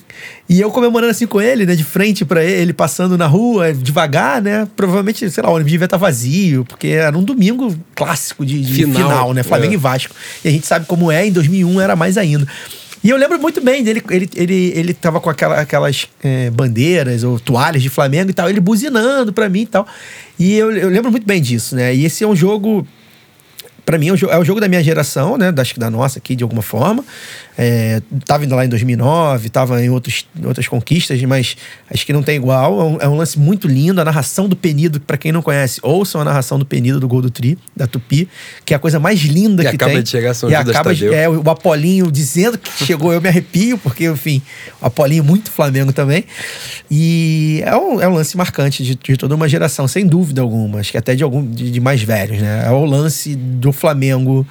[0.48, 4.40] E eu comemorando assim com ele, né, de frente pra ele, passando na rua, devagar,
[4.40, 4.68] né?
[4.76, 8.74] Provavelmente, sei lá, o ônibus devia estar vazio, porque era um domingo clássico de, de
[8.74, 9.42] Final, final, né?
[9.42, 9.74] Flamengo é.
[9.74, 10.14] e Vasco.
[10.44, 12.46] E a gente sabe como é, em 2001 era mais ainda.
[13.02, 17.22] E eu lembro muito bem dele, ele, ele, ele tava com aquela, aquelas eh, bandeiras
[17.22, 19.86] ou toalhas de Flamengo e tal, ele buzinando pra mim e tal.
[20.38, 21.94] E eu, eu lembro muito bem disso, né?
[21.94, 22.86] E esse é um jogo
[23.84, 25.52] Pra mim é é o jogo da minha geração, né?
[25.56, 27.04] Acho que da nossa aqui, de alguma forma.
[27.56, 31.56] É, tava indo lá em 2009, tava em outros, outras conquistas, mas
[31.88, 32.80] acho que não tem igual.
[32.80, 34.00] É um, é um lance muito lindo.
[34.00, 37.22] A narração do Penido, pra quem não conhece, ouçam a narração do Penido do gol
[37.22, 38.28] do Tri, da Tupi,
[38.64, 40.02] que é a coisa mais linda E que acaba tem.
[40.02, 43.28] de chegar São e Judas acaba de, é, o Apolinho dizendo que chegou, eu me
[43.28, 44.42] arrepio, porque, enfim,
[44.80, 46.24] o Apolinho muito Flamengo também.
[46.90, 50.80] E é um, é um lance marcante de, de toda uma geração, sem dúvida alguma.
[50.80, 52.64] Acho que até de algum de, de mais velhos, né?
[52.66, 54.46] É o lance do Flamengo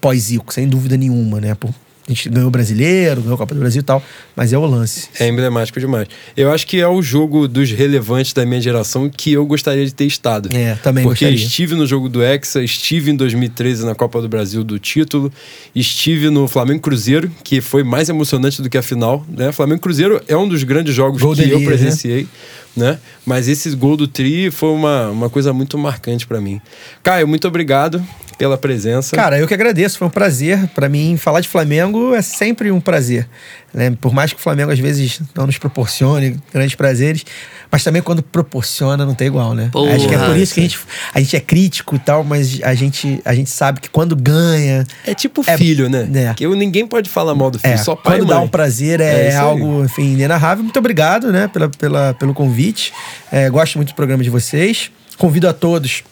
[0.00, 1.54] pós-Zico, sem dúvida nenhuma, né?
[1.54, 1.74] Por,
[2.06, 4.02] a gente ganhou o brasileiro, ganhou a Copa do Brasil e tal,
[4.36, 5.08] mas é o lance.
[5.18, 6.06] É emblemático demais.
[6.36, 9.94] Eu acho que é o jogo dos relevantes da minha geração que eu gostaria de
[9.94, 10.50] ter estado.
[10.54, 11.46] É, também Porque gostaria.
[11.46, 15.32] estive no jogo do Hexa, estive em 2013 na Copa do Brasil do título,
[15.74, 19.24] estive no Flamengo Cruzeiro, que foi mais emocionante do que a final.
[19.26, 19.50] Né?
[19.50, 22.28] Flamengo Cruzeiro é um dos grandes jogos Gol que eu Elias, presenciei.
[22.76, 22.98] Né?
[23.24, 26.60] Mas esse gol do Tri foi uma, uma coisa muito marcante pra mim.
[27.02, 28.04] Caio, muito obrigado
[28.36, 29.14] pela presença.
[29.16, 30.66] Cara, eu que agradeço, foi um prazer.
[30.74, 33.28] Pra mim, falar de Flamengo é sempre um prazer.
[33.72, 33.96] né?
[34.00, 37.24] Por mais que o Flamengo às vezes não nos proporcione grandes prazeres,
[37.70, 39.68] mas também quando proporciona não tem igual, né?
[39.72, 40.78] Porra, Acho que é por isso que a gente,
[41.14, 44.84] a gente é crítico e tal, mas a gente, a gente sabe que quando ganha.
[45.06, 46.08] é tipo É- filho, né?
[46.30, 46.34] é.
[46.34, 49.00] Que eu- ninguém pode falar mal do filho, É, só pai quando dá um prazer
[49.00, 50.62] É é, algo, enfim, inenarrável.
[50.62, 52.92] Muito obrigado, né, pela, pela, pelo convite.
[53.32, 54.90] É, gosto muito do programa de vocês.
[55.18, 56.02] Convido a todos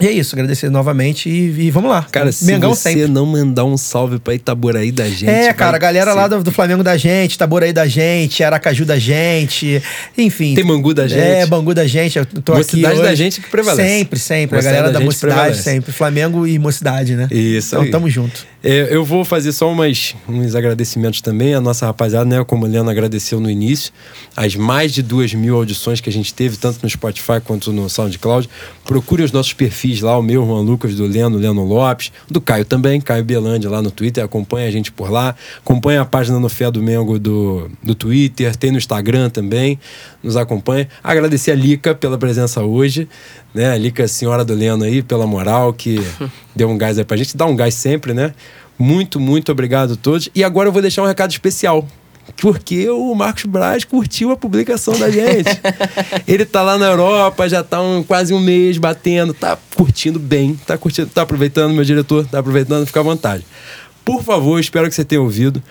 [0.00, 2.06] E é isso, agradecer novamente e, e vamos lá.
[2.10, 3.08] Cara, se Mengão você sempre.
[3.08, 5.28] não mandar um salve pra Itaboraí da gente.
[5.28, 8.84] É, cara, a galera ser- lá do, do Flamengo da gente, Taboraí da gente, Aracaju
[8.84, 9.82] da gente,
[10.16, 10.54] enfim.
[10.54, 11.20] Tem Bangu da gente.
[11.20, 12.18] É, Bangu da gente.
[12.18, 13.16] Eu tô Mocidade aqui da hoje.
[13.16, 13.88] gente que prevalece.
[13.88, 14.56] Sempre, sempre.
[14.56, 15.62] Mocidade a galera da da, mocidade, prevalece.
[15.62, 15.92] sempre.
[15.92, 17.28] Flamengo e mocidade, né?
[17.30, 17.90] Isso Então aí.
[17.90, 18.46] tamo junto.
[18.62, 21.54] É, eu vou fazer só umas, uns agradecimentos também.
[21.54, 22.44] A nossa rapaziada, né?
[22.44, 23.92] Como o Leandro agradeceu no início,
[24.36, 27.88] as mais de duas mil audições que a gente teve, tanto no Spotify quanto no
[27.88, 28.50] SoundCloud.
[28.84, 32.64] Procure os nossos perfis lá, o meu, Juan Lucas, do Leno, Leno Lopes, do Caio
[32.64, 34.24] também, Caio Belândia lá no Twitter.
[34.24, 35.36] Acompanha a gente por lá.
[35.58, 39.78] Acompanha a página no Fé do Mengo do, do Twitter, tem no Instagram também.
[40.20, 40.88] Nos acompanha.
[41.02, 43.08] Agradecer a Lica pela presença hoje
[43.54, 43.74] né?
[43.74, 45.98] A senhora do Leno aí, pela moral, que
[46.54, 47.36] deu um gás aí pra gente.
[47.36, 48.34] Dá um gás sempre, né?
[48.78, 50.28] Muito, muito obrigado a todos.
[50.34, 51.86] E agora eu vou deixar um recado especial.
[52.36, 55.48] Porque o Marcos Braz curtiu a publicação da gente.
[56.28, 60.54] Ele tá lá na Europa, já tá um, quase um mês batendo, tá curtindo bem,
[60.66, 63.44] tá curtindo, tá aproveitando, meu diretor, tá aproveitando, fica à vontade.
[64.04, 65.62] Por favor, espero que você tenha ouvido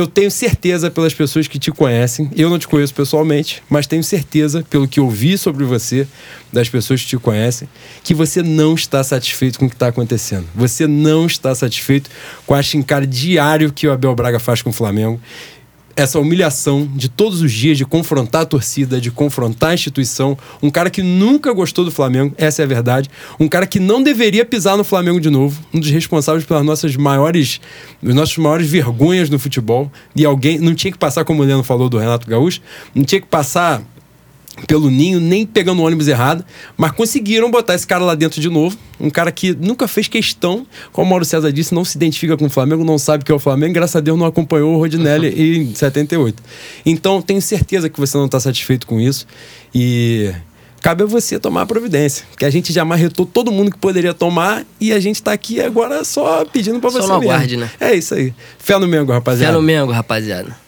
[0.00, 4.04] eu tenho certeza pelas pessoas que te conhecem, eu não te conheço pessoalmente, mas tenho
[4.04, 6.06] certeza, pelo que ouvi sobre você,
[6.52, 7.68] das pessoas que te conhecem,
[8.02, 10.46] que você não está satisfeito com o que está acontecendo.
[10.54, 12.10] Você não está satisfeito
[12.46, 15.20] com a chincalha diário que o Abel Braga faz com o Flamengo
[15.98, 20.38] essa humilhação de todos os dias de confrontar a torcida, de confrontar a instituição.
[20.62, 23.10] Um cara que nunca gostou do Flamengo, essa é a verdade.
[23.38, 25.60] Um cara que não deveria pisar no Flamengo de novo.
[25.74, 27.60] Um dos responsáveis pelas nossas maiores,
[28.00, 29.90] as nossas maiores vergonhas no futebol.
[30.14, 32.60] E alguém não tinha que passar, como o Leandro falou do Renato Gaúcho,
[32.94, 33.82] não tinha que passar
[34.66, 36.44] pelo ninho, nem pegando o ônibus errado,
[36.76, 38.76] mas conseguiram botar esse cara lá dentro de novo.
[39.00, 42.46] Um cara que nunca fez questão, como o Mauro César disse, não se identifica com
[42.46, 45.28] o Flamengo, não sabe que é o Flamengo, graças a Deus não acompanhou o Rodinelli
[45.60, 46.42] em 78.
[46.84, 49.26] Então, tenho certeza que você não está satisfeito com isso
[49.74, 50.32] e
[50.80, 52.24] cabe a você tomar a providência.
[52.36, 55.60] Que a gente já marretou todo mundo que poderia tomar e a gente está aqui
[55.60, 57.06] agora só pedindo para você.
[57.06, 57.70] Só no aguarde, né?
[57.78, 58.34] É isso aí.
[58.58, 59.52] Fé no Mengo, rapaziada.
[59.52, 60.67] Fé no Mengo, rapaziada.